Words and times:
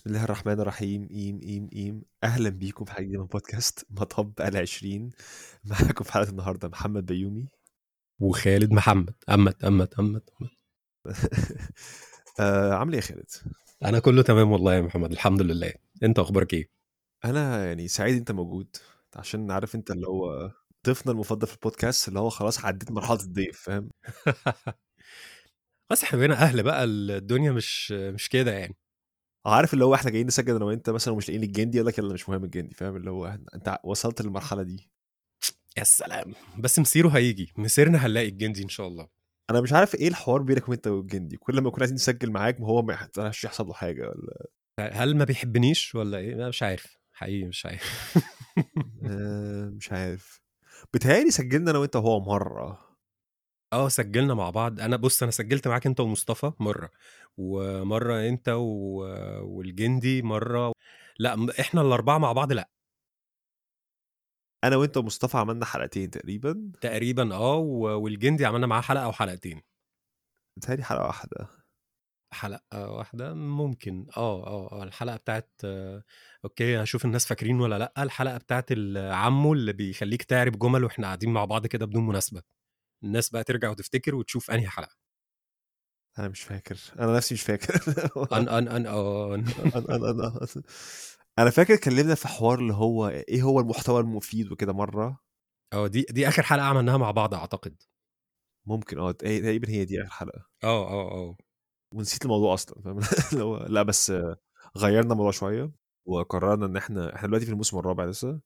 بسم 0.00 0.10
الله 0.10 0.24
الرحمن 0.24 0.60
الرحيم. 0.60 1.08
إيم 1.10 1.40
إيم 1.42 1.68
إيم. 1.72 2.02
أهلا 2.24 2.48
بيكم 2.48 2.84
في 2.84 2.92
حلقة 2.92 3.18
من 3.20 3.26
بودكاست 3.26 3.86
مطب 4.00 4.32
العشرين 4.40 5.10
معاكم 5.64 6.04
في 6.04 6.12
حلقة 6.12 6.30
النهاردة 6.30 6.68
محمد 6.68 7.06
بيومي. 7.06 7.48
وخالد 8.20 8.72
محمد. 8.72 9.14
أمت 9.30 9.64
أمت 9.64 9.94
أمت, 9.98 10.30
أمت. 10.40 10.50
آه 12.40 12.74
عامل 12.74 12.92
إيه 12.92 13.00
يا 13.00 13.06
خالد؟ 13.06 13.30
أنا 13.84 13.98
كله 13.98 14.22
تمام 14.22 14.52
والله 14.52 14.74
يا 14.74 14.80
محمد. 14.80 15.12
الحمد 15.12 15.42
لله. 15.42 15.72
أنت 16.02 16.18
أخبارك 16.18 16.54
إيه؟ 16.54 16.70
أنا 17.24 17.66
يعني 17.66 17.88
سعيد 17.88 18.16
أنت 18.16 18.32
موجود. 18.32 18.76
عشان 19.16 19.50
عارف 19.50 19.74
أنت 19.74 19.90
اللي 19.90 20.06
هو 20.06 20.50
ضيفنا 20.86 21.12
المفضل 21.12 21.46
في 21.46 21.54
البودكاست 21.54 22.08
اللي 22.08 22.18
هو 22.20 22.30
خلاص 22.30 22.64
عديت 22.64 22.90
مرحلة 22.90 23.20
الضيف 23.22 23.60
فاهم؟ 23.60 23.90
بس 25.90 26.02
إحنا 26.04 26.18
بقينا 26.18 26.34
أهل 26.34 26.62
بقى. 26.62 26.84
الدنيا 26.84 27.52
مش 27.52 27.92
مش 27.92 28.28
كده 28.28 28.52
يعني. 28.52 28.79
عارف 29.46 29.74
اللي 29.74 29.84
هو 29.84 29.94
إحنا 29.94 30.10
جايين 30.10 30.26
نسجل 30.26 30.56
أنا 30.56 30.64
وأنت 30.64 30.90
مثلا 30.90 31.14
ومش 31.14 31.28
لاقيين 31.28 31.42
الجندي 31.42 31.76
يقول 31.78 31.88
لك 31.88 31.98
يلا 31.98 32.14
مش 32.14 32.28
مهم 32.28 32.44
الجندي 32.44 32.74
فاهم؟ 32.74 32.96
اللي 32.96 33.10
هو 33.10 33.38
أنت 33.54 33.78
وصلت 33.84 34.22
للمرحلة 34.22 34.62
دي. 34.62 34.90
يا 35.78 35.84
سلام! 35.84 36.34
بس 36.58 36.78
مسيره 36.78 37.08
هيجي 37.08 37.52
مسيرنا 37.56 38.06
هنلاقي 38.06 38.28
الجندي 38.28 38.62
إن 38.62 38.68
شاء 38.68 38.86
الله. 38.86 39.08
أنا 39.50 39.60
مش 39.60 39.72
عارف 39.72 39.94
إيه 39.94 40.08
الحوار 40.08 40.42
بينك 40.42 40.68
وأنت 40.68 40.86
والجندي؟ 40.86 41.36
كل 41.36 41.60
ما 41.60 41.68
نكون 41.68 41.80
عايزين 41.80 41.94
نسجل 41.94 42.30
معاك 42.30 42.60
ما 42.60 42.66
هو 42.66 42.82
ما 42.82 42.92
يحتاجش 42.92 43.44
يحصل 43.44 43.66
له 43.66 43.72
حاجة 43.72 44.02
ولا؟ 44.08 44.46
هل 44.80 45.16
ما 45.16 45.24
بيحبنيش 45.24 45.94
ولا 45.94 46.18
إيه؟ 46.18 46.34
أنا 46.34 46.48
مش 46.48 46.62
عارف. 46.62 46.96
حقيقي 47.12 47.44
مش 47.44 47.66
عارف. 47.66 48.16
آه 49.04 49.64
مش 49.64 49.92
عارف. 49.92 50.42
بتهيألي 50.94 51.30
سجلنا 51.30 51.70
أنا 51.70 51.78
وأنت 51.78 51.96
وهو 51.96 52.20
مرة. 52.20 52.89
آه 53.72 53.88
سجلنا 53.88 54.34
مع 54.34 54.50
بعض. 54.50 54.80
أنا 54.80 54.96
بص 54.96 55.22
أنا 55.22 55.30
سجلت 55.32 55.68
معاك 55.68 55.86
أنت 55.86 56.00
ومصطفى 56.00 56.52
مرة 56.60 56.90
ومرة 57.36 58.28
أنت 58.28 58.48
و... 58.48 58.62
والجندي 59.56 60.22
مرة 60.22 60.72
لأ 61.18 61.36
م- 61.36 61.50
إحنا 61.60 61.80
الأربعة 61.82 62.18
مع 62.18 62.32
بعض 62.32 62.52
لأ. 62.52 62.70
أنا 64.64 64.76
وأنت 64.76 64.96
ومصطفى 64.96 65.36
عملنا 65.38 65.64
حلقتين 65.64 66.10
تقريبا. 66.10 66.72
تقريبا 66.80 67.34
آه 67.34 67.56
و- 67.56 68.00
والجندي 68.02 68.46
عملنا 68.46 68.66
معاه 68.66 68.80
حلقة 68.80 69.04
أو 69.04 69.12
حلقتين. 69.12 69.62
بتهيألي 70.56 70.82
حلقة 70.84 71.06
واحدة. 71.06 71.48
حلقة 72.34 72.90
واحدة 72.92 73.34
ممكن. 73.34 74.06
آه 74.16 74.46
آه 74.46 74.72
آه 74.72 74.82
الحلقة 74.84 75.16
بتاعت 75.16 75.50
آه، 75.64 76.02
أوكي 76.44 76.82
هشوف 76.82 77.04
الناس 77.04 77.26
فاكرين 77.26 77.60
ولا 77.60 77.78
لأ. 77.78 77.92
الحلقة 78.02 78.38
بتاعت 78.38 78.66
عمو 78.96 79.52
اللي 79.54 79.72
بيخليك 79.72 80.22
تعرب 80.22 80.58
جمل 80.58 80.84
وإحنا 80.84 81.06
قاعدين 81.06 81.30
مع 81.32 81.44
بعض 81.44 81.66
كده 81.66 81.86
بدون 81.86 82.06
مناسبة. 82.06 82.42
الناس 83.04 83.30
بقى 83.30 83.44
ترجع 83.44 83.70
وتفتكر 83.70 84.14
وتشوف 84.14 84.50
أنهي 84.50 84.68
حلقة. 84.68 84.96
أنا 86.18 86.28
مش 86.28 86.40
فاكر. 86.42 86.78
أنا 86.98 87.16
نفسي 87.16 87.34
مش 87.34 87.42
فاكر. 87.42 87.74
أن 88.36 88.48
أن 88.48 88.68
أن 88.68 88.86
أن. 88.86 89.44
أنا, 89.76 90.10
أنا, 90.10 90.46
أنا 91.38 91.50
فاكر 91.50 91.74
اتكلمنا 91.74 92.14
في 92.14 92.28
حوار 92.28 92.58
اللي 92.58 92.74
هو 92.74 93.08
إيه 93.08 93.42
هو 93.42 93.60
المحتوى 93.60 94.00
المفيد 94.00 94.52
وكده 94.52 94.72
مرة. 94.72 95.20
آه 95.72 95.86
دي 95.86 96.06
دي 96.10 96.28
آخر 96.28 96.42
حلقة 96.42 96.64
عملناها 96.64 96.96
مع 96.96 97.10
بعض 97.10 97.34
أعتقد. 97.34 97.82
ممكن 98.66 98.98
آه 98.98 99.12
تقريبا 99.12 99.68
هي 99.70 99.84
دي 99.84 100.02
آخر 100.02 100.10
حلقة. 100.10 100.46
آه 100.64 100.88
آه 100.88 101.10
آه. 101.12 101.36
ونسيت 101.94 102.24
الموضوع 102.24 102.54
أصلا 102.54 102.82
فاهم؟ 102.82 103.00
لأ 103.74 103.82
بس 103.82 104.12
غيرنا 104.76 105.12
الموضوع 105.12 105.30
شوية. 105.30 105.72
وقررنا 106.10 106.66
إن 106.66 106.76
إحنا 106.76 107.16
إحنا 107.16 107.28
دلوقتي 107.28 107.46
في 107.46 107.52
الموسم 107.52 107.78
الرابع 107.78 108.04
لسه. 108.04 108.40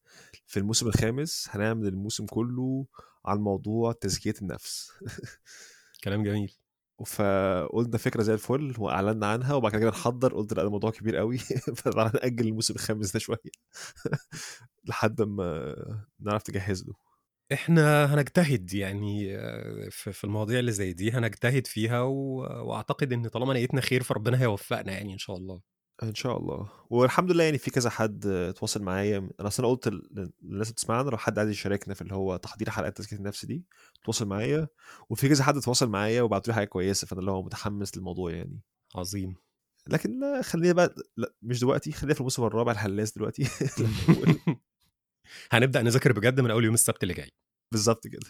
في 0.46 0.56
الموسم 0.56 0.86
الخامس 0.86 1.48
هنعمل 1.50 1.86
الموسم 1.86 2.26
كله 2.26 2.86
عن 3.26 3.38
موضوع 3.38 3.92
تزكية 3.92 4.34
النفس. 4.42 4.92
كلام 6.04 6.22
جميل. 6.22 6.52
فقلنا 7.06 7.98
فكرة 7.98 8.22
زي 8.22 8.34
الفل 8.34 8.74
وأعلنا 8.78 9.26
عنها 9.26 9.54
وبعد 9.54 9.76
كده 9.76 9.90
نحضر. 9.90 10.34
قلت 10.34 10.52
لأ 10.52 10.62
ده 10.62 10.70
موضوع 10.70 10.90
كبير 10.90 11.16
قوي. 11.16 11.38
فتعالى 11.78 12.10
ناجل 12.22 12.48
الموسم 12.48 12.74
الخامس 12.74 13.12
ده 13.12 13.18
شوية. 13.18 13.38
لحد 14.88 15.22
ما 15.22 15.74
نعرف 16.20 16.50
نجهز 16.50 16.84
له. 16.86 16.94
إحنا 17.52 18.14
هنجتهد 18.14 18.74
يعني 18.74 19.36
آه، 19.38 19.88
في 19.90 20.12
في 20.12 20.24
المواضيع 20.24 20.58
اللي 20.58 20.72
زي 20.72 20.92
دي 20.92 21.10
هنجتهد 21.12 21.66
فيها 21.66 22.00
و... 22.02 22.14
وأعتقد 22.68 23.12
إن 23.12 23.28
طالما 23.28 23.54
نيتنا 23.54 23.80
خير 23.80 24.02
فربنا 24.02 24.42
هيوفقنا 24.42 24.92
يعني 24.92 25.12
إن 25.12 25.18
شاء 25.18 25.36
الله. 25.36 25.73
إن 26.02 26.14
شاء 26.14 26.38
الله. 26.38 26.68
والحمد 26.90 27.30
لله 27.30 27.44
يعني 27.44 27.58
في 27.58 27.70
كذا 27.70 27.90
حد 27.90 28.26
اتواصل 28.26 28.82
معايا. 28.82 29.18
أنا 29.40 29.48
أصلا 29.48 29.66
قلت 29.66 29.88
لل- 29.88 30.08
للناس 30.42 30.66
اللي 30.66 30.72
بتسمعنا 30.72 31.10
لو 31.10 31.16
حد 31.16 31.38
عايز 31.38 31.50
يشاركنا 31.50 31.94
في 31.94 32.02
اللي 32.02 32.14
هو 32.14 32.36
تحضير 32.36 32.70
حلقات 32.70 32.96
تزكيه 32.96 33.16
النفس 33.16 33.44
دي 33.44 33.64
تواصل 34.04 34.26
معايا. 34.26 34.68
وفي 35.10 35.28
كذا 35.28 35.44
حد 35.44 35.56
اتواصل 35.56 35.88
معايا 35.88 36.22
وبعتوا 36.22 36.52
لي 36.52 36.54
حاجة 36.54 36.66
كويسة 36.66 37.06
فأنا 37.06 37.20
اللي 37.20 37.30
هو 37.30 37.42
متحمس 37.42 37.96
للموضوع 37.96 38.30
يعني. 38.32 38.60
عظيم. 38.94 39.34
لكن 39.88 40.20
لا 40.20 40.42
خلينا 40.42 40.72
بقى 40.72 40.94
لا 41.16 41.34
مش 41.42 41.60
دلوقتي 41.60 41.92
خلينا 41.92 42.14
في 42.14 42.20
الموسم 42.20 42.44
الرابع 42.44 42.72
الهلاس 42.72 43.12
دلوقتي. 43.12 43.48
هنبدأ 45.50 45.82
نذاكر 45.82 46.12
بجد 46.12 46.40
من 46.40 46.50
أول 46.50 46.64
يوم 46.64 46.74
السبت 46.74 47.02
اللي 47.02 47.14
جاي. 47.14 47.30
بالظبط 47.72 48.06
كده. 48.06 48.20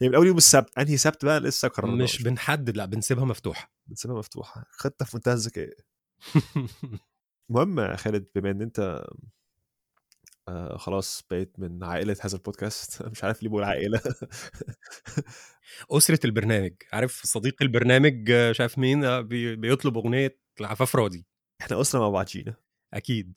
يعني 0.00 0.10
من 0.10 0.14
أول 0.14 0.26
يوم 0.26 0.36
السبت 0.36 0.78
أنهي 0.78 0.96
سبت 0.96 1.24
بقى؟ 1.24 1.40
لسه 1.40 1.68
قررناش. 1.68 2.14
مش 2.14 2.22
بنحدد 2.22 2.76
لا 2.76 2.84
بنسيبها 2.84 3.24
مفتوحة. 3.24 3.72
بنسيبها 3.86 4.18
مفتوحة. 4.18 4.64
خطة 4.70 5.04
في 5.04 5.16
منتهى 5.16 5.32
الذكاء. 5.34 5.74
المهم 7.50 7.80
يا 7.80 7.96
خالد 7.96 8.26
بما 8.34 8.50
إن 8.50 8.62
أنت 8.62 9.04
آه 10.48 10.76
خلاص 10.76 11.24
بقيت 11.30 11.58
من 11.58 11.84
عائلة 11.84 12.16
هذا 12.20 12.36
البودكاست 12.36 13.02
مش 13.12 13.24
عارف 13.24 13.42
ليه 13.42 13.50
بقول 13.50 13.64
عائلة. 13.64 14.00
أسرة 15.90 16.20
البرنامج. 16.26 16.72
عارف 16.92 17.22
صديق 17.26 17.56
البرنامج 17.62 18.30
آه، 18.30 18.52
شايف 18.52 18.78
مين 18.78 19.04
آه، 19.04 19.20
بي... 19.20 19.56
بيطلب 19.56 19.96
أغنية 19.98 20.38
العفاف 20.60 20.96
راضي. 20.96 21.26
إحنا 21.60 21.80
أسرة 21.80 22.00
مع 22.00 22.08
بعضينا 22.08 22.54
أكيد. 22.94 23.34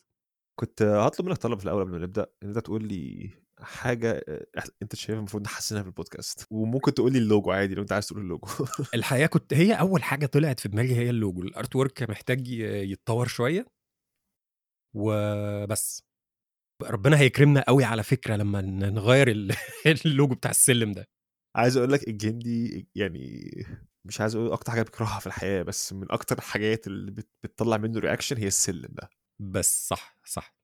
كنت 0.59 0.81
هطلب 0.81 1.25
منك 1.27 1.37
طلب 1.37 1.59
في 1.59 1.65
الأول 1.65 1.81
قبل 1.83 1.91
ما 1.91 1.97
نبدأ 1.97 2.27
إن 2.43 2.47
أنت 2.47 2.59
تقول 2.59 2.87
لي 2.87 3.29
حاجة 3.61 4.23
آه، 4.27 4.45
أنت 4.81 4.95
شايف 4.95 5.17
المفروض 5.19 5.43
نحسنها 5.43 5.81
في 5.81 5.87
البودكاست. 5.87 6.45
وممكن 6.51 6.93
تقول 6.93 7.13
لي 7.13 7.17
اللوجو 7.19 7.51
عادي 7.51 7.75
لو 7.75 7.81
أنت 7.81 7.91
عايز 7.91 8.07
تقول 8.07 8.21
اللوجو. 8.21 8.47
الحقيقة 8.95 9.27
كنت 9.27 9.53
هي 9.53 9.73
أول 9.73 10.03
حاجة 10.03 10.25
طلعت 10.25 10.59
في 10.59 10.69
دماغي 10.69 10.95
هي 10.95 11.09
ال 11.09 11.14
logo. 11.14 11.37
ال 11.37 11.41
artwork 11.41 12.09
محتاج 12.09 12.47
يتطور 12.47 13.27
شوية. 13.27 13.65
وبس. 14.95 16.03
ربنا 16.83 17.19
هيكرمنا 17.19 17.61
قوي 17.67 17.83
على 17.83 18.03
فكرة 18.03 18.35
لما 18.35 18.61
نغير 18.89 19.27
ال- 19.31 19.55
اللوجو 20.05 20.35
بتاع 20.35 20.51
السلم 20.51 20.91
ده. 20.91 21.05
عايز 21.57 21.77
أقول 21.77 21.91
لك 21.91 22.07
الجندي 22.07 22.87
يعني 22.95 23.49
مش 24.07 24.21
عايز 24.21 24.35
أقول 24.35 24.51
أكتر 24.51 24.71
حاجة 24.71 24.81
بكرهها 24.81 25.19
في 25.19 25.27
الحياة 25.27 25.61
بس 25.63 25.93
من 25.93 26.11
أكتر 26.11 26.37
الحاجات 26.37 26.87
اللي 26.87 27.11
بت- 27.11 27.29
بتطلع 27.43 27.77
منه 27.77 27.99
reaction 27.99 28.37
هي 28.37 28.47
السلم 28.47 28.89
ده. 28.91 29.09
بس 29.39 29.87
صح 29.87 30.17
صح. 30.25 30.55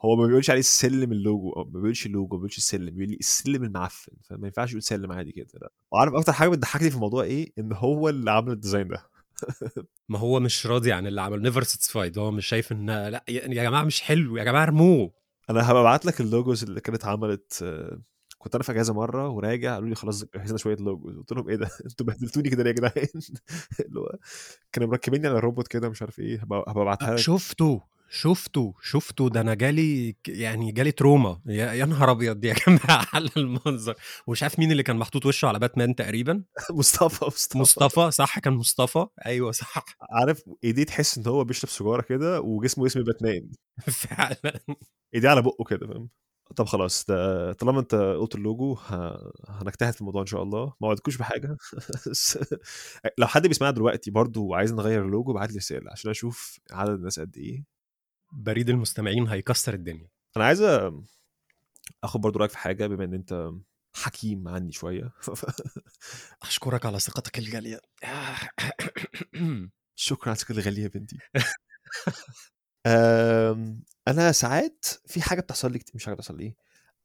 هو 0.00 0.16
ما 0.16 0.26
بيقولش 0.26 0.50
عليه 0.50 0.60
السلم 0.60 1.12
اللوجو 1.12 1.52
أو 1.52 1.64
ما 1.64 1.70
بيقولش 1.70 2.06
اللوجو 2.06 2.36
ما 2.36 2.38
بيقولش 2.38 2.58
السلم 2.58 2.94
بيقول 2.94 3.08
لي 3.10 3.16
السلم 3.16 3.64
المعفن 3.64 4.12
فما 4.22 4.46
ينفعش 4.46 4.70
يقول 4.70 4.82
سلم 4.82 5.12
عادي 5.12 5.32
كده 5.32 5.46
لا. 5.54 5.72
وعارف 5.92 6.14
أكتر 6.14 6.32
حاجة 6.32 6.48
بتضحكني 6.48 6.90
في 6.90 6.96
الموضوع 6.96 7.24
إيه؟ 7.24 7.52
إن 7.58 7.72
هو 7.72 8.08
اللي 8.08 8.30
عامل 8.30 8.52
ال 8.52 8.57
design 8.57 8.88
ده. 8.88 9.10
ما 10.08 10.18
هو 10.18 10.40
مش 10.40 10.66
راضي 10.66 10.92
عن 10.92 11.06
اللي 11.06 11.20
عمل 11.20 11.42
never 11.42 11.62
satisfied 11.62 12.18
هو 12.18 12.30
مش 12.30 12.46
شايف 12.46 12.72
إن 12.72 12.90
لأ 12.90 13.24
يا 13.28 13.64
جماعة 13.64 13.84
مش 13.84 14.02
حلو 14.02 14.36
يا 14.36 14.44
جماعة 14.44 14.62
ارموه. 14.62 15.12
أنا 15.50 15.70
هبقى 15.70 15.82
أبعت 15.82 16.06
لك 16.06 16.20
ال 16.20 16.27
logos 16.27 16.62
اللي 16.64 16.80
كانت 16.80 17.04
عملت 17.04 17.60
آه، 17.62 18.00
كنت 18.38 18.54
أنا 18.54 18.64
في 18.64 18.72
أجازة 18.72 18.94
مرة 18.94 19.28
وراجع 19.28 19.74
قالوا 19.74 19.88
لي 19.88 19.94
خلاص 19.94 20.24
جهزنا 20.24 20.58
شوية 20.58 20.76
logos 20.76 21.16
قلت 21.16 21.32
لهم 21.32 21.48
إيه 21.48 21.56
ده؟ 21.56 21.68
أنتوا 21.90 22.06
بهدلتوني 22.06 22.50
كده 22.50 22.62
ليه 22.62 22.70
يا 22.70 22.74
جدعان؟ 22.74 23.08
اللي 23.86 24.00
هو 24.00 24.18
كانوا 24.72 24.88
مركبيني 24.88 25.26
على 25.26 25.38
الروبوت 25.38 25.68
كده 25.68 25.88
مش 25.88 26.02
عارف 26.02 26.18
إيه 26.18 26.40
هبقى 26.40 26.64
أبعتها 26.66 27.10
لك. 27.10 27.18
شفته 27.18 27.82
شفته 28.10 28.74
شفته 28.82 29.28
ده 29.28 29.40
أنا 29.40 29.54
جالي 29.54 30.16
يعني 30.28 30.72
جالي 30.72 30.92
trauma. 30.92 31.40
يا, 31.46 31.72
يا 31.72 31.84
نهار 31.84 32.10
أبيض 32.10 32.44
يا 32.44 32.54
جماعة 32.66 33.06
على 33.12 33.30
المنظر. 33.36 33.94
ومش 34.26 34.42
عارف 34.42 34.58
مين 34.58 34.72
اللي 34.72 34.82
كان 34.82 34.96
محطوط 34.96 35.26
وشه 35.26 35.48
على 35.48 35.58
باتمان 35.58 35.94
تقريبا. 35.94 36.44
مصطفى 36.70 37.24
مصطفى. 37.24 37.58
مصطفى 37.58 38.10
صح 38.10 38.38
كان 38.38 38.52
مصطفى. 38.52 39.06
أيوه 39.26 39.52
صح. 39.52 39.84
عارف 40.10 40.42
إيديه 40.64 40.84
تحس 40.84 41.18
إن 41.18 41.26
هو 41.26 41.44
بيشرب 41.44 41.70
سيجارة 41.70 42.02
كده 42.02 42.40
وجسمه 42.40 42.86
جسم 42.86 43.02
باتمان. 43.02 43.50
فعلا. 43.86 44.60
إيديه 45.14 45.28
على 45.28 45.42
بقه 45.42 45.64
كده 45.64 45.86
فاهم؟ 45.86 46.08
طب 46.56 46.66
خلاص 46.66 47.04
ده 47.08 47.52
طالما 47.52 47.80
أنت 47.80 47.94
قلت 47.94 48.34
اللوجو. 48.34 48.78
هنجتهد 49.48 49.92
في 49.94 50.00
الموضوع 50.00 50.20
إن 50.22 50.26
شاء 50.26 50.42
الله. 50.42 50.72
ما 50.80 50.88
وعدتكوش 50.88 51.16
بحاجة؟ 51.16 51.56
لو 53.18 53.26
حد 53.26 53.46
بيسمعنا 53.46 53.74
دلوقتي 53.74 54.10
برضو 54.10 54.46
وعايز 54.46 54.72
نغير 54.72 55.04
اللوجو 55.04 55.32
ابعت 55.32 55.50
لي 55.50 55.56
رسالة 55.56 55.90
عشان 55.92 56.10
أشوف 56.10 56.58
عدد 56.72 56.90
الناس 56.92 57.20
قد 57.20 57.36
إيه. 57.36 57.75
بريد 58.32 58.70
المستمعين 58.70 59.28
هيكسر 59.28 59.74
الدنيا. 59.74 60.08
أنا 60.36 60.44
عايز 60.44 60.62
آخد 62.04 62.20
برضو 62.20 62.38
رأيك 62.38 62.50
في 62.50 62.58
حاجة 62.58 62.86
بما 62.86 63.04
إن 63.04 63.14
أنت 63.14 63.50
حكيم 63.94 64.48
عني 64.48 64.72
شوية. 64.72 65.12
أشكرك 66.42 66.86
على 66.86 67.00
ثقتك 67.00 67.38
الغالية. 67.38 67.80
شكرا 69.94 70.28
على 70.28 70.36
الثقه 70.36 70.52
الغالية 70.52 70.82
يا 70.82 70.88
بنتي. 70.88 71.18
أنا 74.08 74.32
ساعات 74.32 74.84
في 75.06 75.22
حاجة 75.22 75.40
بتحصل 75.40 75.72
لي 75.72 75.78
كتير 75.78 75.92
مش 75.96 76.04
حاجة 76.04 76.14
بتحصل 76.14 76.36
لي 76.36 76.54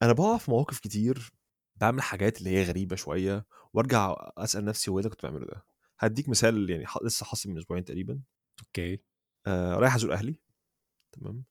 أنا 0.02 0.14
بقع 0.14 0.38
في 0.38 0.52
مواقف 0.52 0.80
كتير 0.80 1.32
بعمل 1.76 2.02
حاجات 2.02 2.38
اللي 2.40 2.50
هي 2.50 2.64
غريبة 2.64 2.96
شوية 2.96 3.46
وأرجع 3.74 4.16
أسأل 4.38 4.66
نفسي 4.66 4.92
هو 4.92 5.00
إيه 5.00 5.06
اللي 5.06 5.16
كنت 5.16 5.26
بعمله 5.26 5.46
ده؟ 5.46 5.66
هديك 6.00 6.30
مثال 6.30 6.70
يعني 6.70 6.86
لسه 7.04 7.26
حاصل 7.26 7.50
من 7.50 7.58
أسبوعين 7.58 7.86
تقريبا. 7.86 8.22
okay. 8.60 9.00
آه 9.48 9.76
رايح 9.76 9.96
أزور 9.96 10.14
أهلي. 10.14 10.40
تمام؟ 11.12 11.44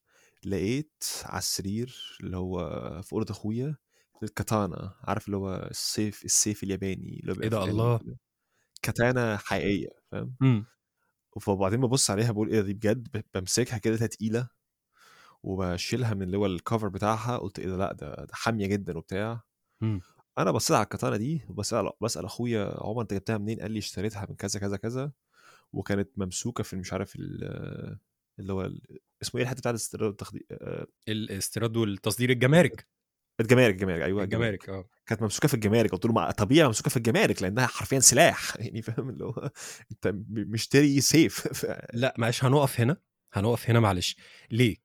لقيت 0.44 1.04
على 1.24 1.38
السرير 1.38 2.18
اللي 2.20 2.36
هو 2.36 2.58
في 3.02 3.12
أوضة 3.12 3.32
أخويا 3.32 3.76
الكاتانا 4.22 4.94
عارف 5.02 5.26
اللي 5.26 5.36
هو 5.36 5.54
السيف 5.70 6.24
السيف 6.24 6.62
الياباني 6.62 7.20
اللي 7.20 7.32
هو 7.32 7.42
إيه 7.42 7.48
ده 7.48 7.64
الله! 7.64 8.00
كاتانا 8.82 9.36
حقيقية 9.36 9.88
فاهم؟ 10.12 10.34
إمم. 10.42 10.66
وبعدين 11.46 11.80
ببص 11.80 12.10
عليها 12.10 12.32
بقول 12.32 12.50
إيه 12.50 12.60
دي 12.60 12.74
بجد؟ 12.74 13.24
بمسكها 13.34 13.78
كده 13.78 14.06
تقيلة 14.06 14.48
وبشيلها 15.42 16.14
من 16.14 16.22
اللي 16.22 16.36
هو 16.36 16.46
الكفر 16.46 16.88
بتاعها 16.88 17.36
قلت 17.36 17.58
إيه 17.58 17.66
ده 17.68 17.76
لأ 17.76 17.92
ده, 17.92 18.14
ده 18.14 18.28
حامية 18.32 18.66
جدا 18.66 18.98
وبتاع. 18.98 19.42
إمم. 19.82 20.00
أنا 20.38 20.50
بصيت 20.50 20.76
على 20.76 20.84
الكاتانا 20.84 21.16
دي 21.16 21.42
وبسأل 21.48 21.90
بسأل 22.02 22.24
أخويا 22.24 22.74
عمر 22.84 23.02
أنت 23.02 23.14
جبتها 23.14 23.38
منين؟ 23.38 23.60
قال 23.60 23.70
لي 23.72 23.78
اشتريتها 23.78 24.26
من 24.30 24.36
كذا 24.36 24.60
كذا 24.60 24.76
كذا. 24.76 25.12
وكانت 25.72 26.08
ممسوكة 26.16 26.62
في 26.64 26.76
مش 26.76 26.92
عارف 26.92 27.16
ال- 27.16 27.98
اللي 28.40 28.52
هو 28.52 28.62
ال- 28.62 28.82
اسمه 29.22 29.38
إيه 29.38 29.44
الحتة 29.44 29.58
بتاعت 29.60 29.74
الاستيراد 29.74 30.06
والتخدير 30.08 30.42
آه، 30.52 30.86
الاستيراد 31.08 31.76
والتصدير 31.76 32.30
الجمارك. 32.30 32.86
الجمارك 33.40 33.74
الجمارك 33.74 34.02
أيوه 34.02 34.22
الجمارك. 34.24 34.68
آه. 34.68 34.88
كانت 35.06 35.22
ممسوكة 35.22 35.48
في 35.48 35.54
الجمارك 35.54 35.90
قلت 35.92 36.06
له 36.06 36.30
طبيعي 36.30 36.66
ممسوكة 36.66 36.90
في 36.90 36.96
الجمارك 36.96 37.42
لأنها 37.42 37.66
حرفيا 37.66 38.00
سلاح 38.00 38.56
يعني 38.60 38.82
فاهم؟ 38.82 39.08
اللي 39.08 39.24
هو 39.24 39.50
أنت 39.92 40.14
مشتري 40.28 41.00
سيف. 41.00 41.40
ف- 41.58 41.66
لا 41.92 42.14
معلش 42.18 42.44
هنقف 42.44 42.80
هنا 42.80 42.96
هنقف 43.32 43.70
هنا 43.70 43.80
معلش. 43.80 44.16
ليه؟ 44.50 44.76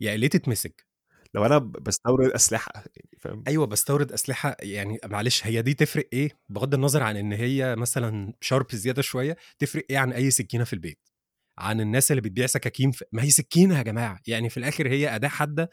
يعني 0.00 0.16
ليه 0.16 0.28
تتمسك؟ 0.28 0.86
لو 1.34 1.46
أنا 1.46 1.58
بستورد 1.58 2.30
أسلحة 2.30 2.72
يعني 2.74 3.18
فاهم؟ 3.18 3.44
أيوه 3.48 3.66
بستورد 3.66 4.12
أسلحة 4.12 4.56
يعني 4.60 4.98
معلش 5.04 5.46
هي 5.46 5.62
دي 5.62 5.74
تفرق 5.74 6.08
إيه؟ 6.12 6.30
بغض 6.48 6.74
النظر 6.74 7.02
عن 7.02 7.16
إن 7.16 7.32
هي 7.32 7.76
مثلا 7.76 8.32
شارب 8.40 8.66
زيادة 8.74 9.02
شوية 9.02 9.36
تفرق 9.58 9.84
إيه 9.90 9.98
عن 9.98 10.12
أي 10.12 10.30
سكينة 10.30 10.64
في 10.64 10.72
البيت؟ 10.72 11.09
عن 11.60 11.80
الناس 11.80 12.10
اللي 12.10 12.20
بتبيع 12.20 12.46
سكاكين 12.46 12.90
في... 12.90 13.04
ما 13.12 13.22
هي 13.22 13.30
سكينة 13.30 13.78
يا 13.78 13.82
جماعة. 13.82 14.20
يعني 14.26 14.48
في 14.48 14.56
الآخر 14.56 14.88
هي 14.88 15.14
أداة 15.14 15.28
حادة 15.28 15.70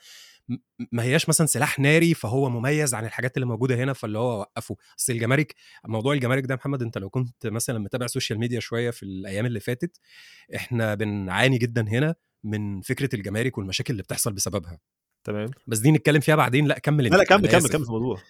ما 0.91 1.03
هياش 1.03 1.29
مثلا 1.29 1.47
سلاح 1.47 1.79
ناري 1.79 2.13
فهو 2.13 2.49
مميز 2.49 2.93
عن 2.93 3.05
الحاجات 3.05 3.37
اللي 3.37 3.45
موجودة 3.45 3.75
هنا 3.75 3.93
فاللي 3.93 4.17
هو 4.19 4.39
وقفه. 4.39 4.75
أصل 4.99 5.13
الجمارك 5.13 5.55
موضوع 5.85 6.13
الجمارك 6.13 6.45
ده 6.45 6.55
محمد 6.55 6.81
أنت 6.81 6.97
لو 6.97 7.09
كنت 7.09 7.47
مثلا 7.47 7.79
متابع 7.79 8.07
social 8.07 8.39
media 8.39 8.59
شوية 8.59 8.89
في 8.89 9.03
الأيام 9.03 9.45
اللي 9.45 9.59
فاتت 9.59 9.99
إحنا 10.55 10.95
بنعاني 10.95 11.57
جدا 11.57 11.87
هنا 11.87 12.15
من 12.43 12.81
فكرة 12.81 13.09
الجمارك 13.13 13.57
والمشاكل 13.57 13.91
اللي 13.91 14.03
بتحصل 14.03 14.33
بسببها. 14.33 14.79
تمام. 15.23 15.49
بس 15.67 15.79
دي 15.79 15.91
نتكلم 15.91 16.19
فيها 16.19 16.35
بعدين. 16.35 16.67
لا 16.67 16.79
كمل 16.79 17.03
لا 17.03 17.17
لا 17.17 17.23
كمل 17.23 17.47
كمل. 17.47 17.61
كمل 17.61 17.69
في 17.69 17.75
الموضوع. 17.75 18.21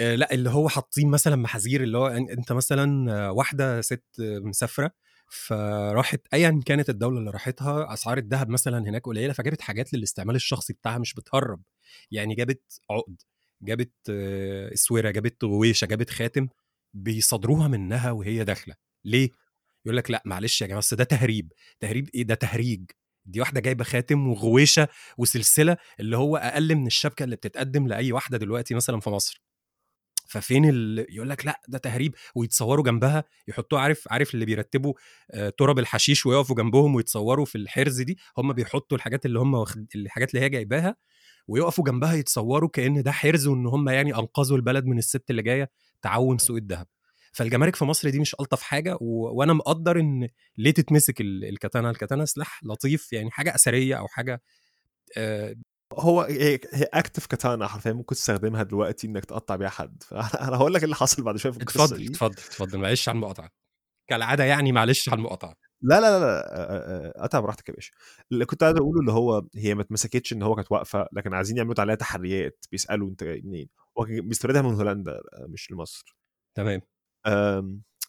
آه، 0.00 0.14
لا 0.14 0.34
اللي 0.34 0.50
هو 0.50 0.68
حاطين 0.68 1.08
مثلا 1.08 1.36
محاذير 1.36 1.82
اللي 1.82 1.98
هو 1.98 2.06
أنت 2.06 2.52
مثلا 2.52 3.12
آه، 3.12 3.32
واحدة 3.32 3.80
ست 3.80 4.04
مسافرة 4.18 4.92
فراحت 5.28 6.20
ايا 6.34 6.60
كانت 6.66 6.90
الدولة 6.90 7.18
اللي 7.18 7.30
راحتها 7.30 7.92
أسعار 7.92 8.18
الذهب 8.18 8.48
مثلا 8.48 8.78
هناك 8.78 9.02
قليلة 9.06 9.32
فجابت 9.32 9.60
حاجات 9.60 9.94
للاستعمال 9.94 10.34
الشخصي 10.36 10.72
بتاعها 10.72 10.98
مش 10.98 11.14
بتهرب. 11.14 11.62
يعني 12.10 12.34
جابت 12.34 12.80
عقد 12.90 13.22
جابت 13.62 13.92
اسوره 14.72 15.10
جابت 15.10 15.44
غويشة 15.44 15.86
جابت 15.86 16.10
خاتم 16.10 16.48
بيصادروها 16.94 17.68
منها 17.68 18.10
وهي 18.10 18.44
داخلة. 18.44 18.74
ليه؟ 19.04 19.30
يقول 19.86 19.96
لك 19.96 20.10
لأ 20.10 20.22
معلش 20.24 20.62
يا 20.62 20.66
جماعة 20.66 20.78
بس 20.80 20.94
ده 20.94 21.04
تهريب. 21.04 21.52
تهريب 21.80 22.08
إيه؟ 22.14 22.22
ده 22.22 22.34
تهريج. 22.34 22.84
دي 23.26 23.40
واحدة 23.40 23.60
جايبة 23.60 23.84
خاتم 23.84 24.28
وغويشة 24.28 24.88
وسلسلة 25.18 25.76
اللي 26.00 26.16
هو 26.16 26.36
أقل 26.36 26.74
من 26.74 26.86
الشبكة 26.86 27.24
اللي 27.24 27.36
بتتقدم 27.36 27.86
لأي 27.88 28.12
واحدة 28.12 28.38
دلوقتي 28.38 28.74
مثلا 28.74 29.00
في 29.00 29.10
مصر. 29.10 29.45
ففين 30.28 30.68
ال... 30.68 31.06
يقول 31.10 31.30
لك 31.30 31.46
لأ 31.46 31.60
ده 31.68 31.78
تهريب 31.78 32.14
ويتصوروا 32.34 32.84
جنبها 32.84 33.24
يحطوه 33.48 33.80
عارف 33.80 34.08
عارف 34.10 34.34
اللي 34.34 34.44
بيرتبوا 34.44 34.94
آه، 35.30 35.48
تراب 35.58 35.78
الحشيش 35.78 36.26
ويقفوا 36.26 36.56
جنبهم 36.56 36.94
ويتصوروا 36.94 37.44
في 37.44 37.58
الحرز 37.58 38.00
دي؟ 38.02 38.18
هم 38.38 38.52
بيحطوا 38.52 38.96
الحاجات 38.96 39.26
اللي 39.26 39.38
هم 39.38 39.54
واخد... 39.54 39.86
الحاجات 39.94 40.34
اللي 40.34 40.44
هي 40.44 40.48
جايباها 40.48 40.96
ويقفوا 41.48 41.84
جنبها 41.84 42.14
يتصوروا 42.14 42.68
كأن 42.68 43.02
ده 43.02 43.12
حرز 43.12 43.46
وإن 43.46 43.66
هم 43.66 43.88
يعني 43.88 44.14
أنقذوا 44.14 44.56
البلد 44.56 44.84
من 44.86 44.98
الست 44.98 45.30
اللي 45.30 45.42
جاية 45.42 45.70
تعوم 46.02 46.38
سوق 46.38 46.56
الذهب. 46.56 46.86
فالجمارك 47.32 47.76
في 47.76 47.84
مصر 47.84 48.10
دي 48.10 48.20
مش 48.20 48.36
ألطف 48.40 48.62
حاجة 48.62 48.96
و... 49.00 49.38
وأنا 49.38 49.52
مقدر 49.52 50.00
إن 50.00 50.28
ليه 50.58 50.70
تتمسك 50.70 51.20
ال... 51.20 51.44
الكتانه 51.44 51.90
الكتانه 51.90 52.24
سلاح 52.24 52.64
لطيف 52.64 53.12
يعني 53.12 53.30
حاجة 53.30 53.54
أثرية 53.54 53.94
أو 53.94 54.08
حاجة 54.08 54.42
آه، 55.16 55.54
هو 55.92 56.20
هي 56.22 56.58
اكتف 56.94 57.26
كاتانا 57.26 57.66
حرفيا 57.66 57.92
ممكن 57.92 58.14
تستخدمها 58.14 58.62
دلوقتي 58.62 59.06
إنك 59.06 59.24
تقطع 59.24 59.56
بيها 59.56 59.68
حد. 59.68 60.02
فانا 60.08 60.56
هقول 60.56 60.74
لك 60.74 60.84
اللي 60.84 60.94
حصل 60.94 61.22
بعد 61.22 61.36
شوية 61.36 61.52
في 61.52 61.58
القصة 61.58 61.84
اتفضل 61.84 61.98
دي. 61.98 62.06
اتفضل 62.10 62.32
اتفضل 62.32 62.78
معلش 62.78 63.08
على 63.08 63.16
المقاطعة. 63.16 63.50
كالعادة 64.08 64.44
يعني 64.44 64.72
معلش 64.72 65.08
على 65.08 65.18
المقاطعة. 65.18 65.54
لا 65.82 66.00
لا 66.00 66.18
لا 66.18 66.20
لا 66.20 66.56
آه، 66.56 67.12
آه، 67.18 67.22
قطع 67.22 67.40
براحتك 67.40 67.68
يا 67.68 67.74
باشا. 67.74 67.92
اللي 68.32 68.44
كنت 68.44 68.62
عايز 68.62 68.76
أقوله 68.76 69.00
اللي 69.00 69.12
هو 69.12 69.46
هي 69.56 69.74
ما 69.74 69.82
اتمسكتش 69.82 70.32
إن 70.32 70.42
هو 70.42 70.54
كانت 70.54 70.72
واقفة 70.72 71.08
لكن 71.12 71.34
عايزين 71.34 71.56
يعملوا 71.56 71.74
عليها 71.78 71.94
تحريات 71.94 72.66
بيسألوا 72.72 73.08
أنت 73.08 73.24
جاي 73.24 73.40
منين؟ 73.44 73.68
هو 73.98 74.04
بيستوردها 74.04 74.62
من 74.62 74.74
هولندا 74.74 75.12
آه، 75.12 75.46
مش 75.48 75.72
لمصر. 75.72 76.16
تمام. 76.54 76.80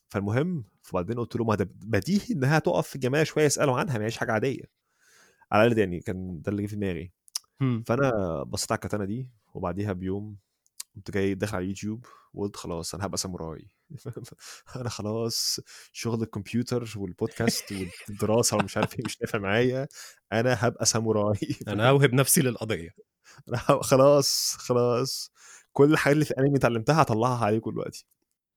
فالمهم 0.10 0.66
فبعدين 0.82 1.20
قلت 1.20 1.36
له 1.36 1.44
ما 1.46 1.56
ده 1.56 1.70
بديهي 1.76 2.26
إنها 2.32 2.60
تقف 2.60 2.88
في 2.88 2.96
الجمعيه 2.96 3.24
شوية 3.24 3.46
يسألوا 3.46 3.80
عنها 3.80 3.98
ما 3.98 4.06
هيش 4.06 4.18
حاجة 4.18 4.32
عادية. 4.32 4.64
على 5.52 5.64
الأقل 5.64 5.80
يعني 5.80 6.00
كان 6.00 6.42
ده 6.42 6.52
اللي 6.52 6.64
جه 6.64 6.68
في 6.68 6.76
دماغي. 6.76 7.12
هم. 7.62 7.83
فأنا 7.83 8.44
بصيت 8.44 8.71
على 8.71 8.77
الكتانة 8.77 9.06
دي 9.06 9.30
وبعديها 9.54 9.94
بيوم 9.94 10.38
قمت 10.95 11.12
جاي 11.12 11.33
داخل 11.36 11.56
على 11.56 11.63
اليوتيوب 11.63 12.06
وقلت 12.33 12.56
خلاص 12.56 12.95
أنا 12.95 13.06
هبقى 13.06 13.18
ساموراي. 13.18 13.69
أنا 14.75 14.89
خلاص 14.89 15.59
شغل 15.92 16.21
الكمبيوتر 16.24 16.94
والبودكاست 16.98 17.74
والدراسة 18.09 18.57
ومش 18.57 18.77
عارف 18.77 19.00
إيه 19.00 19.06
مش 19.06 19.21
نافع 19.21 19.39
معايا 19.39 19.88
أنا 20.33 20.57
هبقى 20.59 20.86
ساموراي. 20.86 21.39
أنا 21.68 21.89
أوهب 21.89 22.13
نفسي 22.13 22.42
للقضية. 22.42 22.89
أنا 23.50 23.57
هبقى 23.65 23.83
خلاص 23.83 24.56
خلاص. 24.59 25.31
كل 25.74 25.92
الحاجات 25.94 26.13
اللي 26.15 26.25
في 26.25 26.31
الأنمي 26.31 26.57
اتعلمتها 26.57 27.01
هطلعها 27.01 27.45
عليكم 27.45 27.71
دلوقتي. 27.71 28.06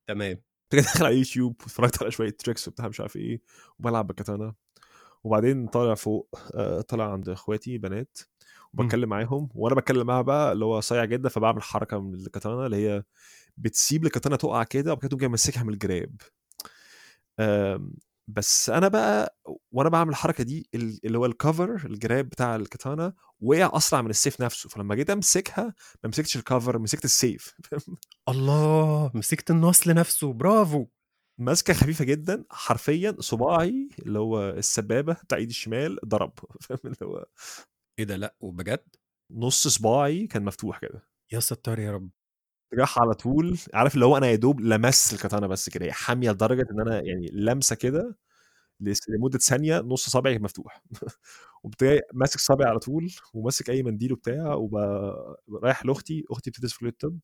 تمام. 0.06 0.42
كنت 0.72 0.80
داخل 0.80 1.04
على 1.06 1.18
يوتيوب 1.18 1.56
واتفرجت 1.62 2.02
على 2.02 2.10
شوية 2.10 2.30
تريكس 2.30 2.68
وبتاع 2.68 2.88
مش 2.88 3.00
عارف 3.00 3.16
إيه 3.16 3.40
وبلعب 3.78 4.06
بالكاتانا 4.06 4.54
وبعدين 5.24 5.66
طالع 5.66 5.94
فوق 5.94 6.38
آه، 6.54 6.80
طالع 6.80 7.12
عند 7.12 7.28
إخواتي 7.28 7.78
بنات. 7.78 8.18
وبتكلم 8.78 9.08
معاهم 9.08 9.48
وأنا 9.54 9.74
بتكلم 9.74 10.06
معاها 10.06 10.22
بقى 10.22 10.52
اللي 10.52 10.64
هو 10.64 10.80
صايع 10.80 11.04
جدا 11.04 11.28
فبعمل 11.28 11.62
حركة 11.62 12.00
من 12.00 12.14
الكاتانا 12.14 12.66
اللي 12.66 12.76
هي 12.88 13.02
بتسيب 13.56 14.06
الكاتانا 14.06 14.36
تقع 14.36 14.62
كده 14.62 14.92
وبعد 14.92 15.00
كده 15.02 15.08
تقوم 15.08 15.20
جاي 15.20 15.28
ماسكها 15.28 15.62
من 15.64 15.72
الجراب. 15.74 16.16
آم، 17.40 17.92
بس 18.28 18.70
أنا 18.70 18.88
بقى 18.88 19.36
وأنا 19.72 19.88
بعمل 19.88 20.10
الحركة 20.10 20.44
دي 20.44 20.68
ال- 20.74 21.00
اللي 21.06 21.18
هو 21.18 21.26
الكفر 21.26 21.82
الجراب 21.86 22.24
بتاع 22.28 22.56
الكاتانا 22.56 23.12
وقع 23.40 23.70
أسرع 23.76 24.02
من 24.02 24.10
السيف 24.10 24.40
نفسه 24.40 24.68
فلما 24.68 24.94
جيت 24.94 25.10
أمسكها 25.10 25.74
ما 26.04 26.08
مسكتش 26.08 26.36
الكفر 26.36 26.78
مسكت 26.78 27.04
السيف 27.04 27.54
الله! 28.28 29.10
مسكت 29.14 29.50
النصل 29.50 29.94
نفسه 29.94 30.32
برافو! 30.32 30.86
ماسكة 31.38 31.74
خفيفة 31.74 32.04
جدا 32.04 32.44
حرفيا 32.50 33.16
صباعي 33.20 33.88
اللي 33.98 34.18
هو 34.18 34.50
السبابة 34.50 35.12
بتاع 35.12 35.38
ايدي 35.38 35.50
الشمال 35.50 35.98
ضرب. 36.06 36.32
فاهم؟ 36.60 36.78
اللي 36.84 36.96
هو 37.02 37.26
إيه 38.00 38.06
ده؟ 38.06 38.16
لأ 38.16 38.34
وبجد؟ 38.40 38.80
نص 39.30 39.68
صباعي 39.68 40.26
كان 40.26 40.44
مفتوح 40.44 40.78
كده. 40.78 41.02
يا 41.32 41.40
ستار 41.40 41.78
يا 41.78 41.92
رب. 41.92 42.10
راح 42.74 42.98
على 42.98 43.14
طول 43.14 43.58
عارف 43.74 43.94
اللي 43.94 44.04
هو 44.06 44.16
أنا 44.16 44.26
يا 44.26 44.36
دوب 44.36 44.60
لمست 44.60 45.12
الكاتانا 45.12 45.46
بس 45.46 45.68
كده 45.70 45.86
هي 45.86 45.92
حامية 45.92 46.30
لدرجة 46.30 46.66
إن 46.72 46.80
أنا 46.80 47.02
يعني 47.02 47.28
لمسة 47.32 47.76
كده 47.76 48.18
لمدة 49.08 49.38
ثانية 49.38 49.80
نص 49.80 50.10
صابعي 50.10 50.38
مفتوح. 50.38 50.82
جاي 51.82 52.02
ماسك 52.14 52.40
صابعي 52.40 52.70
على 52.70 52.78
طول 52.78 53.10
وماسك 53.34 53.70
أي 53.70 53.82
منديل 53.82 54.12
وبتاع 54.12 54.54
ورايح 54.54 55.86
لأختي 55.86 56.24
أختي 56.30 56.50
بتدرس 56.50 56.72
في 56.72 56.78
كلية 56.80 56.90
الطب. 56.90 57.18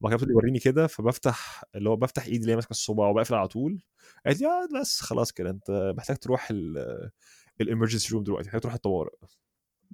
وبعد 0.00 0.12
كده 0.14 0.16
بتقول 0.18 0.30
لي 0.30 0.36
وريني 0.36 0.58
كده 0.58 0.86
فبفتح 0.86 1.64
اللي 1.76 1.88
هو 1.90 1.96
بفتح 1.96 2.24
إيدي 2.26 2.38
اللي 2.38 2.52
هي 2.52 2.56
ماسكة 2.56 2.70
الصباع 2.70 3.08
وبقفل 3.08 3.34
على 3.34 3.48
طول. 3.48 3.82
قالت 4.26 4.40
لي 4.40 4.46
آه 4.48 4.80
بس 4.80 5.00
خلاص 5.00 5.32
كده 5.32 5.50
أنت 5.50 5.94
محتاج 5.98 6.16
تروح 6.18 6.48
الامرجنسي 7.60 8.14
روم 8.14 8.24
دلوقتي 8.24 8.46
محتاج 8.48 8.60
تروح 8.62 8.74
الطوارئ. 8.74 9.12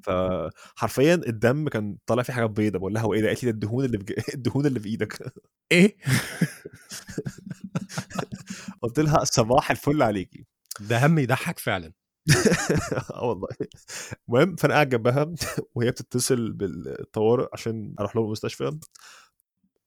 فحرفيا 0.04 1.14
الدم 1.14 1.68
كان 1.68 1.96
طالع 2.06 2.22
فيه 2.22 2.32
حاجات 2.32 2.50
بيضة 2.50 2.78
بقول 2.78 2.94
لها 2.94 3.02
هو 3.02 3.14
إيه 3.14 3.20
ده؟ 3.20 3.26
قالت 3.28 3.44
لي 3.44 3.50
ده 3.52 3.54
الدهون 3.54 3.84
اللي 3.84 3.98
في 3.98 4.04
ج- 4.04 4.14
الدهون 4.34 4.66
اللي 4.66 4.80
في 4.80 4.88
إيدك. 4.88 5.32
إيه؟ 5.72 5.96
قلت 8.82 9.00
لها 9.00 9.24
صباح 9.24 9.70
الفل 9.70 10.02
عليكي. 10.02 10.46
ده 10.80 11.06
هم 11.06 11.18
يضحك 11.18 11.58
فعلا. 11.58 11.92
آه 13.14 13.24
والله. 13.24 13.48
المهم 14.28 14.56
فأنا 14.56 14.74
قاعد 14.74 14.88
جنبها 14.88 15.34
وهي 15.74 15.90
بتتصل 15.90 16.52
بالطوارئ 16.52 17.46
عشان 17.52 17.94
أروح 18.00 18.16
لهم 18.16 18.24
المستشفى. 18.26 18.78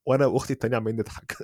وأنا 0.06 0.26
وأختي 0.26 0.54
التانية 0.54 0.78
عمالين 0.78 1.00
نضحك. 1.00 1.38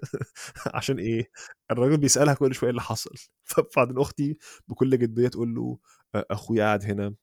عشان 0.76 1.00
إيه؟ 1.00 1.30
الراجل 1.72 1.98
بيسألها 1.98 2.34
كل 2.34 2.56
شوية 2.56 2.68
إيه 2.68 2.72
اللي 2.72 2.82
حصل. 2.82 3.12
فبعدين 3.46 3.98
أختي 4.00 4.38
بكل 4.68 4.98
جدية 5.00 5.28
تقول 5.28 5.56
له 5.56 5.78
"أ- 6.18 6.22
أخويا 6.32 6.64
قاعد 6.64 6.86
هنا. 6.86 7.14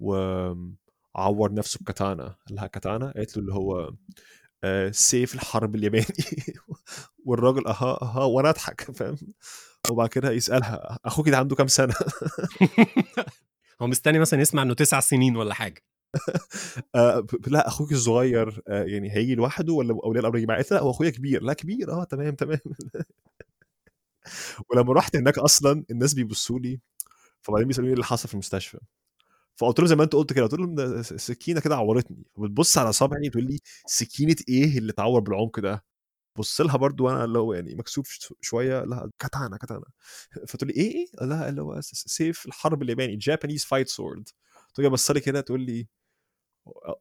وعور 0.00 1.54
نفسه 1.54 1.78
بكاتانا 1.82 2.24
قال 2.24 2.56
لها 2.56 2.66
كاتانا 2.66 3.12
قالت 3.12 3.36
له 3.36 3.42
اللي 3.42 3.54
هو 3.54 3.92
آه، 4.64 4.90
سيف 4.90 5.34
الحرب 5.34 5.74
الياباني. 5.74 6.06
والراجل 7.26 7.66
أها 7.66 8.02
أها 8.02 8.24
وأنا 8.24 8.50
أضحك 8.50 8.80
فاهم؟ 8.96 9.16
وبعد 9.90 10.08
كده 10.08 10.30
يسألها 10.30 10.98
أخوك 11.04 11.28
ده 11.28 11.38
عنده 11.38 11.56
كام 11.56 11.66
سنة؟ 11.66 11.94
هو 13.82 13.86
مستني 13.86 14.18
مثلا 14.18 14.40
يسمع 14.40 14.62
إنه 14.62 14.74
تسع 14.74 15.00
سنين 15.00 15.36
ولا 15.36 15.54
حاجة. 15.54 15.82
آه 16.94 17.26
لا 17.46 17.68
أخوك 17.68 17.92
الصغير 17.92 18.62
آه 18.68 18.84
يعني 18.84 19.10
هيجي 19.12 19.34
لوحده 19.34 19.72
ولا 19.72 19.92
أولياء 20.04 20.20
الأمر 20.20 20.36
يجي 20.36 20.46
معاه 20.46 20.64
لا 20.70 20.80
هو 20.80 20.90
أخويا 20.90 21.10
كبير. 21.10 21.42
لا 21.42 21.52
كبير 21.52 21.92
آه 21.92 22.04
تمام 22.04 22.34
تمام. 22.34 22.58
ولما 24.70 24.92
رحت 24.92 25.16
هناك 25.16 25.38
أصلا 25.38 25.84
الناس 25.90 26.14
بيبصوا 26.14 26.58
لي 26.58 26.80
فبعدين 27.42 27.68
بيسألوني 27.68 27.88
إيه 27.88 27.94
اللي 27.94 28.04
حصل 28.04 28.28
في 28.28 28.34
المستشفى. 28.34 28.78
فقلت 29.56 29.78
لهم 29.78 29.88
زي 29.88 29.96
ما 29.96 30.04
انت 30.04 30.12
قلت 30.12 30.32
كده 30.32 30.42
قلت 30.44 30.54
لهم 30.54 30.74
ده 30.74 31.02
س- 31.02 31.14
سكينة 31.14 31.60
كده 31.60 31.76
عورتني. 31.76 32.24
فبتبص 32.36 32.78
على 32.78 32.92
صابعي 32.92 33.28
تقول 33.30 33.44
لي 33.44 33.60
سكينة 33.86 34.36
إيه 34.48 34.78
اللي 34.78 34.92
اتعور 34.92 35.20
بالعمق 35.20 35.60
ده؟ 35.60 35.84
بص 36.38 36.60
لها 36.60 36.76
برضو 36.76 37.06
وأنا 37.06 37.24
اللي 37.24 37.38
هو 37.38 37.54
يعني 37.54 37.74
مكسوف 37.74 38.18
شوية 38.40 38.84
لا 38.84 39.10
كاتانا 39.18 39.56
كاتانا. 39.56 39.84
فتقول 40.48 40.68
لي 40.68 40.74
إيه 40.82 40.94
إيه؟ 40.94 41.06
لا 41.26 41.48
اللي 41.48 41.62
هو 41.62 41.80
سيف 41.82 42.46
الحرب 42.46 42.82
الياباني 42.82 43.16
Japanese 43.16 43.64
fight 43.64 43.88
sword 43.88 44.28
تقول 44.74 44.84
لي 44.86 44.90
بص 44.90 45.10
لي 45.10 45.20
كده 45.20 45.40
تقول 45.40 45.60
لي 45.60 45.86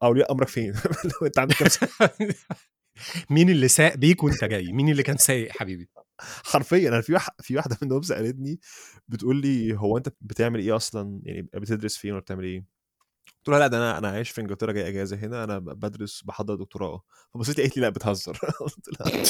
أولياء 0.03 0.31
أمرك 0.31 0.47
فين؟ 0.47 0.73
أنت 1.23 1.39
عندك 1.39 1.55
كام؟ 1.55 1.69
مين 3.29 3.49
اللي 3.49 3.67
ساق 3.67 3.95
بيك 3.95 4.23
وأنت 4.23 4.43
جاي 4.43 4.71
مين 4.71 4.89
اللي 4.89 5.03
كان 5.03 5.17
سايق 5.17 5.51
حبيبي؟ 5.51 5.89
حرفيا 6.21 6.89
أنا 6.89 7.01
في 7.01 7.13
واحد 7.13 7.31
في 7.41 7.55
واحدة 7.57 7.77
منهم 7.81 8.01
سألتني 8.01 8.59
بتقول 9.07 9.35
لي 9.41 9.77
هو 9.77 9.97
أنت 9.97 10.09
بتعمل 10.21 10.59
إيه 10.59 10.75
أصلا؟ 10.75 11.21
يعني 11.23 11.41
بتدرس 11.53 11.97
فين 11.97 12.11
ولا 12.11 12.21
بتعمل 12.21 12.43
إيه؟ 12.43 12.65
قلت 13.37 13.49
لها 13.49 13.59
لأ 13.59 13.67
ده 13.67 13.77
أنا 13.77 13.97
أنا 13.97 14.07
عايش 14.09 14.29
في 14.31 14.41
إنجلترا 14.41 14.71
جاي 14.71 14.87
إجازة 14.89 15.17
هنا 15.17 15.43
أنا 15.43 15.59
بدرس 15.59 16.21
بحضر 16.23 16.55
دكتوراه. 16.55 17.03
فبصيت 17.33 17.59
قالت 17.61 17.77
لي 17.77 17.83
لأ 17.83 17.89
بتهزر. 17.89 18.37
قلت 18.61 18.89
لها 19.01 19.23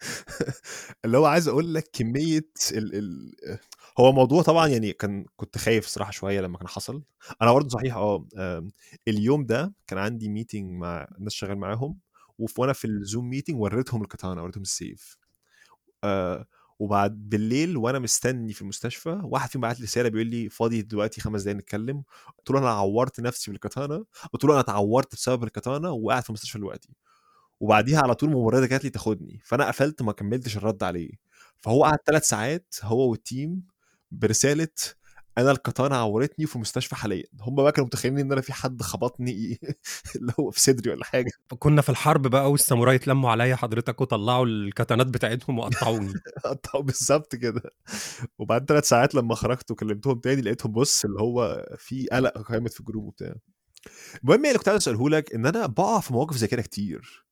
اللي 1.04 1.18
هو 1.18 1.26
عايز 1.26 1.48
أقول 1.48 1.74
لك 1.74 1.90
كمية 1.92 2.48
ال 2.72 2.94
ال 2.94 3.32
هو 4.00 4.12
موضوع 4.12 4.42
طبعا 4.42 4.68
يعني 4.68 4.92
كان 4.92 5.24
كنت 5.36 5.58
خايف 5.58 5.86
صراحة 5.86 6.10
شوية 6.10 6.40
لما 6.40 6.58
كان 6.58 6.68
حصل. 6.68 7.02
أنا 7.42 7.52
برضه 7.52 7.68
صحيح 7.68 7.96
آه 7.96 8.26
اليوم 9.08 9.46
ده 9.46 9.74
كان 9.86 9.98
عندي 9.98 10.28
meeting 10.28 10.72
مع 10.72 11.08
ناس 11.18 11.32
شغال 11.32 11.58
معاهم. 11.58 11.98
وأنا 12.38 12.72
في 12.72 12.86
ال 12.86 12.95
Zoom 12.95 13.30
meeting 13.30 13.60
وريتهم 13.60 14.02
الكاتانا 14.02 14.42
وريتهم 14.42 14.62
السيف. 14.62 15.16
آه 16.04 16.46
وبعد 16.78 17.28
بالليل 17.28 17.76
وأنا 17.76 17.98
مستني 17.98 18.52
في 18.52 18.62
المستشفى 18.62 19.20
واحد 19.24 19.50
فيهم 19.50 19.62
بعت 19.62 19.80
لي 19.80 19.84
رسالة 19.84 20.08
بيقول 20.08 20.26
لي 20.26 20.48
فاضي 20.48 20.82
دلوقتي 20.82 21.20
خمس 21.20 21.42
دقايق 21.42 21.56
نتكلم. 21.58 22.02
قلت 22.38 22.50
له 22.50 22.58
أنا 22.58 22.70
عورت 22.70 23.20
نفسي 23.20 23.50
بالكتانه 23.50 24.04
قلت 24.32 24.44
له 24.44 24.52
أنا 24.52 24.60
اتعورت 24.60 25.14
بسبب 25.14 25.44
الكتانه 25.44 25.90
وقاعد 25.92 26.22
في 26.22 26.30
المستشفى 26.30 26.58
دلوقتي. 26.58 26.96
وبعديها 27.60 28.00
على 28.02 28.14
طول 28.14 28.30
ممرضه 28.30 28.66
جات 28.66 28.84
لي 28.84 28.90
تاخدني 28.90 29.40
فأنا 29.44 29.68
قفلت 29.68 30.02
ما 30.02 30.12
كملتش 30.12 30.56
الرد 30.56 30.82
عليه. 30.82 31.10
فهو 31.58 31.84
قعد 31.84 31.98
ثلاث 32.06 32.24
ساعات 32.28 32.74
هو 32.82 33.10
والتيم 33.10 33.62
برسالة 34.10 34.68
أنا 35.38 35.50
الكتانه 35.50 35.96
عورتني 35.96 36.46
في 36.46 36.56
المستشفى 36.56 36.94
حاليا. 36.96 37.24
هم 37.40 37.54
بقى 37.54 37.72
كانوا 37.72 37.86
متخيلين 37.86 38.18
إن 38.18 38.32
أنا 38.32 38.40
في 38.40 38.52
حد 38.52 38.82
خبطني 38.82 39.58
اللي 40.16 40.32
هو 40.40 40.50
في 40.50 40.60
صدري 40.60 40.90
ولا 40.90 41.04
حاجة. 41.04 41.30
كنا 41.58 41.82
في 41.82 41.88
الحرب 41.88 42.26
بقى 42.26 42.50
والساموراي 42.50 42.96
اتلموا 42.96 43.30
عليا 43.30 43.56
حضرتك 43.56 44.00
وطلعوا 44.00 44.46
الكتانات 44.46 45.06
بتاعتهم 45.06 45.58
وقطعوني. 45.58 46.12
قطعوا 46.44 46.82
بالظبط 46.82 47.36
كده. 47.36 47.62
وبعد 48.38 48.64
ثلاث 48.68 48.88
ساعات 48.88 49.14
لما 49.14 49.34
خرجت 49.34 49.70
وكلمتهم 49.70 50.18
تاني 50.18 50.42
لقيتهم 50.42 50.72
بص 50.72 51.04
اللي 51.04 51.20
هو 51.20 51.66
في 51.78 52.06
قلق 52.12 52.38
قامت 52.38 52.72
في 52.72 52.80
ال 52.80 52.84
group 52.84 53.04
وبتاع. 53.04 53.34
المهم 54.24 54.46
اللي 54.46 54.58
كنت 54.58 54.68
عايز 54.68 54.82
اسأله 54.82 55.10
لك 55.10 55.34
إن 55.34 55.46
أنا 55.46 55.66
بقع 55.66 56.00
في 56.00 56.12
مواقف 56.12 56.36
زي 56.36 56.46
كده 56.46 56.62
كتير. 56.62 57.26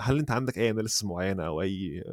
هل 0.00 0.18
أنت 0.18 0.30
عندك 0.30 0.58
أي 0.58 0.70
analysis 0.70 1.04
معينة 1.04 1.46
أو 1.46 1.62
أي 1.62 2.04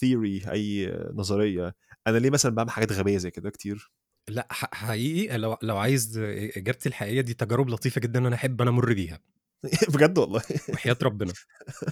theory 0.00 0.42
أي 0.52 0.96
نظرية؟ 1.14 1.74
أنا 2.06 2.18
ليه 2.18 2.30
مثلا 2.30 2.54
بعمل 2.54 2.70
حاجات 2.70 2.92
غبية 2.92 3.18
زي 3.18 3.30
كده 3.30 3.50
كتير؟ 3.50 3.92
لأ 4.28 4.46
حقيقي 4.50 5.38
لو 5.38 5.56
لو 5.62 5.76
عايز 5.76 6.18
إجابتي 6.56 6.88
الحقيقية 6.88 7.20
دي 7.20 7.34
تجارب 7.34 7.68
لطيفة 7.70 8.00
جدا 8.00 8.18
أنا 8.18 8.34
أحب 8.34 8.62
أنا 8.62 8.70
أمر 8.70 8.92
بيها. 8.94 9.20
بجد 9.94 10.18
والله. 10.18 10.42
وحياة 10.68 10.96
ربنا. 11.02 11.32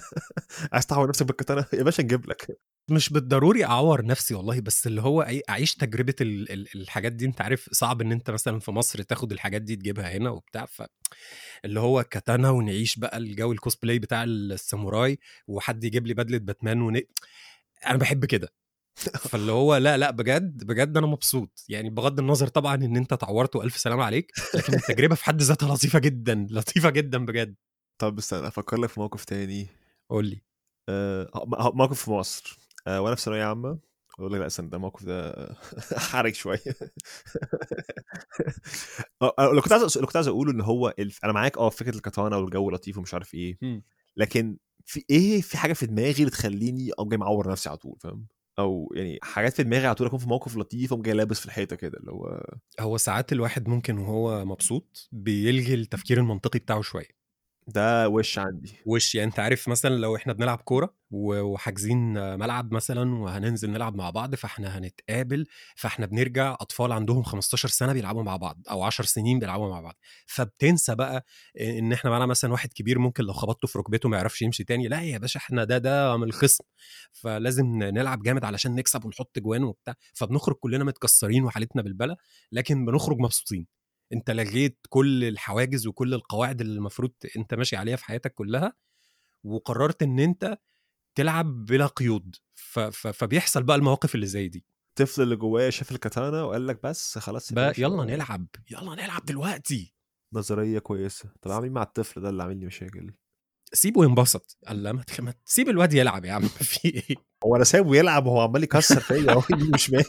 عايز 0.73 0.85
تعور 0.85 1.09
نفسك 1.09 1.25
بالكاتانا 1.25 1.65
يا 1.73 1.83
باشا 1.83 2.01
نجيب 2.01 2.29
لك. 2.29 2.59
مش 2.89 3.09
بالضروري 3.09 3.65
أعور 3.65 4.05
نفسي 4.05 4.33
والله 4.35 4.61
بس 4.61 4.87
اللي 4.87 5.01
هو 5.01 5.25
أي- 5.25 5.41
أعيش 5.49 5.75
تجربة 5.75 6.15
ال 6.21 6.51
ال 6.51 6.67
الحاجات 6.75 7.11
دي 7.11 7.25
أنت 7.25 7.41
عارف 7.41 7.69
صعب 7.71 8.01
إن 8.01 8.11
أنت 8.11 8.29
مثلا 8.31 8.59
في 8.59 8.71
مصر 8.71 9.01
تاخد 9.01 9.31
الحاجات 9.31 9.61
دي 9.61 9.75
تجيبها 9.75 10.17
هنا 10.17 10.29
وبتاع 10.29 10.65
ف 10.65 10.83
اللي 11.65 11.79
هو 11.79 12.03
كاتانا 12.03 12.49
ونعيش 12.49 12.99
بقى 12.99 13.17
الجو 13.17 13.51
الكوسبلاي 13.51 13.99
بتاع 13.99 14.23
الساموراي 14.23 15.19
وحد 15.47 15.83
يجيب 15.83 16.07
لي 16.07 16.13
بدلة 16.13 16.37
باتمان 16.37 16.81
ون... 16.81 17.01
أنا 17.87 17.97
بحب 17.97 18.25
كده. 18.25 18.49
فاللي 19.19 19.51
هو 19.51 19.75
لا 19.77 19.97
لا 19.97 20.11
بجد 20.11 20.63
بجد 20.63 20.97
أنا 20.97 21.07
مبسوط. 21.07 21.65
يعني 21.69 21.89
بغض 21.89 22.19
النظر 22.19 22.47
طبعا 22.47 22.75
إن 22.75 22.97
أنت 22.97 23.13
اتعورت 23.13 23.55
وألف 23.55 23.77
سلام 23.77 23.99
عليك 23.99 24.31
لكن 24.55 24.73
التجربة 24.73 25.15
في 25.15 25.25
حد 25.25 25.41
ذاتها 25.41 25.75
لطيفة 25.75 25.99
جدا 25.99 26.47
لطيفة 26.49 26.89
جدا 26.89 27.25
بجد. 27.25 27.55
طب 27.97 28.17
استنى 28.17 28.47
أفكر 28.47 28.77
لك 28.77 28.89
في 28.89 28.99
موقف 28.99 29.25
تاني. 29.25 29.67
قول 30.09 30.25
لي. 30.25 30.41
آه، 30.89 31.29
م- 31.47 31.77
موقف 31.77 32.03
في 32.05 32.11
مصر. 32.11 32.57
آه، 32.87 33.01
وأنا 33.01 33.15
في 33.15 33.21
ثانوية 33.21 33.43
عامة. 33.43 33.79
أقول 34.19 34.33
لك 34.33 34.39
لا 34.39 34.47
استنى 34.47 34.69
ده 34.69 34.77
الموقف 34.77 35.03
ده 35.05 35.33
حرج 36.11 36.33
شوية. 36.35 36.59
آه، 39.21 39.33
آه، 39.39 39.49
اللي 39.49 39.61
كنت 39.61 39.71
عايز 39.71 39.95
اللي 39.97 40.07
كنت 40.07 40.15
عايز 40.15 40.27
أقوله 40.27 40.51
إن 40.51 40.61
هو 40.61 40.93
الف... 40.99 41.19
أنا 41.23 41.33
معاك 41.33 41.57
آه 41.57 41.69
فكرة 41.69 41.95
الكتانه 41.95 42.37
والجو 42.37 42.69
لطيف 42.71 42.97
ومش 42.97 43.13
عارف 43.13 43.33
إيه. 43.33 43.57
لكن 44.17 44.57
في 44.85 45.05
إيه 45.09 45.41
في 45.41 45.57
حاجة 45.57 45.73
في 45.73 45.85
دماغي 45.85 46.25
بتخليني 46.25 46.91
أقوم 46.91 47.09
جاي 47.09 47.17
معور 47.17 47.51
نفسي 47.51 47.69
على 47.69 47.77
طول 47.77 47.97
فاهم؟ 48.01 48.27
أو 48.59 48.91
يعني 48.95 49.19
حاجات 49.23 49.53
في 49.53 49.63
دماغي 49.63 49.85
على 49.85 49.95
طول 49.95 50.07
أكون 50.07 50.19
في 50.19 50.29
موقف 50.29 50.57
لطيف 50.57 50.91
أقوم 50.93 51.01
جاي 51.03 51.13
لابس 51.13 51.39
في 51.39 51.45
الحيطة 51.45 51.75
كده 51.75 51.97
اللي 51.99 52.11
هو 52.11 52.43
هو 52.79 52.97
ساعات 52.97 53.31
الواحد 53.33 53.67
ممكن 53.69 53.97
وهو 53.97 54.45
مبسوط 54.45 55.09
بيلغي 55.11 55.73
التفكير 55.73 56.17
المنطقي 56.19 56.59
بتاعه 56.59 56.81
شوية. 56.81 57.16
ده 57.67 58.09
وش 58.09 58.39
عندي. 58.39 58.77
وش 58.85 59.15
يعني 59.15 59.27
أنت 59.27 59.39
عارف 59.39 59.67
مثلا 59.67 59.95
لو 59.95 60.15
إحنا 60.15 60.33
بنلعب 60.33 60.57
كورة 60.57 60.93
وحاجزين 61.11 62.13
ملعب 62.39 62.73
مثلا 62.73 63.15
وهننزل 63.15 63.71
نلعب 63.71 63.95
مع 63.95 64.09
بعض 64.09 64.35
فإحنا 64.35 64.77
هنتقابل 64.77 65.45
فإحنا 65.75 66.05
بنرجع 66.05 66.53
أطفال 66.61 66.91
عندهم 66.91 67.23
15 67.23 67.69
سنة 67.69 67.93
بيلعبوا 67.93 68.23
مع 68.23 68.37
بعض 68.37 68.61
أو 68.71 68.83
10 68.83 69.05
سنين 69.05 69.39
بيلعبوا 69.39 69.69
مع 69.69 69.81
بعض. 69.81 69.95
فبتنسى 70.27 70.95
بقى 70.95 71.25
إن 71.61 71.93
إحنا 71.93 72.09
معانا 72.09 72.25
مثلا 72.25 72.51
واحد 72.51 72.73
كبير 72.73 72.99
ممكن 72.99 73.23
لو 73.23 73.33
خبطته 73.33 73.67
في 73.67 73.77
ركبته 73.79 74.09
ما 74.09 74.17
يعرفش 74.17 74.41
يمشي 74.41 74.63
تاني 74.63 74.87
لا 74.87 75.01
يا 75.01 75.17
باشا 75.17 75.37
إحنا 75.39 75.63
ده 75.63 75.77
ده 75.77 76.17
من 76.17 76.23
الخصم. 76.23 76.63
فلازم 77.11 77.65
نلعب 77.83 78.23
جامد 78.23 78.43
علشان 78.45 78.75
نكسب 78.75 79.05
ونحط 79.05 79.39
جوان 79.39 79.63
وبتاع. 79.63 79.93
فبنخرج 80.13 80.55
كلنا 80.55 80.83
متكسرين 80.83 81.43
وحالتنا 81.43 81.81
بالبلا 81.81 82.15
لكن 82.51 82.85
بنخرج 82.85 83.17
مبسوطين. 83.19 83.67
أنت 84.13 84.31
لغيت 84.31 84.79
كل 84.89 85.23
الحواجز 85.23 85.87
وكل 85.87 86.13
القواعد 86.13 86.61
اللي 86.61 86.75
المفروض 86.77 87.11
أنت 87.37 87.53
ماشي 87.53 87.75
عليها 87.75 87.95
في 87.95 88.05
حياتك 88.05 88.33
كلها 88.33 88.73
وقررت 89.43 90.03
إن 90.03 90.19
أنت 90.19 90.57
تلعب 91.15 91.65
بلا 91.65 91.85
قيود. 91.85 92.35
ف... 92.53 92.79
ف... 92.79 93.07
فبيحصل 93.07 93.63
بقى 93.63 93.77
المواقف 93.77 94.15
اللي 94.15 94.25
زي 94.25 94.47
دي. 94.47 94.65
الطفل 94.89 95.21
اللي 95.21 95.35
جوايا 95.35 95.69
شاف 95.69 95.91
الكتانه 95.91 96.45
وقال 96.45 96.67
لك 96.67 96.83
بس 96.83 97.17
خلاص 97.17 97.53
بقى 97.53 97.73
يلا 97.77 98.03
نلعب 98.05 98.47
يلا 98.71 98.95
نلعب 98.95 99.25
دلوقتي. 99.25 99.93
نظرية 100.33 100.79
كويسة. 100.79 101.31
طب 101.41 101.51
عامل 101.51 101.71
مع 101.71 101.83
الطفل 101.83 102.21
ده 102.21 102.29
اللي 102.29 102.43
عامل 102.43 102.59
لي 102.59 102.65
مشاكل. 102.65 103.13
سيبه 103.73 104.03
ينبسط. 104.05 104.57
قال 104.67 104.83
لا 104.83 104.91
ما 104.91 105.03
تخ- 105.03 105.19
ما 105.21 105.33
تسيب 105.45 105.69
الواد 105.69 105.93
يلعب 105.93 106.25
يا 106.25 106.31
عم 106.31 106.41
في 106.47 106.85
إيه؟ 106.87 107.15
هو 107.45 107.55
أنا 107.55 107.63
سايبه 107.63 107.95
يلعب 107.95 108.25
وهو 108.25 108.41
عمال 108.41 108.63
يكسر 108.63 108.99
فيا 108.99 109.31
اهو 109.31 109.41
يمين 109.51 109.73
وشمال 109.73 110.05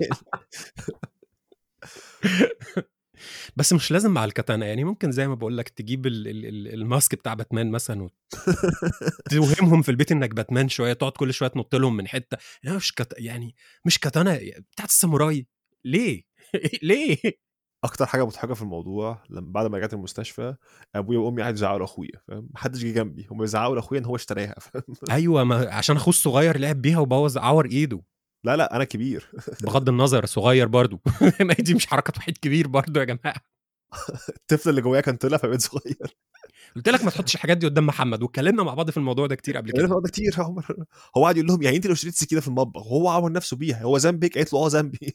بس 3.56 3.72
مش 3.72 3.90
لازم 3.92 4.10
مع 4.10 4.24
الكاتانا 4.24 4.66
يعني 4.66 4.84
ممكن 4.84 5.12
زي 5.12 5.28
ما 5.28 5.34
بقول 5.34 5.58
لك 5.58 5.68
تجيب 5.68 6.06
ال... 6.06 6.28
ال... 6.28 6.46
ال- 6.46 6.74
الماسك 6.74 7.14
بتاع 7.14 7.34
باتمان 7.34 7.70
مثلا 7.70 8.08
وتوهمهم 9.26 9.82
في 9.82 9.88
البيت 9.90 10.12
إنك 10.12 10.34
باتمان 10.34 10.68
شوية 10.68 10.92
تقعد 10.92 11.12
كل 11.12 11.34
شوية 11.34 11.48
تنط 11.48 11.74
لهم 11.74 11.96
من 11.96 12.08
حتة. 12.08 12.36
لا 12.62 12.72
مش 12.76 12.92
كت... 12.94 13.14
يعني 13.18 13.54
مش 13.84 13.98
كاتانا 13.98 14.40
بتاعت 14.72 14.88
الساموراي. 14.88 15.46
ليه؟ 15.84 16.22
ليه؟ 16.82 17.18
أكتر 17.84 18.06
حاجة 18.06 18.26
مضحكة 18.26 18.54
في 18.54 18.62
الموضوع 18.62 19.22
لما 19.30 19.52
بعد 19.52 19.66
ما 19.66 19.76
رجعت 19.78 19.94
المستشفى 19.94 20.54
أبويا 20.94 21.18
وأمي 21.18 21.42
قعدوا 21.42 21.56
يزعقوا 21.58 21.78
لأخويا 21.78 22.20
فاهم؟ 22.28 22.48
محدش 22.54 22.78
جه 22.84 22.92
جنبي 22.92 23.26
هم 23.30 23.38
بيزعقوا 23.38 23.74
لأخويا 23.74 24.00
إن 24.00 24.04
هو 24.04 24.16
اشتراها 24.16 24.54
فاهم؟ 24.60 24.82
أيوه 25.10 25.44
ما 25.44 25.74
عشان 25.74 25.96
أخوه 25.96 26.08
الصغير 26.08 26.58
لعب 26.58 26.82
بيها 26.82 26.98
وبوظ 26.98 27.38
عور 27.38 27.66
إيده. 27.66 28.02
لا 28.44 28.56
لا 28.56 28.76
أنا 28.76 28.84
كبير. 28.84 29.30
بغض 29.64 29.88
النظر 29.88 30.26
صغير 30.26 30.66
برضو. 30.68 31.00
ما 31.40 31.54
دي 31.54 31.74
مش 31.74 31.86
حركة 31.86 32.12
وحيد 32.16 32.38
كبير 32.38 32.68
برضو 32.68 33.00
يا 33.00 33.04
جماعة. 33.04 33.40
الطفل 34.28 34.70
اللي 34.70 34.80
جوايا 34.80 35.00
كان 35.00 35.16
طلع 35.16 35.36
فبقيت 35.36 35.60
صغير. 35.60 36.16
قلت 36.76 36.88
لك 36.88 37.04
ما 37.04 37.10
تحطش 37.10 37.34
الحاجات 37.34 37.56
دي 37.56 37.66
قدام 37.66 37.86
محمد 37.86 38.22
واتكلمنا 38.22 38.62
مع 38.62 38.74
بعض 38.74 38.90
في 38.90 38.96
الموضوع 38.96 39.26
ده 39.26 39.34
كتير 39.34 39.56
قبل 39.56 39.70
كده. 39.70 39.86
ده 39.86 40.08
كتير 40.08 40.34
يا 40.38 40.42
عمر 40.44 40.66
هو 41.16 41.22
قاعد 41.22 41.36
يقول 41.36 41.48
لهم 41.48 41.62
يعني 41.62 41.76
انت 41.76 41.86
لو 41.86 41.92
اشتريت 41.92 42.14
سكينة 42.14 42.40
في 42.40 42.48
المطبخ 42.48 42.86
وهو 42.86 43.08
عمل 43.08 43.32
نفسه 43.32 43.56
بيها 43.56 43.82
هو 43.82 43.96
ذنبك 43.96 44.38
قالت 44.38 44.52
له 44.52 44.58
آه 44.64 44.68
ذنبي. 44.68 45.14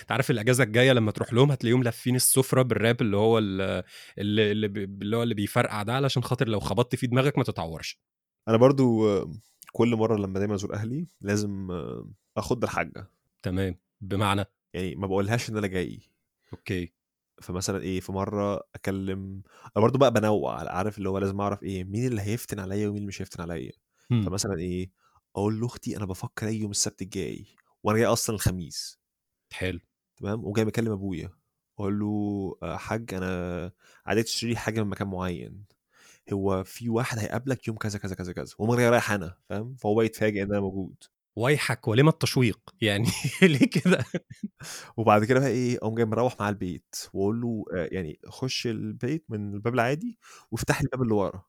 انت 0.00 0.12
عارف 0.12 0.30
الأجازة 0.30 0.64
الجاية 0.64 0.92
لما 0.92 1.10
تروح 1.12 1.32
لهم 1.32 1.50
هتلاقيهم 1.50 1.82
لافين 1.82 2.16
السفرة 2.16 2.62
بالراب 2.62 3.00
اللي 3.02 3.16
هو 3.16 3.38
ال- 3.38 3.82
اللي 4.18 4.52
اللي, 4.52 4.66
اللي 4.84 5.16
هو 5.16 5.22
اللي 5.22 5.34
بيفرقع 5.34 5.82
ده 5.82 5.92
علشان 5.94 6.22
خاطر 6.22 6.48
لو 6.48 6.60
خبطت 6.60 6.94
فيه 6.96 7.06
دماغك 7.06 7.38
ما 7.38 7.44
تتعورش. 7.44 8.00
أنا 8.48 8.56
برضو 8.56 9.08
آه، 9.08 9.32
كل 9.72 9.96
مرة 9.96 10.16
لما 10.16 10.38
دايما 10.38 10.54
أزور 10.54 10.74
أهلي 10.74 11.08
لازم 11.20 11.70
آه، 11.70 12.10
آخد 12.36 12.64
الحاجة 12.64 13.10
تمام 13.42 13.78
بمعنى 14.00 14.44
يعني 14.74 14.94
ما 14.96 15.06
باقولهاش 15.06 15.50
إن 15.50 15.56
أنا 15.56 15.66
جاي. 15.66 16.00
okay. 16.52 16.92
فمثلًا 17.42 17.78
إيه، 17.82 18.00
في 18.00 18.12
مرّة 18.12 18.60
أكلّم 18.74 19.42
أنا 19.76 19.84
برضه 19.84 19.98
بقى 19.98 20.12
بانوّع، 20.12 20.72
عارف 20.76 20.98
اللي 20.98 21.08
هو 21.08 21.18
لازم 21.18 21.40
أعرف 21.40 21.62
إيه، 21.62 21.84
مين 21.84 22.06
اللي 22.06 22.22
هيفتن 22.22 22.60
عليّا 22.60 22.86
ومين 22.88 22.96
اللي 22.96 23.06
مش 23.08 23.22
هيفتن 23.22 23.42
عليّا. 23.42 23.72
فمثلًا 24.20 24.58
إيه، 24.58 24.90
أقول 25.36 25.60
لأختي 25.60 25.96
أنا 25.96 26.04
بافكّر 26.06 26.48
آجي 26.48 26.58
يوم 26.60 26.70
السبت 26.70 27.02
الجاي 27.02 27.46
وأنا 27.82 27.98
جاي 27.98 28.06
أصلًا 28.06 28.36
الخميس. 28.36 29.00
حلو. 29.52 29.80
تمام، 30.16 30.44
وجاي 30.44 30.64
مكلّم 30.64 30.92
أبويا، 30.92 31.30
أقول 31.78 31.98
له: 32.00 32.06
"آآ 32.62 32.76
حاج 32.76 33.14
أنا 33.14 33.72
عايزك 34.06 34.24
تشتري 34.24 34.50
لي 34.50 34.56
حاجة 34.56 34.82
من 34.82 34.88
مكان 34.90 35.08
معيّن، 35.08 35.64
هو 36.32 36.64
في 36.64 36.88
واحد 36.88 37.18
هيقابلك 37.18 37.68
يوم 37.68 37.76
كذا، 37.76 37.98
كذا، 37.98 38.14
كذا، 38.14 38.32
كذا." 38.32 38.54
جاي 38.76 38.88
رايح 38.90 39.12
أنا، 39.12 39.36
فاهم؟ 39.50 39.74
فهو 39.76 40.02
يتفاجئ 40.02 40.42
إن 40.42 40.50
أنا 40.52 40.60
موجود. 40.60 40.94
ويحك 41.36 41.88
ولم 41.88 42.08
التشويق، 42.08 42.60
يعني 42.82 43.06
ليه 43.42 43.66
كده؟ 43.70 44.04
وبعد 44.98 45.24
كده 45.24 45.40
بقى 45.40 45.48
إيه، 45.50 45.78
أقوم 45.78 45.94
جاي 45.94 46.04
مروّح 46.06 46.36
معاه 46.40 46.50
البيت 46.50 46.96
وأقول 47.14 47.40
له 47.42 47.64
آآ 47.74 47.88
يعني 47.92 48.20
خُش 48.28 48.66
البيت 48.66 49.24
من 49.30 49.54
الباب 49.54 49.74
العادي 49.74 50.18
وافتح 50.52 50.80
الباب 50.82 51.02
اللي 51.02 51.14
ورا. 51.14 51.42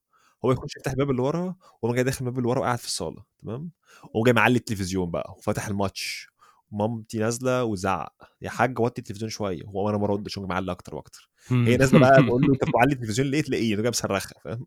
هو 0.45 0.53
يخُش 0.53 0.77
يفتح 0.77 0.91
الباب 0.93 1.11
اللي 1.11 1.23
ورا 1.23 1.55
وأقوم 1.83 1.95
جاي 1.95 2.05
داخل 2.05 2.19
الباب 2.25 2.37
اللي 2.39 2.49
ورا 2.49 2.61
وقاعد 2.61 2.79
في 2.79 2.85
الصالة، 2.87 3.23
تمام؟ 3.43 3.71
وأقوم 4.05 4.25
جاي 4.25 4.33
معلّي 4.35 4.57
التلفزيون 4.59 5.11
بقى 5.11 5.35
وفاتح 5.39 5.67
الماتش، 5.69 6.29
مامتي 6.71 7.19
نازلة 7.19 7.65
وتزعّق: 7.65 8.13
"يا 8.43 8.51
حاج 8.51 8.79
وطّي 8.79 8.99
التلفزيون 9.01 9.29
شوية." 9.31 9.63
وأنا 9.67 9.97
ما 9.99 10.05
أقوم 10.37 10.49
معلّي 10.49 10.71
أكتر 10.73 10.95
وأكتر. 10.95 11.30
هي 11.65 11.77
إمم. 11.77 11.77
نازلة 11.77 11.99
بقى 11.99 12.23
باقول 12.23 12.45
له: 12.45 12.53
"أنت 12.53 12.63
معلّي 12.75 12.93
التلفزيون 12.93 13.27
ليه؟" 13.31 13.41
تلاقيه 13.41 13.75
جاي 13.75 13.89
مصرّخها، 13.89 14.39
فاهم؟ 14.45 14.65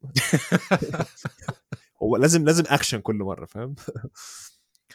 هو 2.03 2.17
لازم 2.17 2.45
لازم 2.45 2.65
أكشن 2.69 3.01
كل 3.01 3.17
مرّة، 3.17 3.47
فاهم؟ 3.47 3.75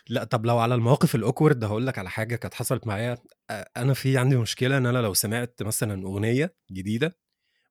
لأ، 0.09 0.23
طب 0.23 0.45
لو 0.45 0.57
على 0.59 0.75
المواقف 0.75 1.17
الawkward 1.17 1.63
هاقول 1.63 1.87
لك 1.87 1.99
على 1.99 2.09
حاجة 2.09 2.35
كانت 2.35 2.53
حصلت 2.53 2.87
معايا، 2.87 3.17
أ 3.49 3.65
أنا 3.77 3.93
في 3.93 4.17
عندي 4.17 4.37
مشكلة 4.37 4.77
إن 4.77 4.85
أنا 4.85 4.97
لو 4.99 5.13
سمعت 5.13 5.63
مثلًا 5.63 6.03
أغنية 6.03 6.55
جديدة 6.71 7.17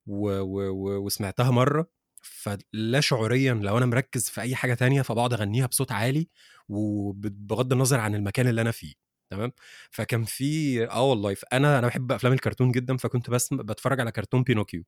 و 0.07 0.29
و 0.41 0.61
و 0.71 1.05
وسمعتها 1.05 1.51
مرّة، 1.51 1.89
فلا 2.23 3.01
شعوريًا 3.01 3.53
لو 3.55 3.77
أنا 3.79 3.87
مركّز 3.87 4.29
في 4.29 4.41
أي 4.41 4.55
حاجة 4.55 4.73
تانية، 4.73 5.01
فباقعد 5.03 5.33
أغنّيها 5.33 5.67
بصوت 5.67 5.91
عالي 5.91 6.29
وب 6.69 7.21
بغض 7.47 7.73
النظر 7.73 7.99
عن 7.99 8.15
المكان 8.15 8.47
اللي 8.47 8.61
أنا 8.61 8.71
فيه، 8.71 8.93
تمام؟ 9.29 9.51
فكان 9.91 10.23
في 10.25 10.83
آه 10.89 11.03
والله، 11.09 11.33
فأنا 11.33 11.79
أنا 11.79 11.87
باحب 11.87 12.11
أفلام 12.11 12.33
الكرتون 12.33 12.71
جدًا، 12.71 12.97
فكنت 12.97 13.29
باسم 13.29 13.57
باتفرّج 13.57 13.99
على 13.99 14.11
كرتون 14.11 14.43
بينوكيو 14.43 14.83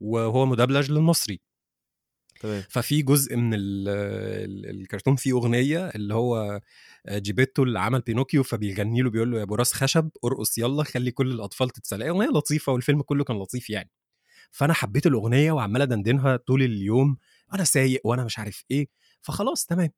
وهو 0.00 0.46
مدبلج 0.46 0.92
للمصري. 0.92 1.40
تمام. 2.40 2.66
ففي 2.68 3.02
جزء 3.02 3.36
من 3.36 3.54
ال 3.54 3.88
ال 3.88 4.80
الكرتون 4.80 5.16
فيه 5.16 5.32
أغنية 5.32 5.88
اللي 5.88 6.14
هو 6.14 6.60
جيبيتو 7.10 7.62
اللي 7.62 7.80
عمل 7.80 8.00
بينوكيو 8.00 8.42
فبيغني 8.42 9.02
له 9.02 9.10
بيقول 9.10 9.30
له: 9.32 9.38
"يا 9.38 9.42
أبو 9.42 9.54
راس 9.54 9.72
خشب 9.72 10.10
أرقص 10.24 10.58
يالّا 10.58 10.82
خلّي 10.84 11.10
كل 11.10 11.32
الأطفال 11.32 11.70
تتسلى." 11.70 12.04
هي 12.04 12.10
أغنية 12.10 12.28
لطيفة 12.28 12.72
والفيلم 12.72 13.02
كُلّه 13.02 13.24
كان 13.24 13.36
لطيف 13.38 13.70
يعني. 13.70 13.90
فأنا 14.52 14.72
حبيت 14.74 15.06
الأغنية 15.06 15.52
وعمّال 15.52 15.82
أدندنها 15.82 16.36
طول 16.36 16.62
اليوم 16.62 17.18
وأنا 17.52 17.64
سايق 17.64 18.02
وأنا 18.04 18.24
مش 18.24 18.38
عارف 18.38 18.64
إيه، 18.70 18.88
فخلاص 19.22 19.66
تمام. 19.66 19.90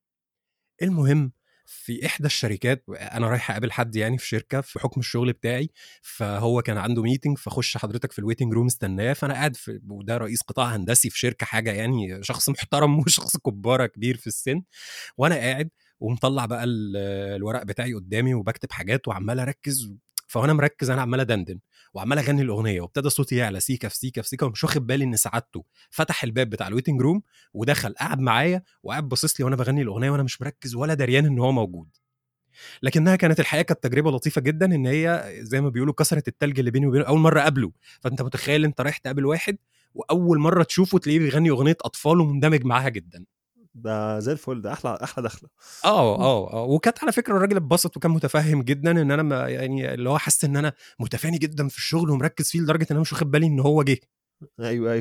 المهم 0.83 1.33
في 1.73 2.07
إحدى 2.07 2.27
الشركات 2.27 2.85
أنا 2.91 3.29
رايح 3.29 3.51
أقابل 3.51 3.73
حد 3.73 3.97
يعني 3.97 4.19
في 4.19 4.27
شركة 4.29 4.61
في 4.61 4.79
حُكم 4.81 5.01
الشغل 5.01 5.33
بتاعي، 5.33 5.71
فهو 6.03 6.63
كان 6.63 6.79
عنده 6.79 7.03
meeting 7.03 7.35
فخُش 7.39 7.77
حضرتك 7.79 8.13
في 8.13 8.23
الwaiting 8.23 8.55
room 8.57 8.67
استناه، 8.67 9.13
فأنا 9.13 9.35
قاعد 9.35 9.57
في 9.57 9.81
وده 9.89 10.17
رئيس 10.19 10.41
قطاع 10.43 10.77
هندسي 10.77 11.11
في 11.11 11.19
شركة 11.19 11.47
حاجة 11.47 11.73
يعني 11.73 12.23
شخص 12.23 12.49
محترم 12.49 12.99
وشخص 13.01 13.37
كُبّارة 13.37 13.87
كبير 13.87 14.17
في 14.17 14.27
السِن، 14.27 14.63
وأنا 15.19 15.35
قاعد 15.37 15.71
ومطلّع 16.01 16.47
بقى 16.47 16.65
ال 16.65 16.97
الورق 17.37 17.63
بتاعي 17.63 17.95
قدّامي 17.95 18.35
وباكتب 18.35 18.73
حاجات 18.73 19.09
وعمّال 19.09 19.41
أركّز، 19.41 19.95
فوأنا 20.31 20.53
مركّز 20.53 20.91
أنا 20.91 21.03
عمّال 21.03 21.21
أدندن 21.21 21.59
وعمّال 21.95 22.19
أغني 22.19 22.43
الأغنية 22.43 22.81
وابتدى 22.81 23.11
صوتي 23.11 23.37
يعلى 23.37 23.61
سيكة 23.61 23.89
في 23.89 23.97
سيكة 23.97 24.23
في 24.23 24.29
سيكة 24.29 24.47
ومش 24.47 24.65
واخد 24.65 24.87
بالي 24.87 25.05
إن 25.05 25.17
سعادته 25.17 25.65
فتح 25.91 26.25
الباب 26.25 26.51
بتاع 26.51 26.71
الwaiting 26.71 27.03
room 27.05 27.21
ودخل 27.55 27.95
قعد 27.95 28.21
معايا 28.21 28.63
وقاعد 28.83 29.09
باصص 29.09 29.41
لي 29.41 29.45
وأنا 29.45 29.57
باغني 29.57 29.83
الأغنية 29.83 30.11
وأنا 30.11 30.23
مش 30.23 30.43
مركّز 30.43 30.75
ولا 30.75 30.95
دريان 30.95 31.27
إن 31.27 31.39
هو 31.39 31.53
موجود. 31.53 31.89
لكنها 32.83 33.17
كانت 33.17 33.41
الحقيقة 33.41 33.63
كانت 33.65 33.83
تجربة 33.85 34.11
لطيفة 34.11 34.41
جدًا 34.41 34.67
إن 34.75 34.87
هي 34.87 35.35
زي 35.41 35.61
ما 35.61 35.69
بيقولوا 35.69 35.95
كسرت 35.95 36.29
التلج 36.29 36.59
اللي 36.59 36.71
بيني 36.71 36.87
وبينه، 36.87 37.05
أول 37.05 37.21
مرّة 37.21 37.41
أقابله، 37.41 37.73
فأنت 38.01 38.23
متخيل 38.23 38.65
أنت 38.65 38.81
رايح 38.81 38.99
تقابل 38.99 39.27
واحد 39.27 39.59
وأول 39.95 40.39
مرّة 40.39 40.63
تشوفه 40.63 40.99
تلاقيه 40.99 41.19
بيغني 41.19 41.51
أغنية 41.51 41.77
أطفال 41.85 42.21
ومندمج 42.21 42.65
معاها 42.65 42.89
جدًا. 42.89 43.25
ده 43.83 44.19
زي 44.19 44.33
الفل، 44.33 44.61
ده 44.63 44.73
أحلى 44.73 44.99
أحلى 45.03 45.25
دخلة. 45.25 45.49
آه، 45.85 46.17
آه، 46.21 46.53
آه، 46.53 46.63
وكانت 46.65 46.99
على 47.03 47.13
فكرة 47.13 47.37
الراجل 47.37 47.57
اتبسط 47.57 47.97
وكان 47.97 48.11
متفهم 48.11 48.63
جدًا 48.63 48.91
أنا 48.91 49.23
ما 49.23 49.49
يعني 49.49 49.95
اللي 49.95 50.11
هو 50.11 50.19
حَس 50.19 50.45
إن 50.45 50.57
أنا 50.57 50.73
متفاني 51.01 51.39
جدًا 51.39 51.69
في 51.69 51.77
الشغل 51.79 52.11
ومركّز 52.11 52.51
فيه 52.51 52.61
لدرجة 52.61 52.83
إن 52.83 52.89
أنا 52.91 53.01
مش 53.01 53.13
واخد 53.13 53.31
بالي 53.31 53.47
إن 53.47 53.61
هو 53.61 53.83
جه. 53.83 53.99
أيوه. 54.61 55.01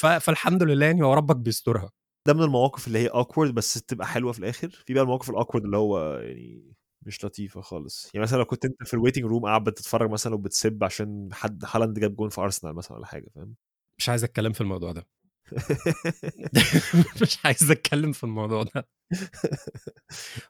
ف 0.00 0.06
فالحمد 0.06 0.62
لله 0.62 0.86
يعني 0.86 1.02
هو 1.04 1.14
ربّك 1.14 1.36
بيسترها. 1.36 1.90
ده 2.26 2.34
من 2.34 2.42
المواقف 2.42 2.86
اللي 2.86 2.98
هي 2.98 3.10
awkward 3.10 3.50
بس 3.52 3.78
بتبقى 3.78 4.06
حلوة 4.06 4.32
في 4.32 4.38
الآخر، 4.38 4.68
في 4.86 4.94
بقى 4.94 5.02
المواقف 5.02 5.30
الawkward 5.30 5.56
اللي 5.64 5.76
هو 5.76 6.18
يعني 6.18 6.74
مش 7.02 7.24
لطيفة 7.24 7.60
خالص، 7.60 8.10
يعني 8.14 8.22
مثلًا 8.24 8.38
لو 8.38 8.44
كنت 8.44 8.64
أنت 8.64 8.84
في 8.84 8.96
الwaiting 8.96 9.24
room 9.30 9.44
قاعد 9.44 9.64
بتتفرّج 9.64 10.10
مثلًا 10.10 10.34
وبتسِب 10.34 10.84
عشان 10.84 11.28
حد 11.32 11.64
هالاند 11.66 11.98
جاب 11.98 12.16
جون 12.16 12.28
في 12.28 12.40
أرسنال 12.40 12.74
مثلًا 12.74 12.92
والّا 12.94 13.06
حاجة، 13.06 13.26
فاهم؟ 13.34 13.54
مش 13.98 14.08
عايز 14.08 14.24
أتكلم 14.24 14.52
في 14.52 14.60
الموضوع 14.60 14.92
ده. 14.92 15.06
مش 17.22 17.38
عايز 17.44 17.70
أتكلم 17.70 18.12
في 18.12 18.24
الموضوع 18.24 18.62
ده. 18.62 18.88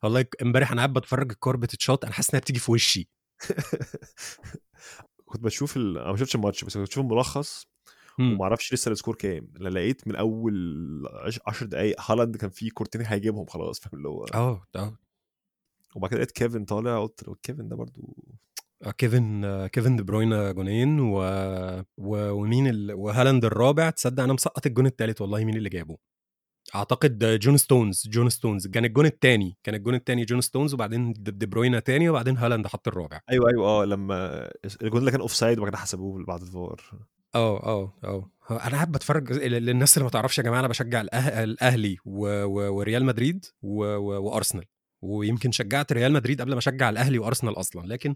والله 0.03 0.25
امبارح 0.43 0.73
أنا 0.73 0.81
قاعد 0.81 0.93
باتفرّج 0.93 1.33
الكورة 1.33 1.57
بتتشاط 1.57 2.05
أنا 2.05 2.15
حاسس 2.15 2.31
إنها 2.31 2.41
بتيجي 2.41 2.59
في 2.59 2.73
وشي. 2.73 3.09
كنت 5.27 5.43
باشوف 5.43 5.77
ال 5.77 5.99
أنا 5.99 6.11
ما 6.11 6.17
شُفتش 6.17 6.35
الماتش 6.35 6.65
بس 6.65 6.77
كنت 6.77 6.89
باشوف 6.89 7.05
الملخص. 7.05 7.67
وما 8.19 8.45
أعرفش 8.45 8.75
لسه 8.75 8.95
الscore 8.95 9.17
كام، 9.17 9.49
أنا 9.61 9.69
لقيت 9.69 10.09
من 10.09 10.17
عش 11.07 11.41
10 11.47 11.67
دقايق 11.67 12.11
هالاند 12.11 12.37
كان 12.37 12.51
في 12.51 12.71
كورتين 12.71 13.03
هيجيبهم 13.07 13.47
خلاص، 13.47 13.81
فاهم 13.81 13.95
اللي 13.95 14.09
هو 14.09 14.25
آه، 14.35 14.67
آه. 14.77 14.99
وبعد 15.95 16.11
كده 16.11 16.19
لقيت 16.19 16.31
كيفن 16.31 16.65
طالع 16.65 17.03
قُلت 17.03 17.31
كيفن 17.43 17.69
ده 17.69 17.77
برضه 17.77 18.03
آه، 18.03 18.26
كيفن 18.91 19.67
كيفن 19.67 19.97
دي 19.97 20.03
بروينا 20.03 20.53
جونين 20.53 21.01
و 21.01 21.19
و 21.97 22.31
ومين 22.31 22.67
ال 22.67 22.93
وهالاند 22.93 23.45
الرابع، 23.45 23.91
تصدق 23.91 24.23
أنا 24.23 24.33
مسقّط 24.33 24.67
الجون 24.67 24.87
التالت 24.87 25.21
والله 25.21 25.45
مين 25.45 25.57
اللي 25.57 25.69
جابه. 25.69 25.97
أعتقد 26.75 27.39
جون 27.41 27.57
ستونز، 27.57 28.09
جون 28.09 28.29
ستونز 28.31 28.67
كان 28.67 28.85
الجون 28.85 29.07
التاني، 29.07 29.57
كان 29.65 29.75
الجون 29.75 29.95
التاني 29.95 30.25
جون 30.25 30.41
ستونز 30.41 30.75
وبعدين 30.75 31.13
دي 31.13 31.47
بروينا 31.47 31.81
تاني 31.81 32.09
وبعدين 32.09 32.37
هالاند 32.37 32.67
حط 32.67 32.89
الرابع. 32.89 33.21
أيوه، 33.31 33.49
أيوه، 33.51 33.67
آه، 33.67 33.85
لمّا 33.85 34.49
الجون 34.83 35.01
اللي 35.01 35.11
كان 35.11 35.23
offside 35.29 35.59
وبعد 35.59 35.69
كده 35.69 35.79
حسبوه 35.79 36.25
بعد. 36.25 36.41
آه، 37.35 37.63
آه، 37.63 37.93
آه. 38.05 38.31
هو 38.49 38.57
أنا 38.57 38.75
قاعد 38.75 38.93
باتفرّج 38.93 39.33
ل 39.33 39.51
للناس 39.51 39.97
اللي 39.97 40.05
ما 40.05 40.11
تعرفش 40.11 40.39
يا 40.39 40.43
جماعة 40.43 40.61
أنا 40.61 40.69
باشجّع 40.69 41.01
الأه 41.01 41.45
الأهلي 41.45 41.97
و 42.05 42.45
و 42.45 42.75
وريال 42.77 43.05
مدريد 43.05 43.45
و 43.63 43.85
و 43.85 44.23
وأرسنال، 44.23 44.65
ويمكن 45.03 45.53
شجّعت 45.53 45.93
ريال 45.93 46.13
مدريد 46.13 46.41
قبل 46.41 46.53
ما 46.53 46.59
أشجّع 46.59 46.91
الأهلي 46.91 47.19
وأرسنال 47.19 47.61
أصلًا، 47.61 47.87
لكن 47.87 48.15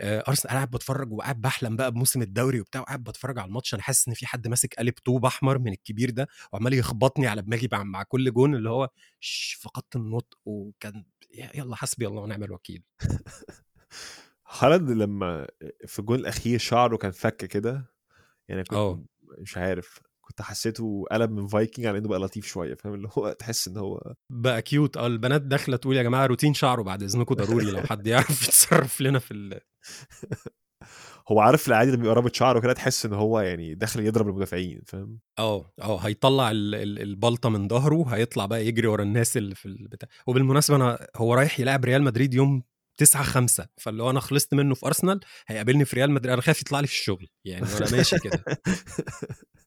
أرسن 0.00 0.48
أنا 0.48 0.56
قاعد 0.58 0.70
باتفرّج 0.70 1.12
وقاعد 1.12 1.40
باحلم 1.40 1.76
بقى 1.76 1.92
بموسم 1.92 2.22
الدوري 2.22 2.60
وبتاع 2.60 2.80
وقاعد 2.80 3.04
باتفرّج 3.04 3.38
على 3.38 3.48
الماتش، 3.48 3.74
أنا 3.74 3.82
حاسس 3.82 4.08
إن 4.08 4.14
في 4.14 4.26
حد 4.26 4.48
ماسك 4.48 4.74
قالب 4.74 4.94
طوب 5.04 5.24
أحمر 5.26 5.58
من 5.58 5.72
الكبير 5.72 6.10
ده 6.10 6.28
وعمّال 6.52 6.74
يخبطني 6.74 7.26
على 7.26 7.42
دماغي 7.42 7.68
مع 7.72 8.02
كل 8.02 8.32
جون 8.32 8.54
اللي 8.54 8.70
هو 8.70 8.88
فقدت 9.60 9.96
النطق 9.96 10.38
وكان 10.44 11.04
ي 11.34 11.38
يالّا 11.54 11.76
حسبي 11.76 12.06
الله 12.06 12.22
ونعم 12.22 12.42
الوكيل. 12.44 12.82
هالاند 14.60 14.90
لمّا 14.90 15.46
في 15.86 15.98
الجون 15.98 16.18
الأخير 16.18 16.58
شعره 16.58 16.96
كان 16.96 17.10
فَك 17.10 17.36
كده، 17.36 17.92
يعني 18.48 18.64
كنت 18.64 18.78
آه. 18.78 19.04
مش 19.38 19.56
عارف، 19.58 20.00
كنت 20.24 20.42
حسّيته 20.42 21.04
قلب 21.12 21.30
من 21.30 21.48
Viking 21.48 21.84
على 21.84 21.98
إنه 21.98 22.08
بقى 22.08 22.18
لطيف 22.18 22.46
شوية، 22.46 22.74
فاهم 22.74 22.94
اللي 22.94 23.08
هو 23.18 23.32
تحس 23.38 23.68
إن 23.68 23.76
هو 23.76 24.14
بقى 24.32 24.62
cute 24.62 24.96
آه، 24.96 25.06
البنات 25.06 25.42
داخلة 25.42 25.76
تقول 25.76 25.96
يا 25.96 26.02
جماعة 26.02 26.26
روتين 26.26 26.54
شعره 26.54 26.82
بعد 26.82 27.02
إذنكم 27.02 27.34
ضروري 27.34 27.70
لو 27.70 27.82
حد 27.82 28.06
يعرف 28.06 28.42
يتصرّف 28.48 29.00
لنا 29.00 29.18
في 29.18 29.30
ال 29.34 29.60
هو 31.28 31.40
عارف 31.40 31.62
في 31.62 31.68
العادي 31.68 31.90
لمّا 31.90 32.02
يبقى 32.04 32.14
رابط 32.14 32.34
شعره 32.34 32.60
كده 32.60 32.72
تحس 32.72 33.06
إن 33.06 33.12
هو 33.12 33.40
يعني 33.40 33.74
داخل 33.74 34.00
يضرب 34.00 34.28
المدافعين، 34.28 34.82
فاهم؟ 34.86 35.20
آه، 35.38 35.72
آه، 35.82 35.98
هيطلّع 35.98 36.50
ال 36.50 36.74
ال 36.74 37.02
البلطة 37.02 37.48
من 37.48 37.68
ضهره، 37.68 38.04
هيطلع 38.08 38.46
بقى 38.46 38.66
يجري 38.66 38.86
ورا 38.86 39.02
الناس 39.02 39.36
اللي 39.36 39.54
في 39.54 39.66
البتاع 39.66 40.08
وبالمناسبة 40.26 40.76
أنا 40.76 41.06
هو 41.16 41.34
رايح 41.34 41.60
يلاعب 41.60 41.84
ريال 41.84 42.02
مدريد 42.02 42.34
يوم 42.34 42.62
9/5 42.96 43.66
فاللي 43.76 44.02
هو 44.02 44.10
أنا 44.10 44.20
خلصت 44.20 44.54
منه 44.54 44.74
في 44.74 44.86
أرسنال، 44.86 45.20
هيقابلني 45.46 45.84
في 45.84 45.96
ريال 45.96 46.10
مدريد، 46.10 46.32
أنا 46.32 46.42
خايف 46.42 46.60
يطلع 46.60 46.80
لي 46.80 46.86
في 46.86 46.92
الشغل، 46.92 47.28
يعني 47.44 47.66
وأنا 47.74 47.90
ماشي 47.90 48.18
كده. 48.18 48.44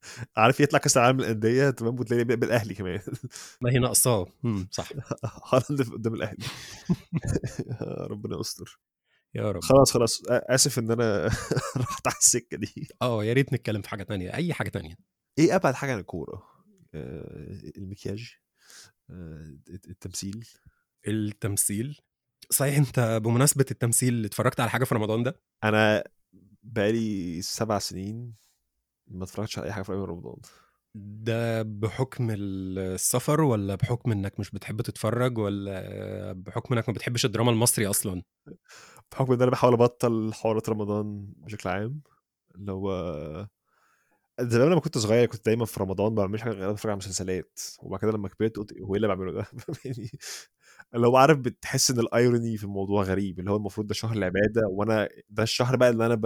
عارف 0.38 0.60
يطلع 0.60 0.80
كأس 0.80 0.98
العالم 0.98 1.18
للأندية 1.20 1.70
تمام، 1.70 2.00
وتلاقيه 2.00 2.24
بيقابل 2.24 2.48
الأهلي 2.48 2.74
كمان 2.74 3.00
ما 3.62 3.72
هي 3.72 3.80
ناقصاه، 3.80 4.28
صح. 4.72 4.90
هالاند 5.54 5.90
قدام 5.94 6.14
الأهلي 6.14 6.46
ربنا 7.82 8.40
يستر. 8.40 8.80
يا 9.36 9.52
رب. 9.52 9.64
خلاص، 9.64 9.92
خلاص 9.92 10.22
أ 10.30 10.56
آسف 10.56 10.80
إن 10.80 10.92
أنا 10.92 11.26
رُحت 11.78 12.08
على 12.08 12.16
السكة 12.20 12.58
دي. 12.58 12.88
آه، 13.02 13.24
يا 13.24 13.34
ريت 13.34 13.54
نتكلم 13.54 13.82
في 13.82 13.90
حاجة 13.90 14.04
تانية، 14.04 14.34
أي 14.34 14.54
حاجة 14.54 14.70
تانية. 14.70 14.96
إيه 15.40 15.56
أبعد 15.56 15.74
حاجة 15.74 15.92
عن 15.94 16.00
الكورة؟ 16.00 16.44
آآ 16.96 17.72
المكياج، 17.78 18.34
الت 19.70 19.88
التمثيل؟ 19.88 20.48
التمثيل، 21.08 22.00
صحيح 22.50 22.78
أنت 22.78 23.22
بمناسبة 23.24 23.66
التمثيل 23.72 24.26
اتفرجت 24.26 24.60
على 24.60 24.70
حاجة 24.70 24.84
في 24.84 24.96
رمضان 24.96 25.24
ده؟ 25.24 25.42
أنا 25.64 26.04
بقى 26.64 26.92
لي 26.92 27.42
7 27.42 27.80
سنين 27.80 28.34
ما 29.08 29.24
اتفرجتش 29.24 29.60
على 29.60 29.68
أي 29.68 29.74
حاجة 29.74 29.84
في 29.84 29.92
رمضان. 29.92 30.36
ده 30.96 31.62
بحكم 31.64 32.28
السفر 32.32 33.42
والّا 33.42 33.76
بحكم 33.76 34.12
إنك 34.12 34.40
مش 34.40 34.52
بتحب 34.52 34.82
تتفرج 34.82 35.38
والّا 35.38 36.34
بحكم 36.34 36.74
إنك 36.74 36.90
ما 36.90 36.94
بتحبش 36.96 37.26
الدراما 37.26 37.52
المصري 37.52 37.88
أصلًا؟ 37.88 38.22
بحكم 39.12 39.34
إن 39.34 39.42
أنا 39.42 39.52
باحاول 39.52 39.74
أبطّل 39.74 40.34
حوارات 40.34 40.70
رمضان 40.70 41.34
بشكل 41.38 41.70
عام، 41.70 42.02
اللي 42.56 42.72
هو 42.72 42.92
زمان 44.42 44.68
لمّا 44.72 44.80
كنت 44.82 44.98
صغير 44.98 45.26
كنت 45.28 45.46
دايمًا 45.46 45.66
في 45.66 45.80
رمضان 45.80 46.10
ما 46.10 46.16
باعملش 46.16 46.42
حاجة 46.42 46.54
غير 46.54 46.68
باتفرج 46.72 46.90
على 46.92 46.98
مسلسلات، 46.98 47.60
وبعد 47.84 48.00
كده 48.02 48.12
لمّا 48.12 48.30
كبرت 48.30 48.58
قُلت 48.58 48.74
هو 48.82 48.90
إيه 48.96 48.98
اللي 48.98 49.08
باعمله 49.08 49.32
ده؟ 49.32 49.46
يعني 49.86 50.10
اللي 50.96 51.08
هو 51.08 51.18
عارف 51.18 51.38
بتحس 51.40 51.92
إن 51.92 51.98
الirony 52.02 52.58
في 52.60 52.64
الموضوع 52.64 53.04
غريب، 53.04 53.40
اللي 53.40 53.52
هو 53.52 53.56
المفروض 53.58 53.88
ده 53.88 53.94
شهر 53.94 54.18
العبادة 54.18 54.62
وأنا 54.70 55.10
ده 55.30 55.44
الشهر 55.44 55.76
بقى 55.76 55.90
اللي 55.90 56.06
أنا 56.06 56.16
ب 56.16 56.26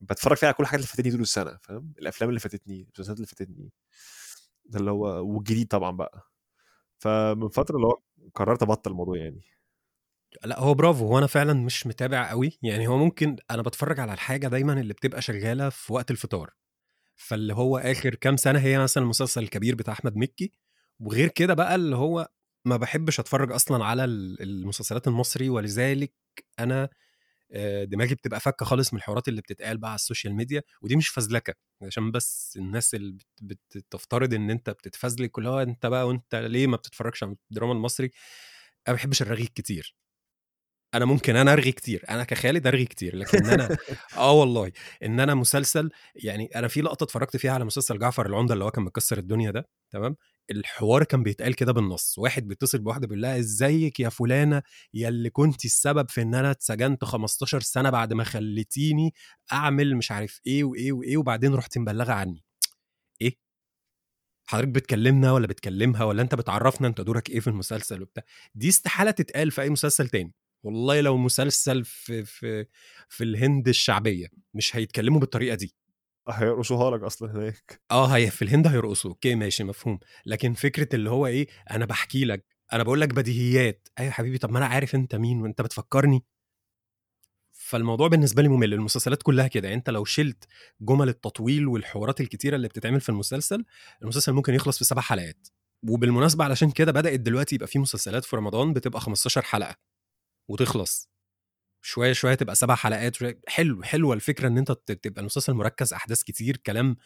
باتفرج 0.00 0.36
فيه 0.36 0.46
على 0.46 0.54
كل 0.54 0.62
الحاجات 0.62 0.80
اللي 0.80 0.88
فاتتني 0.88 1.12
طول 1.12 1.20
السنة 1.20 1.58
فاهم؟ 1.62 1.92
الأفلام 1.98 2.28
اللي 2.30 2.40
فاتتني، 2.40 2.82
المسلسلات 2.82 3.16
اللي 3.16 3.26
فاتتني. 3.26 3.70
ده 4.66 4.78
اللي 4.80 4.90
هو 4.90 5.06
والجديد 5.34 5.68
طبعًا 5.68 5.90
بقى. 5.96 6.22
فمن 6.98 7.48
فترة 7.48 7.76
اللي 7.76 7.86
هو 7.86 8.00
قررت 8.34 8.62
أبطّل 8.62 8.90
الموضوع 8.92 9.16
يعني. 9.18 9.42
لأ 10.44 10.60
هو 10.60 10.74
برافو، 10.74 11.06
هو 11.06 11.18
أنا 11.18 11.26
فعلًا 11.26 11.52
مش 11.52 11.86
متابع 11.86 12.30
أوي، 12.30 12.58
يعني 12.62 12.88
هو 12.88 12.96
ممكن 12.98 13.36
أنا 13.50 13.62
باتفرج 13.62 14.00
على 14.00 14.12
الحاجة 14.12 14.48
دايمًا 14.48 14.72
اللي 14.80 14.94
بتبقى 14.94 15.22
شغالة 15.22 15.68
في 15.68 15.92
وقت 15.92 16.10
الفطار، 16.10 16.50
فاللي 17.16 17.54
هو 17.54 17.78
آخر 17.78 18.16
كام 18.16 18.36
سنة 18.36 18.58
هي 18.60 18.78
مثلًا 18.78 19.04
المسلسل 19.04 19.42
الكبير 19.42 19.74
بتاع 19.76 19.94
أحمد 19.94 20.16
مكي، 20.16 20.52
وغير 21.00 21.28
كده 21.28 21.54
بقى 21.54 21.74
اللي 21.74 21.96
هو 21.96 22.28
ما 22.66 22.76
باحبش 22.76 23.20
أتفرج 23.20 23.52
أصلًا 23.52 23.84
على 23.84 24.04
ال 24.04 24.42
المسلسلات 24.42 25.08
المصري، 25.08 25.50
ولذلك 25.50 26.14
آآ 26.60 26.90
دماغي 27.84 28.14
بتبقى 28.14 28.40
فكة 28.40 28.66
خالص 28.66 28.92
من 28.92 28.98
الحوارات 28.98 29.28
اللي 29.28 29.40
بتتقال 29.40 29.78
بقى 29.78 29.90
على 29.90 29.96
السوشيال 29.96 30.34
ميديا، 30.34 30.62
ودي 30.82 30.96
مش 30.96 31.08
فزلكة، 31.08 31.54
عشان 31.82 32.10
بس 32.10 32.54
الناس 32.56 32.94
اللي 32.94 33.18
بت 33.42 33.58
بتفترض 33.76 34.34
إن 34.34 34.50
أنت 34.50 34.70
بتتفزلك، 34.70 35.38
هو 35.38 35.58
أنت 35.62 35.86
بقى 35.86 36.08
وأنت 36.08 36.34
ليه 36.34 36.66
ما 36.66 36.76
بتتفرجش 36.76 37.22
على 37.22 37.36
الدراما 37.50 37.72
المصري؟ 37.72 38.06
أنا 38.06 38.12
ما 38.88 38.92
باحبش 38.94 39.22
الرغي 39.22 39.42
الكتير. 39.42 39.96
أنا 40.94 41.04
ممكن 41.04 41.36
أنا 41.36 41.52
أرغي 41.52 41.72
كتير، 41.72 42.04
أنا 42.10 42.24
كخالد 42.24 42.66
أرغي 42.66 42.84
كتير، 42.84 43.16
لكن 43.16 43.48
أنا 43.50 43.70
آه 44.16 44.32
والله، 44.32 44.72
إن 45.02 45.20
أنا 45.20 45.34
مسلسل 45.34 45.90
يعني 46.14 46.46
أنا 46.56 46.68
في 46.68 46.80
لقطة 46.82 47.04
اتفرجت 47.04 47.36
فيها 47.36 47.52
على 47.52 47.64
مسلسل 47.64 47.98
جعفر 47.98 48.26
العمدة 48.26 48.54
اللي 48.54 48.64
هو 48.64 48.70
كان 48.70 48.84
مكسر 48.84 49.18
الدنيا 49.18 49.50
ده، 49.50 49.68
تمام؟ 49.90 50.16
الحوار 50.50 51.04
كان 51.04 51.22
بيتقال 51.22 51.54
كده 51.54 51.72
بالنص، 51.72 52.18
واحد 52.18 52.48
بيتصل 52.48 52.78
بواحدة 52.78 53.06
بيقول 53.06 53.22
لها 53.22 53.38
إزيك 53.38 54.00
يا 54.00 54.08
فلانة 54.08 54.62
يا 54.94 55.08
اللي 55.08 55.30
كنتِ 55.30 55.64
السبب 55.64 56.10
في 56.10 56.22
إن 56.22 56.34
أنا 56.34 56.50
اتسجنت 56.50 57.04
15 57.04 57.60
سنة 57.60 57.90
بعد 57.90 58.12
ما 58.12 58.24
خلّيتيني 58.24 59.14
أعمل 59.52 59.96
مش 59.96 60.10
عارف 60.12 60.40
إيه 60.46 60.64
وإيه 60.64 60.92
وإيه، 60.92 61.16
وبعدين 61.16 61.54
رُحتِ 61.54 61.78
مبلغة 61.78 62.12
عني. 62.12 62.44
إيه؟ 63.22 63.36
حضرتك 64.46 64.68
بتكلمنا 64.68 65.32
والّا 65.32 65.46
بتكلمها 65.46 66.04
والّا 66.04 66.22
أنت 66.22 66.34
بتعرّفنا 66.34 66.88
أنت 66.88 67.00
دورك 67.00 67.30
إيه 67.30 67.40
في 67.40 67.46
المسلسل 67.46 68.02
وبتاع، 68.02 68.22
دي 68.54 68.68
استحالة 68.68 69.10
تتقال 69.10 69.50
في 69.50 69.62
أي 69.62 69.70
مسلسل 69.70 70.08
تاني، 70.08 70.34
والله 70.62 71.00
لو 71.00 71.16
مسلسل 71.16 71.84
في 71.84 72.24
في 72.24 72.66
في 73.08 73.24
الهند 73.24 73.68
الشعبية، 73.68 74.26
مش 74.54 74.76
هيتكلموا 74.76 75.20
بالطريقة 75.20 75.54
دي. 75.56 75.74
هيرقصوها 76.28 76.96
لك 76.96 77.02
أصلًا 77.02 77.32
هناك. 77.32 77.80
آه، 77.90 78.06
هي 78.16 78.30
في 78.30 78.42
الهند 78.42 78.66
هيرقصوا، 78.66 79.10
okay 79.10 79.34
ماشي 79.34 79.64
مفهوم، 79.64 79.98
لكن 80.26 80.54
فكرة 80.54 80.96
اللي 80.96 81.10
هو 81.10 81.26
إيه، 81.26 81.46
أنا 81.70 81.84
باحكي 81.86 82.24
لك، 82.24 82.44
أنا 82.72 82.82
باقول 82.82 83.00
لك 83.00 83.08
بديهيات، 83.14 83.88
أيوه 83.98 84.08
يا 84.10 84.12
حبيبي 84.14 84.38
طب 84.38 84.50
ما 84.50 84.58
أنا 84.58 84.66
عارف 84.66 84.94
أنت 84.94 85.14
مين 85.14 85.40
وأنت 85.42 85.62
بتفكّرني؟ 85.62 86.24
فالموضوع 87.52 88.08
بالنسبة 88.08 88.42
لي 88.42 88.48
مُمِل، 88.48 88.74
المسلسلات 88.74 89.22
كلّها 89.22 89.46
كده، 89.48 89.68
يعني 89.68 89.78
أنت 89.78 89.90
لو 89.90 90.04
شِلت 90.04 90.44
جُمل 90.80 91.08
التطويل 91.08 91.66
والحوارات 91.68 92.20
الكتيرة 92.20 92.56
اللي 92.56 92.68
بتتعمل 92.68 93.00
في 93.00 93.08
المسلسل، 93.08 93.64
المسلسل 94.02 94.32
ممكن 94.32 94.54
يخلص 94.54 94.78
في 94.78 94.84
7 94.84 95.02
حلقات، 95.02 95.48
وبالمناسبة 95.88 96.44
علشان 96.44 96.70
كده 96.70 96.92
بدأت 96.92 97.20
دلوقتي 97.20 97.54
يبقى 97.54 97.66
في 97.68 97.78
مسلسلات 97.78 98.24
في 98.24 98.36
رمضان 98.36 98.72
بتبقى 98.72 99.00
15 99.00 99.42
حلقة. 99.42 99.76
وتخلص، 100.50 101.10
شوية، 101.82 102.12
شوية 102.12 102.34
تبقى 102.34 102.54
7 102.54 102.76
حلقات، 102.76 103.16
حلو، 103.48 103.82
حلوة 103.82 104.14
الفكرة 104.14 104.48
إن 104.48 104.58
أنت 104.58 104.72
ت 104.72 104.92
تبقى 104.92 105.20
المسلسل 105.20 105.54
مركّز، 105.54 105.92
أحداث 105.92 106.22
كتير، 106.22 106.56
كلام 106.56 106.96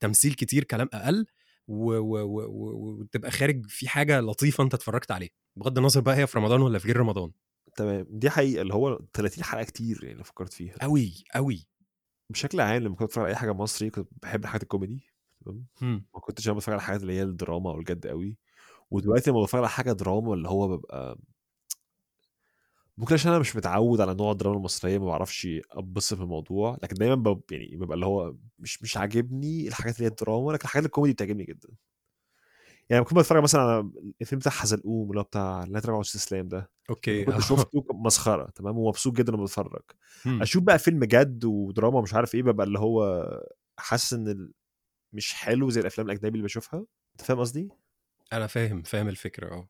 تمثيل 0.00 0.34
كتير، 0.34 0.64
كلام 0.64 0.88
أقل، 0.92 1.26
و 1.68 1.92
و 1.94 2.18
و 2.26 3.00
وتبقى 3.00 3.30
خارج 3.30 3.66
في 3.68 3.88
حاجة 3.88 4.20
لطيفة 4.20 4.64
أنت 4.64 4.74
اتفرّجت 4.74 5.10
عليها، 5.10 5.30
بغض 5.56 5.78
النظر 5.78 6.00
بقى 6.00 6.16
هي 6.16 6.26
في 6.26 6.38
رمضان 6.38 6.60
والّا 6.62 6.78
في 6.78 6.86
غير 6.88 6.96
رمضان. 6.96 7.32
تمام، 7.76 8.06
دي 8.10 8.30
حقيقة، 8.30 8.62
اللي 8.62 8.74
هو 8.74 9.00
30 9.12 9.44
حلقة 9.44 9.64
كتير 9.64 10.04
يعني 10.04 10.16
لو 10.18 10.24
فكّرت 10.24 10.52
فيها. 10.52 10.74
أوي، 10.82 11.24
أوي. 11.36 11.66
بشكل 12.30 12.60
عام 12.60 12.82
لمّا 12.82 12.94
كنت 12.94 13.00
باتفرج 13.02 13.24
على 13.24 13.30
أي 13.32 13.36
حاجة 13.36 13.52
مصري 13.52 13.90
كنت 13.90 14.08
باحب 14.22 14.42
الحاجات 14.44 14.62
الكوميدي 14.62 15.04
تمام،. 15.80 16.06
ما 16.14 16.20
كنتش 16.20 16.46
أنا 16.46 16.54
باتفرج 16.54 16.72
على 16.74 16.80
الحاجات 16.80 17.02
اللي 17.02 17.12
هي 17.12 17.22
الدراما 17.22 17.70
أو 17.70 17.78
الجد 17.78 18.06
أوي، 18.06 18.38
ودلوقتي 18.90 19.30
لمّا 19.30 19.40
باتفرج 19.40 19.60
على 19.60 19.70
حاجة 19.70 19.92
دراما 19.92 20.34
اللي 20.34 20.48
هو 20.48 20.68
بابقى 20.68 21.18
ممكن 23.02 23.14
عشان 23.14 23.30
أنا 23.32 23.40
مش 23.40 23.56
متعوّد 23.56 24.00
على 24.00 24.14
نوع 24.14 24.32
الدراما 24.32 24.56
المصرية 24.56 24.98
ما 24.98 25.06
باعرفش 25.06 25.48
أتبسط 25.72 26.18
بالموضوع، 26.18 26.78
لكن 26.82 26.94
دايمًا 26.96 27.14
باب 27.14 27.42
يعني 27.50 27.76
بابقى 27.76 27.94
اللي 27.94 28.06
هو 28.06 28.36
مش 28.58 28.82
مش 28.82 28.96
عاجبني 28.96 29.68
الحاجات 29.68 29.96
اللي 29.96 30.04
هي 30.06 30.10
الدراما، 30.10 30.52
لكن 30.52 30.64
الحاجات 30.64 30.86
الكوميدي 30.86 31.14
بتعجبني 31.14 31.44
جدًا. 31.44 31.68
يعني 32.90 33.00
لمّا 33.00 33.04
كنت 33.04 33.14
باتفرج 33.14 33.42
مثلًا 33.42 33.60
على 33.62 33.90
الفيلم 34.20 34.38
بتاع 34.40 34.52
حزلقوم 34.52 35.08
اللي 35.10 35.20
هو 35.20 35.24
بتاع 35.24 35.64
لا 35.64 35.80
تراجع 35.80 35.92
ولا 35.92 36.00
استسلام 36.00 36.48
ده، 36.48 36.70
okay، 36.90 37.24
كنت 37.24 37.40
آه. 37.40 37.40
شُفته 37.40 37.82
كان 37.82 37.96
مسخرة 37.96 38.50
تمام، 38.50 38.78
ومبسوط 38.78 39.14
جدًا 39.14 39.32
وأنا 39.32 39.42
باتفرج. 39.42 39.82
إمم. 40.26 40.42
أشوف 40.42 40.62
بقى 40.62 40.78
فيلم 40.78 41.04
جد 41.04 41.44
ودراما 41.44 41.98
ومش 41.98 42.14
عارف 42.14 42.34
إيه، 42.34 42.42
بابقى 42.42 42.66
اللي 42.66 42.78
هو 42.78 43.26
حاسس 43.78 44.14
ال 44.14 44.52
مش 45.14 45.34
حلو 45.34 45.70
زي 45.70 45.80
الأفلام 45.82 46.06
الأجنبي 46.06 46.28
اللي 46.28 46.42
باشوفها، 46.42 46.80
أنت 47.14 47.22
فاهم 47.22 47.38
قصدي؟ 47.40 47.70
أنا 48.32 48.46
فاهم، 48.46 48.82
فاهم 48.82 49.08
الفكرة 49.08 49.54
آه. 49.54 49.68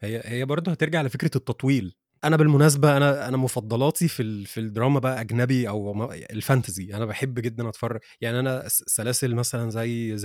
هي 0.00 0.22
هي 0.26 0.44
برضه 0.44 0.72
هترجع 0.72 1.02
لفكرة 1.02 1.30
التطويل. 1.36 1.96
أنا 2.24 2.36
بالمناسبة 2.36 2.96
أنا 2.96 3.28
أنا 3.28 3.36
مفضلاتي 3.36 4.08
في 4.08 4.22
ال 4.22 4.46
في 4.46 4.60
الدراما 4.60 5.00
بقى 5.00 5.20
أجنبي 5.20 5.68
أو 5.68 5.94
م 5.94 6.02
ال 6.12 6.21
fantasy، 6.21 6.94
أنا 6.94 7.04
باحب 7.04 7.34
جدًا 7.40 7.68
أتفرج 7.68 8.00
يعني 8.20 8.40
أنا 8.40 8.68
س 8.68 8.82
سلاسل 8.86 9.34
مثلًا 9.34 9.70
زي 9.70 10.16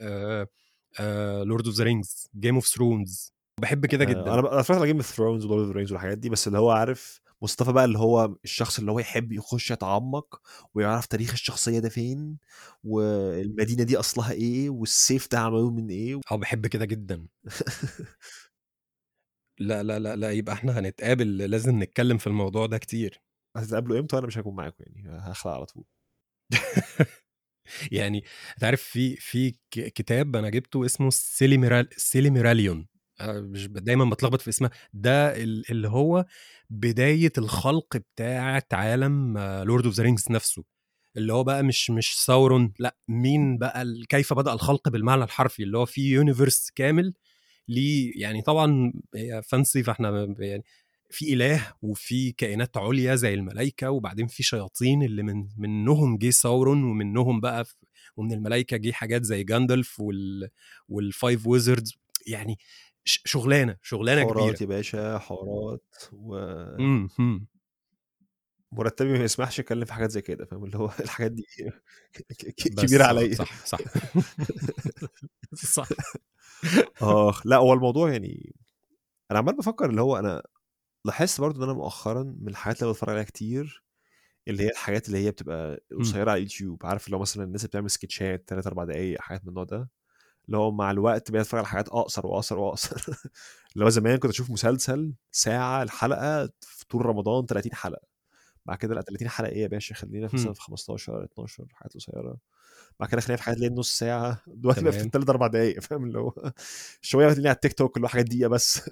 آآ 0.00 0.46
آآ 1.00 1.44
Lord 1.44 1.62
of 1.62 1.74
the 1.76 1.84
Rings، 1.84 2.28
Game 2.46 2.60
of 2.62 2.66
Thrones، 2.66 3.30
باحب 3.60 3.86
كده 3.86 4.04
آآ 4.04 4.08
جدًا. 4.08 4.34
أنا 4.34 4.60
اتفرجت 4.60 4.80
على 4.80 4.92
Game 4.94 5.02
of 5.02 5.06
Thrones 5.06 5.44
وLord 5.44 5.68
of 5.70 5.72
the 5.72 5.76
Rings 5.76 5.92
والحاجات 5.92 6.18
دي، 6.18 6.28
بس 6.28 6.46
اللي 6.48 6.58
هو 6.58 6.70
عارف 6.70 7.20
مصطفى 7.42 7.72
بقى 7.72 7.84
اللي 7.84 7.98
هو 7.98 8.36
الشخص 8.44 8.78
اللي 8.78 8.92
هو 8.92 8.98
يحب 8.98 9.32
يخش 9.32 9.70
يتعمق 9.70 10.40
ويعرف 10.74 11.06
تاريخ 11.06 11.32
الشخصية 11.32 11.78
ده 11.78 11.88
فين، 11.88 12.38
والمدينة 12.84 13.82
دي 13.84 13.96
أصلها 13.96 14.32
إيه، 14.32 14.70
والسيف 14.70 15.28
ده 15.32 15.38
معمول 15.40 15.72
من 15.72 15.88
إيه. 15.90 16.20
آه، 16.32 16.36
باحب 16.36 16.66
كده 16.66 16.84
جدًا. 16.84 17.26
لا، 19.58 19.82
لا، 19.82 19.98
لا، 19.98 20.16
لا، 20.16 20.30
يبقى 20.32 20.54
إحنا 20.54 20.78
هنتقابل 20.78 21.36
لازم 21.38 21.82
نتكلم 21.82 22.18
في 22.18 22.26
الموضوع 22.26 22.66
ده 22.66 22.78
كتير. 22.78 23.20
هتتقابلوا 23.56 23.98
إمتى؟ 23.98 24.16
وأنا 24.16 24.26
مش 24.26 24.38
هاكون 24.38 24.54
معاكم 24.56 24.76
يعني، 24.86 25.08
هاخلع 25.18 25.54
على 25.54 25.66
طول. 25.66 25.84
يعني 27.92 28.24
أنت 28.54 28.64
عارف 28.64 28.82
في 28.82 29.16
في 29.16 29.54
كتاب 29.72 30.36
أنا 30.36 30.50
جِبته 30.50 30.86
اسمه 30.86 31.10
سيليميرال 31.10 31.88
سيليميراليون 31.98 32.88
مش 33.22 33.66
دايمًا 33.68 34.06
باتلخبط 34.06 34.42
في 34.42 34.50
اسمها، 34.50 34.70
ده 34.94 35.36
ال 35.44 35.70
اللي 35.72 35.88
هو 35.88 36.26
بداية 36.70 37.32
الخلق 37.38 37.98
بتاعة 37.98 38.64
عالم 38.72 39.38
Lord 39.66 39.84
of 39.84 39.94
the 39.96 40.04
Rings 40.04 40.32
نفسه، 40.32 40.64
اللي 41.18 41.32
هو 41.34 41.44
بقى 41.44 41.64
مش 41.64 41.90
مش 41.90 42.24
ساورون 42.24 42.74
لأ، 42.80 42.96
مين 43.08 43.58
بقى 43.58 43.84
كيف 44.10 44.34
بدأ 44.34 44.52
الخلق 44.54 44.88
بالمعنى 44.90 45.24
الحرفي، 45.24 45.64
اللي 45.64 45.78
هو 45.78 45.86
في 45.86 46.24
universe 46.24 46.72
كامل 46.76 47.14
ليه 47.68 48.12
يعني 48.22 48.42
طبعًا 48.42 48.92
هي 49.14 49.42
فإحنا 49.82 50.24
ب 50.26 50.40
يعني 50.40 50.64
في 51.10 51.32
إله 51.34 51.72
وفي 51.82 52.32
كائنات 52.32 52.76
عُليا 52.76 53.14
زي 53.14 53.34
الملايكة، 53.34 53.90
وبعدين 53.90 54.26
في 54.26 54.42
شياطين 54.42 55.02
اللي 55.02 55.22
من 55.22 55.48
منهم 55.58 56.18
جه 56.18 56.30
ساورون، 56.30 56.84
ومنهم 56.84 57.40
بقى 57.40 57.64
ومن 58.16 58.32
الملايكة 58.32 58.76
جه 58.76 58.92
حاجات 58.92 59.24
زي 59.24 59.44
جاندالف 59.44 60.00
وال 60.00 60.48
والfive 60.92 61.40
wizards 61.40 61.96
يعني 62.26 62.58
ش 63.04 63.20
شغلانة، 63.24 63.76
شغلانة 63.82 64.22
كبيرة. 64.24 64.26
حوارات 64.26 64.60
يا 64.60 64.66
باشا، 64.66 65.18
حوارات 65.18 65.94
و 66.12 66.36
إمم، 66.80 67.08
إمم. 67.20 67.46
مرتبي 68.74 69.12
ما 69.18 69.24
يسمحش 69.24 69.60
أتكلم 69.60 69.84
في 69.84 69.92
حاجات 69.94 70.10
زي 70.10 70.22
كده، 70.22 70.44
فاهم؟ 70.44 70.64
اللي 70.64 70.78
هو 70.78 70.90
الحاجات 71.00 71.32
دي 71.32 71.42
ك 72.12 72.22
ك 72.32 72.54
كبيرة 72.76 73.04
بس 73.04 73.08
آه، 73.08 73.08
عليّا. 73.08 73.34
صح، 73.34 73.66
صح. 73.66 73.78
صح. 75.54 75.88
آخ، 77.02 77.46
لأ 77.46 77.56
هو 77.56 77.72
الموضوع 77.72 78.12
يعني 78.12 78.56
أنا 79.30 79.38
عمّال 79.38 79.56
بافكر 79.56 79.90
اللي 79.90 80.02
هو 80.02 80.18
أنا 80.18 80.42
لاحظت 81.06 81.40
برضه 81.40 81.58
إن 81.58 81.64
أنا 81.64 81.72
مؤخرًا 81.74 82.22
من 82.24 82.48
الحاجات 82.48 82.76
اللي 82.78 82.86
أنا 82.86 82.92
باتفرج 82.92 83.10
عليها 83.14 83.24
كتير، 83.24 83.84
اللي 84.48 84.62
هي 84.64 84.68
الحاجات 84.70 85.08
اللي 85.08 85.18
هي 85.26 85.30
بتبقى 85.30 85.84
إمم. 85.92 86.00
قصيرة 86.00 86.30
على 86.32 86.38
اليوتيوب، 86.38 86.86
عارف 86.86 87.06
اللي 87.06 87.16
هو 87.16 87.20
مثلًا 87.22 87.44
الناس 87.44 87.66
بتعمل 87.66 87.90
سكيتشات 87.90 88.44
3، 88.48 88.68
4 88.68 88.86
دقايق، 88.86 89.20
حاجات 89.22 89.42
من 89.44 89.48
النوع 89.50 89.64
ده. 89.64 89.90
اللي 90.46 90.58
هو 90.58 90.72
مع 90.72 90.90
الوقت 90.90 91.30
بقيت 91.30 91.44
أتفرج 91.46 91.58
على 91.60 91.68
حاجات 91.68 91.88
أقصر 91.88 92.26
وأقصر 92.26 92.58
وأقصر 92.58 92.96
اللي 93.74 93.84
هو 93.84 93.88
زمان 93.90 94.16
كنت 94.18 94.32
أشوف 94.32 94.50
مسلسل 94.50 95.14
ساعة 95.32 95.82
الحلقة 95.82 96.50
في 96.60 96.86
طول 96.88 97.06
رمضان 97.06 97.46
30 97.46 97.74
حلقة 97.74 98.02
بعد 98.66 98.78
كده 98.78 98.94
لأ 98.94 99.02
30 99.02 99.28
حلقة 99.28 99.50
إيه 99.52 99.62
يا 99.62 99.66
باشا؟ 99.66 99.94
خلينا 99.94 100.28
في 100.28 100.36
مثلا. 100.36 100.52
في 100.52 100.60
15 100.60 101.24
12 101.24 101.66
حاجات 101.72 101.94
قصيرة. 101.94 102.36
بعد 103.00 103.08
كده 103.08 103.20
خلينا 103.20 103.36
في 103.36 103.42
حاجات 103.42 103.56
اللي 103.58 103.68
نص 103.68 103.98
ساعة. 103.98 104.42
دلوقتي 104.46 104.82
بقى 104.84 104.92
في. 104.92 105.08
ثلاث 105.08 105.28
أربع 105.28 105.46
دقائق 105.46 105.80
فاهم؟ 105.80 106.04
اللي 106.04 106.18
هو 106.18 106.52
شوية 107.00 107.26
هتلاقيني 107.26 107.48
على 107.48 107.54
التيك 107.54 107.72
توك 107.72 107.96
اللي 107.96 108.06
هو 108.06 108.08
حاجات 108.08 108.24
دقيقة 108.26 108.48
بس. 108.48 108.90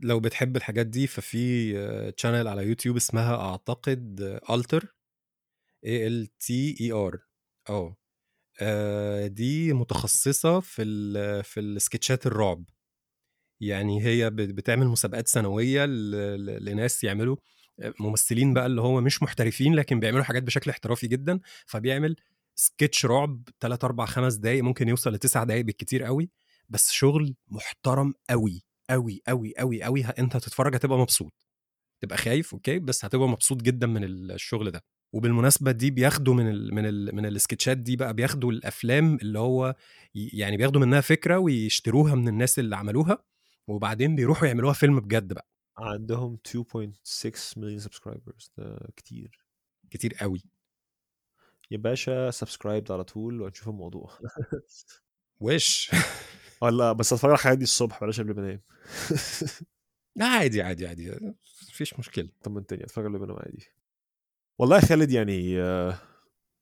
لو 0.00 0.20
بتحب 0.20 0.56
الحاجات 0.56 0.86
دي 0.86 1.06
ففي 1.06 2.12
channel 2.16 2.48
على 2.48 2.62
يوتيوب 2.66 2.96
اسمها 2.96 3.36
أعتقد 3.36 4.20
ALTER، 4.50 4.94
A 5.84 6.06
L 6.06 6.38
T 6.38 6.76
E 6.80 6.92
R 6.92 7.18
آه. 7.70 7.96
دي 9.26 9.72
متخصصة 9.72 10.60
في 10.60 10.82
ال 10.82 11.44
في 11.44 11.60
ال 11.60 11.68
sketchات 11.68 12.26
الرعب. 12.26 12.64
يعني 13.60 14.02
هي 14.04 14.30
بت- 14.30 14.50
بتعمل 14.54 14.86
مسابقات 14.86 15.28
سنوية 15.28 15.84
لناس 15.86 17.04
يعملوا 17.04 17.36
ممثلين 18.00 18.54
بقى 18.54 18.66
اللي 18.66 18.80
هو 18.80 19.00
مش 19.00 19.22
محترفين 19.22 19.74
لكن 19.74 20.00
بيعملوا 20.00 20.24
حاجات 20.24 20.42
بشكل 20.42 20.70
احترافي 20.70 21.06
جدا 21.06 21.40
فبيعمل 21.66 22.16
سكتش 22.54 23.06
رعب 23.06 23.42
3 23.60 23.84
4 23.86 24.06
5 24.06 24.36
دقايق 24.40 24.64
ممكن 24.64 24.88
يوصل 24.88 25.12
لتسع 25.12 25.44
دقايق 25.44 25.64
بالكتير 25.64 26.02
قوي 26.04 26.30
بس 26.68 26.90
شغل 26.92 27.34
محترم 27.48 28.14
قوي 28.30 28.62
قوي 28.90 29.22
قوي 29.28 29.54
قوي 29.58 29.82
قوي 29.82 30.04
انت 30.04 30.36
هتتفرج 30.36 30.76
هتبقى 30.76 30.98
مبسوط. 30.98 31.32
تبقى 32.02 32.16
خايف 32.18 32.54
okay 32.54 32.78
بس 32.78 33.04
هتبقى 33.04 33.28
مبسوط 33.28 33.62
جدا 33.62 33.86
من 33.86 34.04
الشغل 34.04 34.70
ده. 34.70 34.84
وبالمناسبة 35.14 35.70
دي 35.72 35.90
بياخدوا 35.90 36.34
من 36.34 36.48
ال 36.50 36.74
من 36.74 36.86
ال 36.86 37.16
من 37.16 37.26
ال 37.26 37.33
sketchات 37.33 37.78
دي 37.78 37.96
بقى 37.96 38.14
بياخدوا 38.14 38.52
الأفلام 38.52 39.14
اللي 39.22 39.38
هو 39.38 39.74
يعني 40.14 40.56
بياخدوا 40.56 40.80
منها 40.80 41.00
فكرة 41.00 41.38
ويشتروها 41.38 42.14
من 42.14 42.28
الناس 42.28 42.58
اللي 42.58 42.76
عملوها 42.76 43.18
وبعدين 43.68 44.16
بيروحوا 44.16 44.48
يعملوها 44.48 44.72
فيلم 44.72 45.00
بجد 45.00 45.32
بقى. 45.32 45.46
عندهم 45.78 46.36
2.6 46.36 47.58
مليون 47.58 47.78
subscribers 47.78 48.52
ده 48.58 48.78
كتير. 48.96 49.44
كتير 49.90 50.14
قوي. 50.14 50.42
يا 51.70 51.76
باشا 51.78 52.30
subscribe 52.30 52.92
على 52.92 53.04
طول 53.04 53.40
وهنشوف 53.42 53.68
الموضوع. 53.68 54.10
وش؟ 55.40 55.90
ولا 56.62 56.92
بس 56.92 57.12
اتفرج 57.12 57.30
على 57.30 57.38
الحاجات 57.38 57.58
دي 57.58 57.64
الصبح 57.64 58.00
بلاش 58.00 58.20
قبل 58.20 58.34
ما 58.36 58.40
انام. 58.42 58.60
لا 60.16 60.26
عادي 60.26 60.62
عادي 60.62 60.86
عادي. 60.88 61.10
مفيش 61.70 61.98
مشكلة. 61.98 62.28
طمنتني 62.42 62.84
اتفرج 62.84 63.04
قبل 63.06 63.18
ما 63.18 63.24
انام 63.24 63.36
عادي. 63.36 63.66
والله 64.58 64.76
يا 64.76 64.80
خالد 64.82 65.10
يعني 65.12 65.60
آه، 65.62 65.98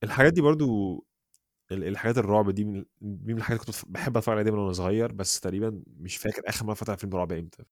الحاجات 0.05 0.33
دي 0.33 0.41
برضو 0.41 0.97
ال- 1.73 1.85
الحاجات 1.85 2.19
الرعب 2.19 2.51
دي 2.51 2.65
من 2.65 2.85
الحاجات 3.39 3.61
اللي 3.63 3.73
كنت 3.73 3.91
بحب 3.93 4.17
اتفرج 4.17 4.33
عليها 4.35 4.45
دايما 4.45 4.61
وأنا 4.63 4.73
صغير 4.73 5.13
بس 5.13 5.41
تقريبا 5.41 5.83
مش 5.87 6.17
فاكر 6.17 6.43
آخر 6.49 6.67
مرة 6.67 6.79
على 6.89 6.99
فيلم 6.99 7.15
رعب 7.17 7.33
إمتى. 7.33 7.65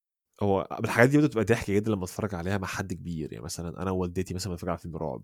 هو 0.43 0.69
الحاجات 0.85 1.11
دي 1.11 1.19
بتبقى 1.19 1.45
ضحك 1.45 1.71
جدا 1.71 1.91
لما 1.93 2.05
اتفرج 2.05 2.35
عليها 2.35 2.59
مع 2.59 2.67
حد 2.67 2.93
كبير. 2.93 3.33
يعني 3.33 3.45
مثلا 3.45 3.83
أنا 3.83 3.91
ووالدتي 3.91 4.35
مثلا 4.35 4.51
بنتفرج 4.53 4.69
على 4.71 4.79
فيلم 4.79 4.97
رعب. 4.97 5.23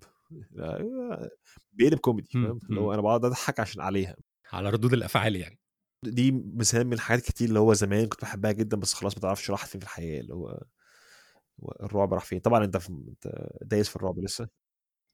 بيقلب 1.72 1.98
كوميدي 1.98 2.28
فاهم؟ 2.32 2.58
اللي. 2.70 2.80
هو 2.80 2.94
أنا 2.94 3.02
بقعد 3.02 3.24
أضحك 3.24 3.60
عشان 3.60 3.82
عليها. 3.82 4.16
على 4.52 4.70
ردود 4.70 4.92
الأفعال 4.92 5.36
يعني. 5.36 5.58
دي 6.04 6.32
مثال 6.32 6.86
من 6.86 6.92
الحاجات 6.92 7.22
كتير 7.22 7.48
اللي 7.48 7.58
هو 7.58 7.72
زمان 7.72 8.06
كنت 8.06 8.22
بحبها 8.22 8.52
جدا 8.52 8.76
بس 8.76 8.94
خلاص 8.94 9.14
ما 9.14 9.20
تعرفش 9.20 9.50
راحت 9.50 9.68
فين 9.68 9.80
في 9.80 9.86
الحياة 9.86 10.20
اللي 10.20 10.34
هو 10.34 10.62
الرعب 11.82 12.14
راح 12.14 12.24
فين. 12.24 12.38
طبعا 12.38 12.64
أنت 12.64 12.76
في... 12.76 12.88
أنت 12.90 13.48
دايس 13.62 13.88
في 13.88 13.96
الرعب 13.96 14.18
لسه. 14.18 14.48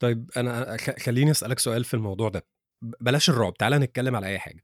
طيب 0.02 0.30
أنا 0.36 0.76
خليني 0.76 1.30
أسألك 1.30 1.58
سؤال 1.58 1.84
في 1.84 1.94
الموضوع 1.94 2.28
ده. 2.28 2.46
بلاش 3.00 3.30
الرعب 3.30 3.54
تعالى 3.54 3.78
نتكلم 3.78 4.16
على 4.16 4.26
أي 4.26 4.38
حاجة. 4.38 4.62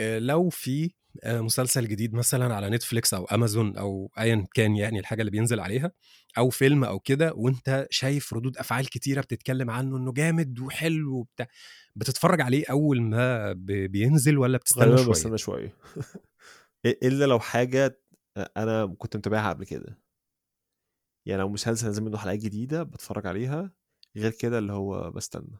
آه، 0.00 0.18
لو 0.18 0.48
في 0.48 0.90
مسلسل 1.26 1.88
جديد 1.88 2.14
مثلا 2.14 2.54
على 2.54 2.70
نتفليكس 2.70 3.14
أو 3.14 3.24
أمازون 3.24 3.76
أو 3.78 4.10
ايا 4.18 4.46
كان 4.54 4.76
يعني 4.76 4.98
الحاجة 4.98 5.20
اللي 5.20 5.30
بينزل 5.30 5.60
عليها 5.60 5.92
أو 6.38 6.50
فيلم 6.50 6.84
أو 6.84 6.98
كده 6.98 7.32
وأنت 7.34 7.86
شايف 7.90 8.34
ردود 8.34 8.56
أفعال 8.56 8.90
كتيرة 8.90 9.20
بتتكلم 9.20 9.70
عنه 9.70 9.96
إنه 9.96 10.12
جامد 10.12 10.60
وحلو 10.60 11.16
وبتاع 11.16 11.46
بتتفرج 11.96 12.40
عليه 12.40 12.64
أول 12.70 13.02
ما 13.02 13.52
بينزل 13.86 14.38
ولا 14.38 14.58
بتستنى 14.58 14.96
شوية؟ 14.96 15.10
بستنى 15.10 15.38
شوية. 15.38 15.76
إلا 17.02 17.24
لو 17.24 17.40
حاجة 17.40 18.00
أنا 18.56 18.94
كنت 18.98 19.16
متابعها 19.16 19.48
قبل 19.52 19.64
كده. 19.64 19.98
يعني 21.26 21.40
لو 21.40 21.48
مسلسل 21.48 21.86
نازل 21.86 22.02
منه 22.02 22.18
حلقات 22.18 22.38
جديدة 22.38 22.82
بتفرج 22.82 23.26
عليها 23.26 23.72
غير 24.16 24.30
كده 24.30 24.58
اللي 24.58 24.72
هو 24.72 25.10
بستنى. 25.10 25.58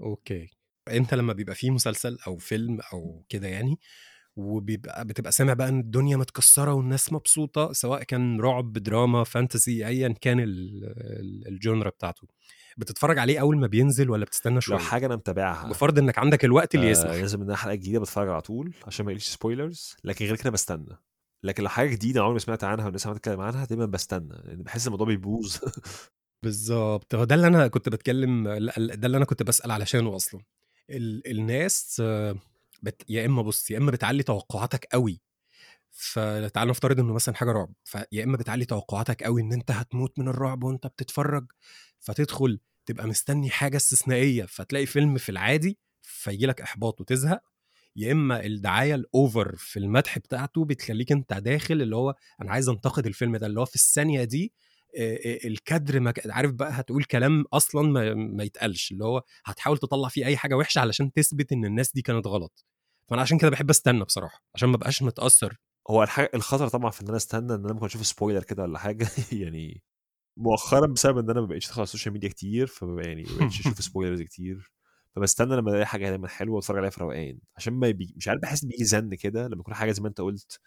أوكي. 0.00 0.50
أنت 0.88 1.14
لما 1.14 1.32
بيبقى 1.32 1.54
فيه 1.54 1.70
مسلسل 1.70 2.18
أو 2.26 2.36
فيلم 2.36 2.80
أو 2.92 3.24
كده 3.28 3.48
يعني 3.48 3.78
وبيبقى 4.36 5.04
بتبقى 5.04 5.32
سامع 5.32 5.52
بقى 5.52 5.68
إن 5.68 5.80
الدنيا 5.80 6.16
متكسرة 6.16 6.72
والناس 6.72 7.12
مبسوطة 7.12 7.72
سواء 7.72 8.02
كان 8.02 8.40
رعب 8.40 8.72
دراما 8.72 9.24
fantasy 9.24 9.86
ايا 9.86 10.14
كان 10.20 10.40
ال- 10.40 10.84
ال- 10.96 11.48
ال 11.48 11.55
genre 11.55 11.88
بتاعته. 11.88 12.28
بتتفرج 12.76 13.18
عليه 13.18 13.40
أول 13.40 13.58
ما 13.58 13.66
بينزل 13.66 14.10
ولا 14.10 14.24
بتستنى 14.24 14.54
لو 14.54 14.60
شوية؟ 14.60 14.78
حاجة 14.78 15.06
أنا 15.06 15.16
متابعها. 15.16 15.68
بفرض 15.68 15.98
إنك 15.98 16.18
عندك 16.18 16.44
الوقت 16.44 16.74
اللي 16.74 16.86
آه 16.86 16.90
يسمح. 16.90 17.10
نازل 17.10 17.38
منها 17.38 17.56
حلقه 17.56 17.74
جديدة 17.74 18.00
بتفرج 18.00 18.28
على 18.28 18.40
طول 18.40 18.74
عشان 18.86 19.06
ما 19.06 19.12
يقلش 19.12 19.28
سبويلرز 19.28 19.96
لكن 20.04 20.24
غير 20.24 20.36
كده 20.36 20.50
بستنى. 20.50 20.98
لكن 21.42 21.62
لو 21.62 21.68
حاجة 21.68 21.88
جديدة 21.90 22.20
عمري 22.20 22.32
ما 22.32 22.38
سمعت 22.38 22.64
عنها 22.64 22.84
والناس 22.84 23.06
عمالة 23.06 23.18
تتكلم 23.18 23.40
عنها 23.40 23.64
دايما 23.64 23.86
بستنى. 23.86 24.42
لأن 24.44 24.62
بحس 24.62 24.86
الموضوع 24.86 25.06
بيبوظ. 25.06 25.56
بالظبط 26.42 27.14
هو 27.14 27.24
ده 27.24 27.34
اللي 27.34 27.46
أنا 27.46 27.68
كنت 27.68 27.88
بتكلم 27.88 28.48
ده 28.48 29.06
اللي 29.06 29.16
أنا 29.16 29.24
كنت 29.24 29.42
بسأل 29.42 29.70
علشانه 29.70 30.16
أصلا. 30.16 30.40
ال... 30.90 31.30
الناس 31.30 32.02
آه، 32.04 32.36
بت... 32.82 33.02
يا 33.08 33.26
إما 33.26 33.42
بص 33.42 33.70
يا 33.70 33.78
إما 33.78 33.90
بتعلي 33.90 34.22
توقعاتك 34.22 34.84
قوي 34.92 35.20
فتعال 35.90 36.68
نفترض 36.68 37.00
إنه 37.00 37.12
مثلا 37.12 37.34
حاجة 37.34 37.52
رعب 37.52 37.72
فيا 37.84 38.24
إما 38.24 38.36
بتعلي 38.36 38.64
توقعاتك 38.64 39.22
قوي 39.22 39.42
إن 39.42 39.52
أنت 39.52 39.70
هتموت 39.70 40.18
من 40.18 40.28
الرعب 40.28 40.64
وأنت 40.64 40.86
بتتفرج 40.86 41.46
فتدخل 42.00 42.60
تبقى 42.86 43.06
مستني 43.06 43.50
حاجة 43.50 43.76
استثنائية 43.76 44.44
فتلاقي 44.44 44.86
فيلم 44.86 45.18
في 45.18 45.28
العادي 45.28 45.78
فيجي 46.02 46.46
لك 46.46 46.60
إحباط 46.60 47.00
وتزهق 47.00 47.42
يا 47.96 48.12
إما 48.12 48.44
الدعاية 48.46 48.94
ال 48.94 49.06
over 49.06 49.56
في 49.56 49.78
المدح 49.78 50.18
بتاعته 50.18 50.64
بتخليك 50.64 51.12
أنت 51.12 51.32
داخل 51.32 51.82
اللي 51.82 51.96
هو 51.96 52.14
أنا 52.42 52.50
عايز 52.52 52.68
أنتقد 52.68 53.06
الفيلم 53.06 53.36
ده 53.36 53.46
اللي 53.46 53.60
هو 53.60 53.64
في 53.64 53.76
الثانية 53.76 54.24
دي 54.24 54.52
الكادر 55.44 56.00
ما 56.00 56.14
عارف 56.26 56.52
بقى 56.52 56.70
هتقول 56.72 57.04
كلام 57.04 57.44
أصلا 57.52 57.88
ما, 57.88 58.14
ما 58.14 58.44
يتقالش 58.44 58.92
اللي 58.92 59.04
هو 59.04 59.22
هتحاول 59.44 59.78
تطلع 59.78 60.08
فيه 60.08 60.26
أي 60.26 60.36
حاجة 60.36 60.54
وحشة 60.54 60.78
علشان 60.80 61.12
تثبت 61.12 61.52
إن 61.52 61.64
الناس 61.64 61.92
دي 61.92 62.02
كانت 62.02 62.26
غلط. 62.26 62.64
فأنا 63.08 63.22
عشان 63.22 63.38
كده 63.38 63.50
بحب 63.50 63.70
أستنى 63.70 64.04
بصراحة 64.04 64.42
عشان 64.54 64.68
ما 64.68 64.76
بقاش 64.76 65.02
متأثر. 65.02 65.56
هو 65.90 66.02
الحاجة 66.02 66.30
الخطر 66.34 66.68
طبعا 66.68 66.90
في 66.90 67.02
إن 67.02 67.08
أنا 67.08 67.16
أستنى 67.16 67.54
إن 67.54 67.64
أنا 67.64 67.72
ممكن 67.72 67.86
أشوف 67.86 68.06
spoiler 68.06 68.42
كده 68.44 68.62
ولا 68.62 68.78
حاجة 68.78 69.08
يعني 69.32 69.82
مؤخرا 70.36 70.86
بسبب 70.86 71.18
إن 71.18 71.30
أنا 71.30 71.40
ما 71.40 71.46
بقتش 71.46 71.66
أدخل 71.66 71.80
على 71.80 71.84
ال 71.84 71.88
social 71.88 72.12
media 72.12 72.28
كتير 72.28 72.66
فبقى 72.66 73.06
يعني 73.06 73.22
ما 73.22 73.38
بقتش 73.38 73.60
أشوف 73.60 73.80
spoilers 73.88 74.22
كتير. 74.22 74.72
فبستنى 75.16 75.56
لما 75.56 75.70
ألاقي 75.70 75.86
حاجة 75.86 76.08
دايما 76.08 76.28
حلوة 76.28 76.56
وأتفرج 76.56 76.78
عليها 76.78 76.90
في 76.90 77.00
روقان. 77.00 77.38
عشان 77.56 77.72
ما 77.74 77.90
بي... 77.90 78.14
مش 78.16 78.28
عارف 78.28 78.40
بحس 78.42 78.64
بيجي 78.64 78.84
زن 78.84 79.14
كده 79.14 79.46
لما 79.48 79.60
يكون 79.60 79.74
حاجة 79.74 79.92
زي 79.92 80.02
ما 80.02 80.08
أنت 80.08 80.20
قلت 80.20 80.60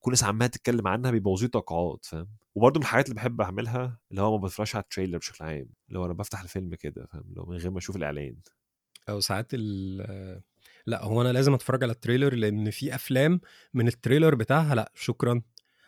كل 0.00 0.10
الناس 0.10 0.24
عمالة 0.24 0.46
تتكلم 0.46 0.88
عنها 0.88 1.10
بيبوظوا 1.10 1.48
توقعات 1.48 2.04
فاهم؟ 2.04 2.28
وبرده 2.54 2.78
من 2.80 2.82
الحاجات 2.82 3.04
اللي 3.04 3.14
بحب 3.14 3.40
أعملها 3.40 3.98
اللي 4.10 4.22
هو 4.22 4.38
ما 4.38 4.44
بتفرجش 4.44 4.74
على 4.76 4.82
ال 4.82 4.87
trailer 4.87 5.18
بشكل 5.18 5.44
عام 5.44 5.68
اللي 5.88 5.98
هو 5.98 6.04
أنا 6.04 6.12
بفتح 6.12 6.40
الفيلم 6.40 6.74
كده 6.74 7.06
فاهم؟ 7.06 7.34
هو 7.38 7.46
من 7.46 7.56
غير 7.56 7.70
ما 7.70 7.78
أشوف 7.78 7.96
الإعلان. 7.96 8.36
أو 9.08 9.20
ساعات 9.20 9.46
ال 9.54 10.42
لأ 10.86 11.04
هو 11.04 11.22
أنا 11.22 11.32
لازم 11.32 11.54
أتفرج 11.54 11.82
على 11.82 11.92
ال 11.92 11.97
trailer 11.97 12.34
لأن 12.34 12.70
في 12.70 12.94
أفلام 12.94 13.40
من 13.74 13.88
ال 13.88 13.94
trailer 13.94 14.34
بتاعها 14.34 14.74
لأ 14.74 14.92
شكرا. 14.94 15.42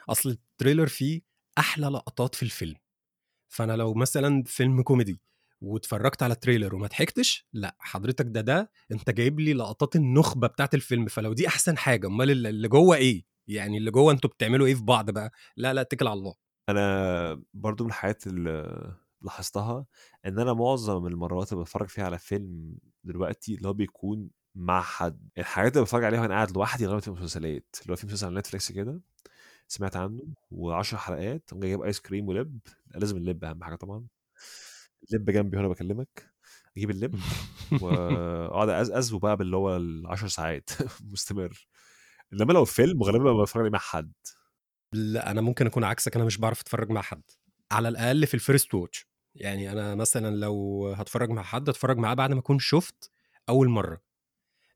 أصل 0.08 0.30
ال 0.30 0.38
trailer 0.38 0.86
فيه 0.86 1.20
أحلى 1.58 1.86
لقطات 1.86 2.34
في 2.34 2.42
الفيلم. 2.42 2.76
فأنا 3.48 3.72
لو 3.76 3.94
مثلا 3.94 4.42
فيلم 4.46 4.82
كوميدي 4.82 5.20
واتفرجت 5.60 6.22
على 6.22 6.34
ال 6.34 6.39
trailer 6.39 6.74
وما 6.74 6.86
ضحكتش 6.86 7.46
لأ 7.52 7.76
حضرتك 7.78 8.26
ده 8.28 8.40
ده 8.40 8.70
أنت 8.92 9.10
جايب 9.10 9.40
لي 9.40 9.52
لقطات 9.52 9.96
النخبة 9.96 10.46
بتاعت 10.46 10.74
الفيلم 10.74 11.06
فلو 11.06 11.32
دي 11.32 11.48
أحسن 11.48 11.78
حاجة 11.78 12.06
أمال 12.06 12.46
اللي 12.46 12.68
جوه 12.68 12.96
إيه؟ 12.96 13.29
يعني 13.48 13.76
اللي 13.79 13.90
جوه 13.90 14.12
أنتوا 14.12 14.31
بتعملوا 14.31 14.66
إيه 14.66 14.74
في 14.74 14.83
بعض 14.85 15.11
بقى؟ 15.11 15.33
لا 15.57 15.72
لا 15.74 15.81
اتكل 15.81 16.07
على 16.09 16.18
الله. 16.18 16.35
أنا 16.68 17.42
برضو 17.55 17.85
من 17.85 17.90
الحاجات 17.90 18.26
اللي 18.26 18.92
لاحظتها 19.22 19.87
إن 20.26 20.38
أنا 20.38 20.53
معظم 20.53 21.07
المرات 21.07 21.53
اللي 21.53 21.64
بتفرج 21.64 21.88
فيها 21.88 22.05
على 22.05 22.18
فيلم 22.18 22.79
دلوقتي 23.05 23.55
اللي 23.55 23.68
هو 23.68 23.72
بيكون 23.72 24.31
مع 24.55 24.81
حد. 24.83 25.29
الحاجات 25.38 25.72
اللي 25.72 25.83
بتفرج 25.85 26.05
عليها 26.05 26.20
وأنا 26.20 26.35
قاعد 26.35 26.50
لوحدي 26.50 26.87
غالبا 26.87 27.00
في 27.00 27.11
مسلسلات 27.11 27.76
اللي 27.83 27.92
هو 27.92 27.96
في 27.96 28.07
مسلسل 28.07 28.26
على 28.26 28.35
نتفليكس 28.38 28.72
كده 28.72 29.00
سمعت 29.68 29.96
عنه 29.96 30.22
و10 30.55 30.94
حلقات 30.94 31.50
قام 31.50 31.61
جايب 31.61 31.83
ice 31.82 32.00
cream 32.00 32.28
ولب. 32.29 32.59
لازم 32.94 33.16
اللب 33.16 33.44
أهم 33.44 33.64
حاجة 33.64 33.74
طبعا. 33.74 34.07
اللب 35.12 35.31
جنبي 35.31 35.57
وأنا 35.57 35.68
بكلمك. 35.68 36.31
أجيب 36.76 36.90
اللب 36.90 37.20
وأقعد 37.83 38.68
أقزقز 38.68 39.12
وبقى 39.12 39.37
باللي 39.37 39.57
هو 39.57 39.79
ال10 39.79 40.26
ساعات. 40.26 40.70
مستمر. 41.12 41.66
إنما 42.32 42.52
لو 42.52 42.64
فيلم 42.64 43.02
غالبا 43.02 43.42
بتفرج 43.42 43.60
عليه 43.60 43.70
مع 43.70 43.78
حد. 43.78 44.12
لا 44.92 45.30
أنا 45.30 45.40
ممكن 45.40 45.66
أكون 45.66 45.84
عكسك 45.84 46.16
أنا 46.16 46.24
مش 46.24 46.38
بعرف 46.38 46.60
أتفرج 46.60 46.90
مع 46.90 47.02
حد. 47.02 47.22
على 47.72 47.88
الأقل 47.88 48.26
في 48.26 48.34
ال 48.34 48.41
first 48.41 48.74
watch 48.74 49.06
يعني 49.34 49.72
أنا 49.72 49.94
مثلا 49.94 50.36
لو 50.36 50.86
هتفرج 50.96 51.30
مع 51.30 51.42
حد 51.42 51.68
أتفرج 51.68 51.96
معاه 51.98 52.14
بعد 52.14 52.32
ما 52.32 52.40
أكون 52.40 52.58
شفت 52.58 53.10
أول 53.48 53.68
مرة. 53.68 54.00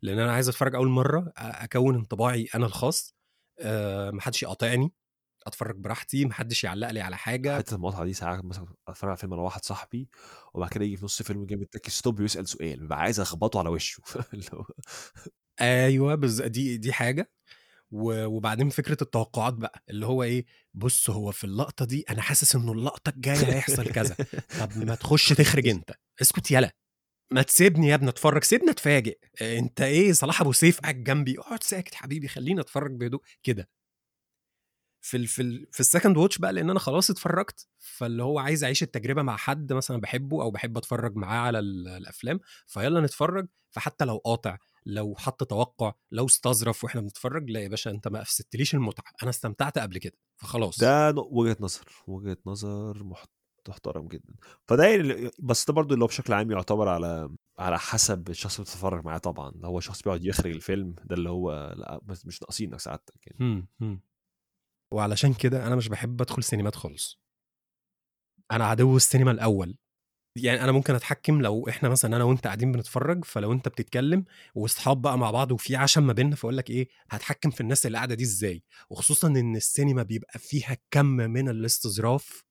لأن 0.02 0.18
أنا 0.18 0.32
عايز 0.32 0.48
أتفرج 0.48 0.74
أول 0.74 0.88
مرة 0.88 1.32
أكون 1.36 1.94
انطباعي 1.94 2.48
أنا 2.54 2.66
الخاص. 2.66 3.14
أه 3.60 4.10
محدش 4.10 4.42
يقاطعني. 4.42 4.92
أتفرج 5.46 5.76
براحتي 5.76 6.24
محدش 6.24 6.64
يعلق 6.64 6.90
لي 6.90 7.00
على 7.00 7.16
حاجة. 7.16 7.56
حتة 7.58 7.74
المقاطعة 7.74 8.04
دي 8.04 8.12
ساعات 8.14 8.44
مثلا 8.44 8.66
أتفرج 8.88 9.08
على 9.08 9.16
فيلم 9.16 9.32
أنا 9.32 9.42
واحد 9.42 9.64
صاحبي 9.64 10.08
وبعد 10.54 10.70
كده 10.70 10.84
يجي 10.84 10.96
في 10.96 11.04
نص 11.04 11.20
الفيلم 11.20 11.46
جاي 11.46 11.58
متك 11.58 11.88
ستوب 11.88 12.20
ويسال 12.20 12.48
سؤال. 12.48 12.80
ببقى 12.86 12.98
عايز 13.00 13.20
أخبطه 13.20 13.58
على 13.58 13.68
وشه. 13.68 14.02
أيوه 15.60 16.14
بز... 16.14 16.42
دي 16.42 16.76
دي 16.76 16.92
حاجة. 16.92 17.30
وبعدين 17.92 18.70
فكرة 18.70 18.96
التوقعات 19.02 19.54
بقى 19.54 19.84
اللي 19.90 20.06
هو 20.06 20.22
إيه 20.22 20.46
بص 20.74 21.10
هو 21.10 21.32
في 21.32 21.44
اللقطة 21.44 21.84
دي 21.84 22.04
أنا 22.10 22.22
حاسس 22.22 22.56
إنه 22.56 22.72
اللقطة 22.72 23.08
الجاية 23.10 23.46
هيحصل 23.54 23.86
كذا. 23.92 24.16
طب 24.60 24.78
ما 24.78 24.94
تخش 24.94 25.28
تخرج 25.28 25.68
أنت. 25.68 25.90
اسكت 26.22 26.50
يلا. 26.50 26.70
ما 27.32 27.42
تسيبني 27.42 27.88
يا 27.88 27.94
ابني 27.94 28.08
أتفرج. 28.08 28.44
سيبني 28.44 28.70
أتفاجئ. 28.70 29.18
أنت 29.42 29.80
إيه 29.80 30.12
صلاح 30.12 30.40
أبو 30.40 30.52
سيف 30.52 30.80
قاعد 30.80 31.04
جنبي. 31.04 31.38
اقعد 31.38 31.62
ساكت 31.62 31.94
حبيبي 31.94 32.28
خليني 32.28 32.60
أتفرج 32.60 32.92
بهدوء. 32.92 33.22
كده. 33.42 33.68
في 35.00 35.16
ال 35.16 35.26
في 35.26 35.42
ال 35.42 35.66
في 35.72 35.80
ال 35.80 35.85
second 35.85 36.16
watch 36.16 36.38
بقى 36.38 36.52
لأن 36.52 36.70
أنا 36.70 36.78
خلاص 36.78 37.10
اتفرجت. 37.10 37.66
فاللي 37.78 38.22
هو 38.22 38.38
عايز 38.38 38.64
أعيش 38.64 38.82
التجربة 38.82 39.22
مع 39.22 39.36
حد 39.36 39.72
مثلا 39.72 40.00
بحبه 40.00 40.42
أو 40.42 40.50
بحب 40.50 40.76
أتفرج 40.76 41.16
معاه 41.16 41.40
على 41.40 41.58
ال- 41.58 41.88
الأفلام. 41.88 42.40
فيلا 42.66 43.00
نتفرج. 43.00 43.48
فحتى 43.70 44.04
لو 44.04 44.16
قاطع 44.16 44.58
لو 44.86 45.14
حط 45.18 45.44
توقع 45.44 45.92
لو 46.10 46.26
استظرف 46.26 46.84
وإحنا 46.84 47.00
بنتفرج 47.00 47.50
لا 47.50 47.60
يا 47.60 47.68
باشا 47.68 47.90
انت 47.90 48.08
ما 48.08 48.22
افسدتليش 48.22 48.74
المتعة. 48.74 49.12
أنا 49.22 49.30
استمتعت 49.30 49.78
قبل 49.78 49.98
كده 49.98 50.16
فخلاص. 50.36 50.78
ده 50.80 51.14
وجهة 51.16 51.56
نظر 51.60 51.84
وجهة 52.06 52.36
نظر 52.46 53.04
محت- 53.04 53.30
محترم 53.68 54.08
جدا. 54.08 54.34
فده 54.68 54.84
يعني- 54.86 55.30
بس 55.38 55.66
ده 55.66 55.72
برضو 55.74 55.94
اللي 55.94 56.04
هو 56.04 56.08
بشكل 56.08 56.32
عام 56.32 56.50
يعتبر 56.50 56.88
على 56.88 57.30
على 57.58 57.78
حسب 57.78 58.28
الشخص 58.30 58.54
اللي 58.54 58.64
بتتفرج 58.64 59.04
معاه 59.04 59.18
طبعا. 59.18 59.50
لو 59.50 59.68
هو 59.68 59.80
شخص 59.80 60.02
بيقعد 60.02 60.24
يخرج 60.24 60.52
الفيلم 60.52 60.94
ده 61.04 61.14
اللي 61.14 61.30
هو 61.30 61.74
لأ 61.76 62.00
مش 62.24 62.42
ناقصينك 62.42 62.80
سعادتك 62.80 63.26
يعني. 63.26 63.68
وعلشان 64.92 65.34
كده 65.34 65.66
أنا 65.66 65.76
مش 65.76 65.88
بحب 65.88 66.22
أدخل 66.22 66.42
سينمات 66.44 66.74
خالص. 66.74 67.20
أنا 68.52 68.64
عدو 68.66 68.96
السينما 68.96 69.30
الأول. 69.30 69.76
يعني 70.36 70.64
أنا 70.64 70.72
ممكن 70.72 70.94
أتحكم 70.94 71.42
لو 71.42 71.68
إحنا 71.68 71.88
مثلا 71.88 72.16
أنا 72.16 72.24
وأنت 72.24 72.44
قاعدين 72.46 72.72
بنتفرج 72.72 73.24
فلو 73.24 73.52
أنت 73.52 73.68
بتتكلم 73.68 74.24
وأصحاب 74.54 75.02
بقى 75.02 75.18
مع 75.18 75.30
بعض 75.30 75.52
وفي 75.52 75.76
عشم 75.76 76.06
ما 76.06 76.12
بيننا 76.12 76.36
فأقول 76.36 76.56
لك 76.56 76.70
إيه 76.70 76.88
هتحكم 77.10 77.50
في 77.50 77.60
الناس 77.60 77.86
اللي 77.86 77.98
قاعدة 77.98 78.14
دي 78.14 78.22
إزاي؟ 78.24 78.62
وخصوصا 78.90 79.28
إن 79.28 79.56
السينما 79.56 80.02
بيبقى 80.02 80.38
فيها 80.38 80.76
كم 80.90 81.06
من 81.06 81.48
الاستظراف. 81.48 82.44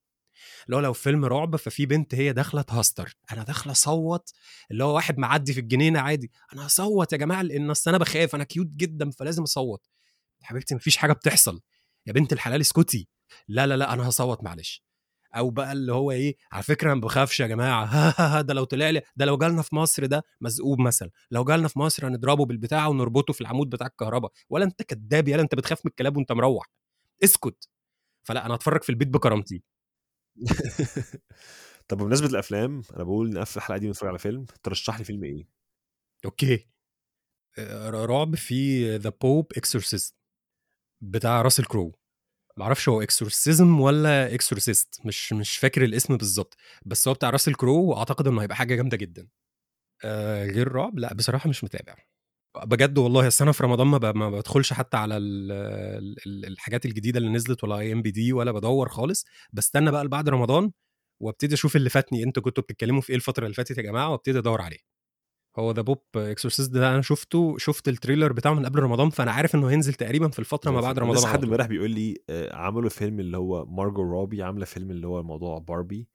اللي 0.66 0.76
هو 0.78 0.80
لو 0.82 0.94
فيلم 0.94 1.26
رعب 1.26 1.56
ففي 1.56 1.86
بنت 1.86 2.16
هي 2.16 2.34
داخلة 2.34 2.62
تهستر 2.62 3.16
أنا 3.32 3.44
داخلة 3.44 3.72
أصوت 3.72 4.34
اللي 4.72 4.84
هو 4.84 4.96
واحد 4.96 5.18
معدي 5.20 5.54
في 5.54 5.60
الجنينة 5.60 6.00
عادي. 6.00 6.32
أنا 6.54 6.68
هصوت 6.68 7.14
يا 7.14 7.18
جماعة 7.18 7.42
لأن 7.42 7.70
أصل 7.70 7.90
أنا 7.90 7.98
بخاف 8.00 8.36
أنا 8.36 8.44
كيوت 8.44 8.68
جدا 8.68 9.12
فلازم 9.12 9.44
أصوت. 9.44 9.88
حبيبتي 10.42 10.76
مفيش 10.76 10.98
حاجة 10.98 11.14
بتحصل. 11.14 11.62
يا 12.08 12.14
بنت 12.14 12.34
الحلال 12.34 12.62
اسكتي. 12.62 13.08
لا 13.48 13.68
لا 13.68 13.78
لا 13.78 13.94
أنا 13.94 14.10
هصوت 14.10 14.44
معلش. 14.44 14.84
أو 15.36 15.50
بقى 15.50 15.72
اللي 15.72 15.94
هو 15.94 16.12
إيه 16.12 16.38
على 16.52 16.64
فكرة 16.64 16.94
ما 16.94 17.02
بخافش 17.02 17.40
يا 17.40 17.48
جماعة 17.48 17.86
ها 17.86 18.14
ها 18.18 18.38
ها 18.38 18.42
ده 18.42 18.54
لو 18.54 18.64
طلع 18.64 18.90
لي 18.90 19.02
ده 19.16 19.26
لو 19.26 19.38
جالنا 19.38 19.62
في 19.62 19.76
مصر 19.76 20.06
ده 20.06 20.24
مزقوب 20.42 20.80
مثلا 20.82 21.10
لو 21.32 21.44
جالنا 21.44 21.68
في 21.68 21.80
مصر 21.80 22.08
هنضربه 22.08 22.46
بالبتاع 22.46 22.88
ونربطه 22.88 23.34
في 23.34 23.42
العمود 23.42 23.70
بتاع 23.70 23.88
الكهرباء 23.88 24.32
ولا 24.50 24.66
أنت 24.66 24.82
كداب 24.82 25.28
يلا 25.28 25.42
أنت 25.42 25.56
بتخاف 25.56 25.86
من 25.86 25.90
الكلاب 25.90 26.18
وأنت 26.18 26.32
مروح 26.32 26.66
اسكت. 27.24 27.70
فلا 28.24 28.46
أنا 28.46 28.56
هتفرج 28.56 28.84
في 28.84 28.90
البيت 28.90 29.08
بكرامتي. 29.08 29.64
طب 31.88 31.98
بمناسبة 31.98 32.28
الأفلام 32.28 32.82
أنا 32.96 33.04
بقول 33.04 33.30
نقفل 33.34 33.58
الحلقة 33.60 33.78
دي 33.78 33.88
ونتفرج 33.88 34.10
على 34.10 34.20
فيلم 34.20 34.46
ترشح 34.64 35.00
لي 35.00 35.06
فيلم 35.06 35.24
إيه؟ 35.24 35.48
أوكي. 36.26 36.68
رعب 37.90 38.36
في 38.36 38.90
The 38.98 39.10
Pope's 39.22 39.52
Exorcist 39.58 40.16
بتاع 41.02 41.42
راسل 41.42 41.66
كرو. 41.66 41.96
معرفش 42.58 42.90
هو 42.90 43.02
exorcism 43.02 43.80
ولا 43.80 44.34
exorcist 44.36 45.00
مش 45.06 45.34
مش 45.34 45.58
فاكر 45.58 45.84
الاسم 45.84 46.18
بالظبط 46.18 46.58
بس 46.86 47.08
هو 47.08 47.14
بتاع 47.14 47.30
راسل 47.30 47.54
كرو 47.56 47.84
وأعتقد 47.86 48.28
إنه 48.28 48.42
هيبقى 48.42 48.56
حاجة 48.56 48.76
جامدة 48.76 48.98
جدا. 48.98 49.28
آه 50.06 50.46
غير 50.46 50.72
رعب؟ 50.72 51.00
لأ 51.00 51.14
بصراحة 51.14 51.50
مش 51.50 51.64
متابع. 51.64 51.96
بجد 52.66 52.98
والله 52.98 53.28
السنة 53.28 53.52
في 53.52 53.64
رمضان 53.64 53.88
ما, 53.88 54.12
ما 54.12 54.30
بدخلش 54.30 54.74
حتى 54.74 54.98
على 54.98 55.18
ال 55.18 55.52
ال 56.28 56.46
الحاجات 56.46 56.86
الجديدة 56.86 57.20
اللي 57.20 57.30
نزلت 57.32 57.64
ولا 57.64 57.80
اي 57.80 57.94
ام 57.94 58.02
بي 58.02 58.12
دي 58.12 58.34
ولا 58.34 58.52
بدور 58.52 58.90
خالص. 58.90 59.26
بستنى 59.54 59.92
بقى 59.92 60.08
بعد 60.08 60.30
رمضان 60.30 60.72
وابتدي 61.22 61.54
أشوف 61.56 61.76
اللي 61.76 61.90
فاتني 61.90 62.24
أنتوا 62.24 62.44
كنتوا 62.44 62.64
بتتكلموا 62.64 63.02
في 63.02 63.10
إيه 63.10 63.16
الفترة 63.16 63.44
اللي 63.46 63.56
فاتت 63.56 63.78
يا 63.78 63.84
جماعة؟ 63.84 64.10
وابتدي 64.12 64.40
أدور 64.40 64.62
عليه. 64.62 64.93
هو 65.60 65.72
The 65.72 65.82
Pope's 65.82 66.04
Exorcist 66.16 66.72
ده 66.72 66.90
أنا 66.94 67.02
شفته 67.02 67.58
شفت 67.58 67.88
ال 67.88 67.93
trailer 67.93 68.34
بتاعه 68.34 68.54
من 68.54 68.66
قبل 68.66 68.80
رمضان 68.80 69.10
فأنا 69.10 69.32
عارف 69.32 69.56
إنه 69.56 69.70
هينزل 69.70 69.94
تقريبا 69.94 70.28
في 70.30 70.40
الفترة 70.40 70.72
ما 70.72 70.82
بعد 70.82 71.00
رمضان 71.00 71.24
على 71.24 71.34
حد. 71.34 71.44
امبارح 71.44 71.66
بيقول 71.68 71.92
لي 71.92 72.18
آه، 72.30 72.56
عملوا 72.56 72.90
فيلم 72.90 73.20
اللي 73.20 73.38
هو 73.38 73.66
مارجو 73.66 74.02
روبي 74.02 74.44
عاملة 74.44 74.66
فيلم 74.66 74.92
اللي 74.92 75.08
هو 75.08 75.24
موضوع 75.24 75.60
باربي 75.60 76.08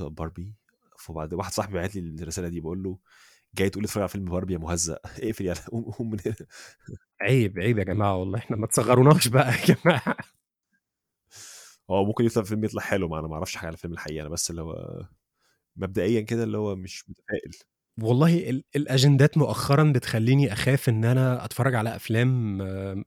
باربي 0.00 0.54
فبعد 0.98 1.34
واحد 1.34 1.52
صاحبي 1.52 1.74
بعت 1.74 1.96
لي 1.96 2.22
الرسالة 2.22 2.48
دي 2.48 2.60
بقول 2.60 2.82
له 2.82 2.98
جاي 3.54 3.70
تقول 3.70 3.84
اتفرج 3.84 4.00
على 4.02 4.08
فيلم 4.08 4.24
باربي 4.24 4.52
يا 4.52 4.58
مهزأ. 4.58 4.98
اقفل 5.22 5.46
يلا 5.46 5.54
قوم 5.72 5.84
قوم 5.84 6.10
من 6.10 6.18
هنا. 6.26 6.36
عيب 7.20 7.58
عيب 7.58 7.78
يا 7.78 7.84
جماعة 7.84 8.16
والله 8.16 8.38
إحنا 8.38 8.56
ما 8.56 8.66
تصغروناش 8.66 9.28
بقى 9.28 9.52
يا 9.52 9.74
جماعة. 9.74 10.16
هو 11.90 12.04
ممكن 12.04 12.24
يطلع 12.24 12.42
فيلم 12.42 12.64
يطلع 12.64 12.82
حلو 12.82 13.08
ما 13.08 13.18
أنا 13.18 13.28
ما 13.28 13.34
أعرفش 13.34 13.56
حاجة 13.56 13.66
على 13.66 13.74
الفيلم 13.74 13.92
الحقيقة 13.94 14.20
أنا 14.22 14.28
بس 14.30 14.50
اللي 14.50 14.62
هو 14.62 15.06
مبدئيا 15.76 16.20
كده 16.20 16.42
اللي 16.44 16.58
هو 16.58 16.76
مش 16.76 17.10
متفائل. 17.10 17.50
والله 18.02 18.50
ال- 18.50 18.64
الأجندات 18.76 19.38
مؤخرا 19.38 19.92
بتخليني 19.92 20.52
أخاف 20.52 20.88
إن 20.88 21.04
أنا 21.04 21.44
أتفرج 21.44 21.74
على 21.74 21.96
أفلام 21.96 22.58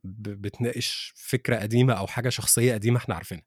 بتناقش 0.04 1.14
فكرة 1.16 1.56
قديمة 1.56 1.94
أو 1.94 2.08
حاجة 2.08 2.30
شخصية 2.30 2.74
قديمة 2.74 2.98
إحنا 2.98 3.16
عارفينها. 3.16 3.44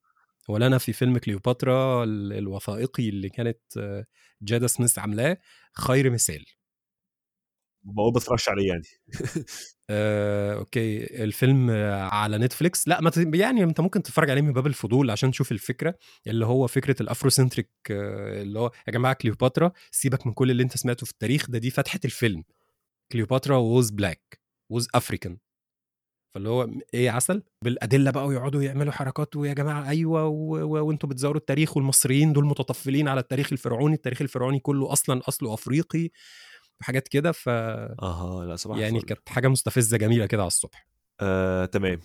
ولا 0.49 0.67
أنا 0.67 0.79
في 0.79 0.93
فيلم 0.93 1.19
كليوباترا 1.19 2.05
ال- 2.05 2.33
الوثائقي 2.33 3.09
اللي 3.09 3.29
كانت 3.29 3.59
آه، 3.79 4.07
جادا 4.43 4.67
سميث 4.67 4.99
عاملاه 4.99 5.39
خير 5.75 6.11
مثال. 6.11 6.45
بقول 7.85 8.13
بتفرجش 8.13 8.49
عليه 8.49 8.69
يعني. 8.69 8.83
آه، 9.91 10.55
أوكي. 10.55 11.05
الفيلم 11.25 11.71
على 12.13 12.39
نتفليكس؟ 12.39 12.89
لا 12.89 13.01
ما 13.01 13.11
ت... 13.11 13.17
يعني 13.35 13.63
أنت 13.65 13.81
ممكن 13.81 14.03
تتفرج 14.03 14.31
عليه 14.31 14.43
من 14.43 14.53
باب 14.53 14.67
الفضول 14.67 15.11
عشان 15.11 15.31
تشوف 15.31 15.53
الفكرة 15.53 15.95
اللي 16.27 16.47
هو 16.47 16.67
فكرة 16.67 17.03
ال 17.03 17.08
Afrocentric 17.08 17.71
آه، 17.91 18.43
اللي 18.43 18.59
هو 18.59 18.71
يا 18.89 18.93
جماعة 18.93 19.15
كليوباترا 19.15 19.73
سيبك 19.91 20.27
من 20.27 20.33
كل 20.33 20.51
اللي 20.51 20.63
أنت 20.63 20.77
سمعته 20.77 21.07
في 21.07 21.13
التاريخ 21.13 21.51
ده 21.51 21.59
دي 21.59 21.71
فتحه 21.71 22.01
الفيلم. 22.05 22.45
كليوباترا 23.13 23.57
was 23.57 23.91
black 23.91 24.41
was 24.71 24.89
African 24.95 25.39
فاللي 26.35 26.49
هو 26.49 26.69
إيه 26.95 27.11
عسل؟ 27.11 27.43
بالأدلة 27.65 28.11
بقى 28.11 28.27
ويقعدوا 28.27 28.63
يعملوا 28.63 28.93
حركات 28.93 29.37
ويا 29.37 29.55
جماعة 29.55 29.89
أيوه 29.89 30.27
و... 30.27 30.57
و... 30.65 30.87
وأنتوا 30.87 31.09
بتزوروا 31.09 31.41
التاريخ 31.41 31.77
والمصريين 31.77 32.33
دول 32.33 32.45
متطفلين 32.47 33.09
على 33.09 33.21
التاريخ 33.21 33.53
الفرعوني 33.53 33.95
التاريخ 33.95 34.23
الفرعوني 34.23 34.61
كله 34.61 34.93
أصلا 34.93 35.21
أصله 35.29 35.55
أفريقي. 35.55 36.11
وحاجات 36.81 37.09
كده 37.09 37.33
ف 37.33 37.49
أها 37.49 38.45
لأ 38.47 38.57
صباح 38.57 38.79
يعني. 38.79 39.01
كانت 39.01 39.29
حاجة 39.29 39.49
مستفزة 39.49 39.97
جميلة 39.97 40.27
كده 40.27 40.43
على 40.43 40.47
الصبح. 40.47 40.87
آه، 41.21 41.65
تمام. 41.65 42.01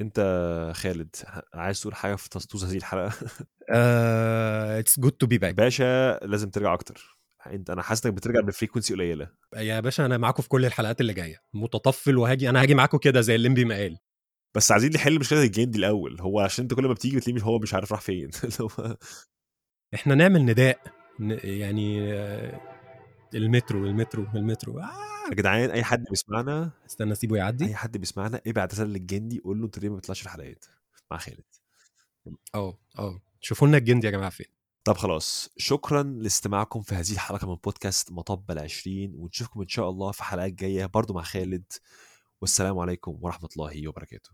أنت 0.00 0.20
خالد 0.74 1.16
عايز 1.54 1.80
تقول 1.80 1.94
حاجة 1.94 2.14
في 2.14 2.28
تسطوس 2.28 2.64
هذه 2.64 2.76
الحلقة؟ 2.76 3.12
It's 4.78 5.00
good 5.00 5.12
to 5.12 5.26
be 5.26 5.38
back 5.38 5.54
باشا 5.54 6.18
لازم 6.22 6.50
ترجع 6.50 6.74
أكتر. 6.74 7.18
أنت 7.46 7.70
أنا 7.70 7.82
حاسس 7.82 8.06
انك 8.06 8.14
بترجع 8.14 8.40
ب 8.40 8.45
frequency 8.45 8.94
قليلة. 8.94 9.28
يا 9.56 9.80
باشا 9.80 10.06
أنا 10.06 10.16
معاكم 10.18 10.42
في 10.42 10.48
كل 10.48 10.64
الحلقات 10.64 11.00
اللي 11.00 11.12
جاية. 11.14 11.42
متطفل 11.54 12.16
وهاجي 12.16 12.50
أنا 12.50 12.62
هاجي 12.62 12.74
معاكم 12.74 12.98
كده 12.98 13.20
زي 13.20 13.34
الليمبي 13.34 13.64
ما 13.64 13.74
قال. 13.74 13.98
بس 14.56 14.72
عايزين 14.72 14.90
نحل 14.94 15.18
مشكلة 15.18 15.42
ال 15.42 15.48
game 15.48 15.70
دي 15.70 15.78
الأول. 15.78 16.20
هو 16.20 16.40
عشان 16.40 16.62
أنت 16.62 16.74
كل 16.74 16.86
ما 16.86 16.92
بتيجي 16.92 17.16
بتلاقيه 17.16 17.42
هو 17.42 17.58
مش 17.58 17.74
عارف 17.74 17.92
راح 17.92 18.00
فين. 18.00 18.30
إحنا 19.94 20.14
نعمل 20.14 20.44
نداء 20.44 20.78
ن- 21.20 21.38
يعني 21.44 22.12
المترو 23.34 23.86
المترو 23.86 24.26
المترو. 24.34 24.78
آه 24.78 25.28
يا 25.30 25.34
جدعان 25.34 25.70
أي 25.70 25.84
حد 25.84 26.04
بيسمعنا؟ 26.10 26.70
استنى 26.86 27.12
أسيبه 27.12 27.36
يعدي. 27.36 27.64
أي 27.64 27.74
حد 27.74 27.96
بيسمعنا 27.96 28.40
ابعت 28.46 28.74
رسالة 28.74 28.90
للجندي 28.90 29.38
قول 29.38 29.60
له 29.60 29.66
انت 29.66 29.78
ليه 29.78 29.88
ما 29.88 29.96
بتطلعش 29.96 30.22
الحلقات. 30.22 30.64
مع 31.10 31.18
خالد. 31.18 31.44
آه 32.54 32.78
آه 32.98 33.20
شوفوا 33.40 33.68
لنا 33.68 33.76
الجندي 33.76 34.06
يا 34.06 34.12
جماعة 34.12 34.30
فين. 34.30 34.46
طب 34.84 34.96
خلاص 34.96 35.48
شكرا 35.56 36.02
لاستماعكم 36.02 36.82
في 36.82 36.94
هذه 36.94 37.12
الحلقة 37.12 37.48
من 37.48 37.54
بودكاست 37.54 38.12
مطب 38.12 38.50
العشرين 38.50 39.14
ونشوفكم 39.14 39.60
إن 39.60 39.68
شاء 39.68 39.90
الله 39.90 40.12
في 40.12 40.24
حلقات 40.24 40.52
جاية 40.52 40.86
برضو 40.86 41.14
مع 41.14 41.22
خالد. 41.22 41.64
والسلام 42.40 42.78
عليكم 42.78 43.18
ورحمة 43.20 43.48
الله 43.56 43.88
وبركاته. 43.88 44.30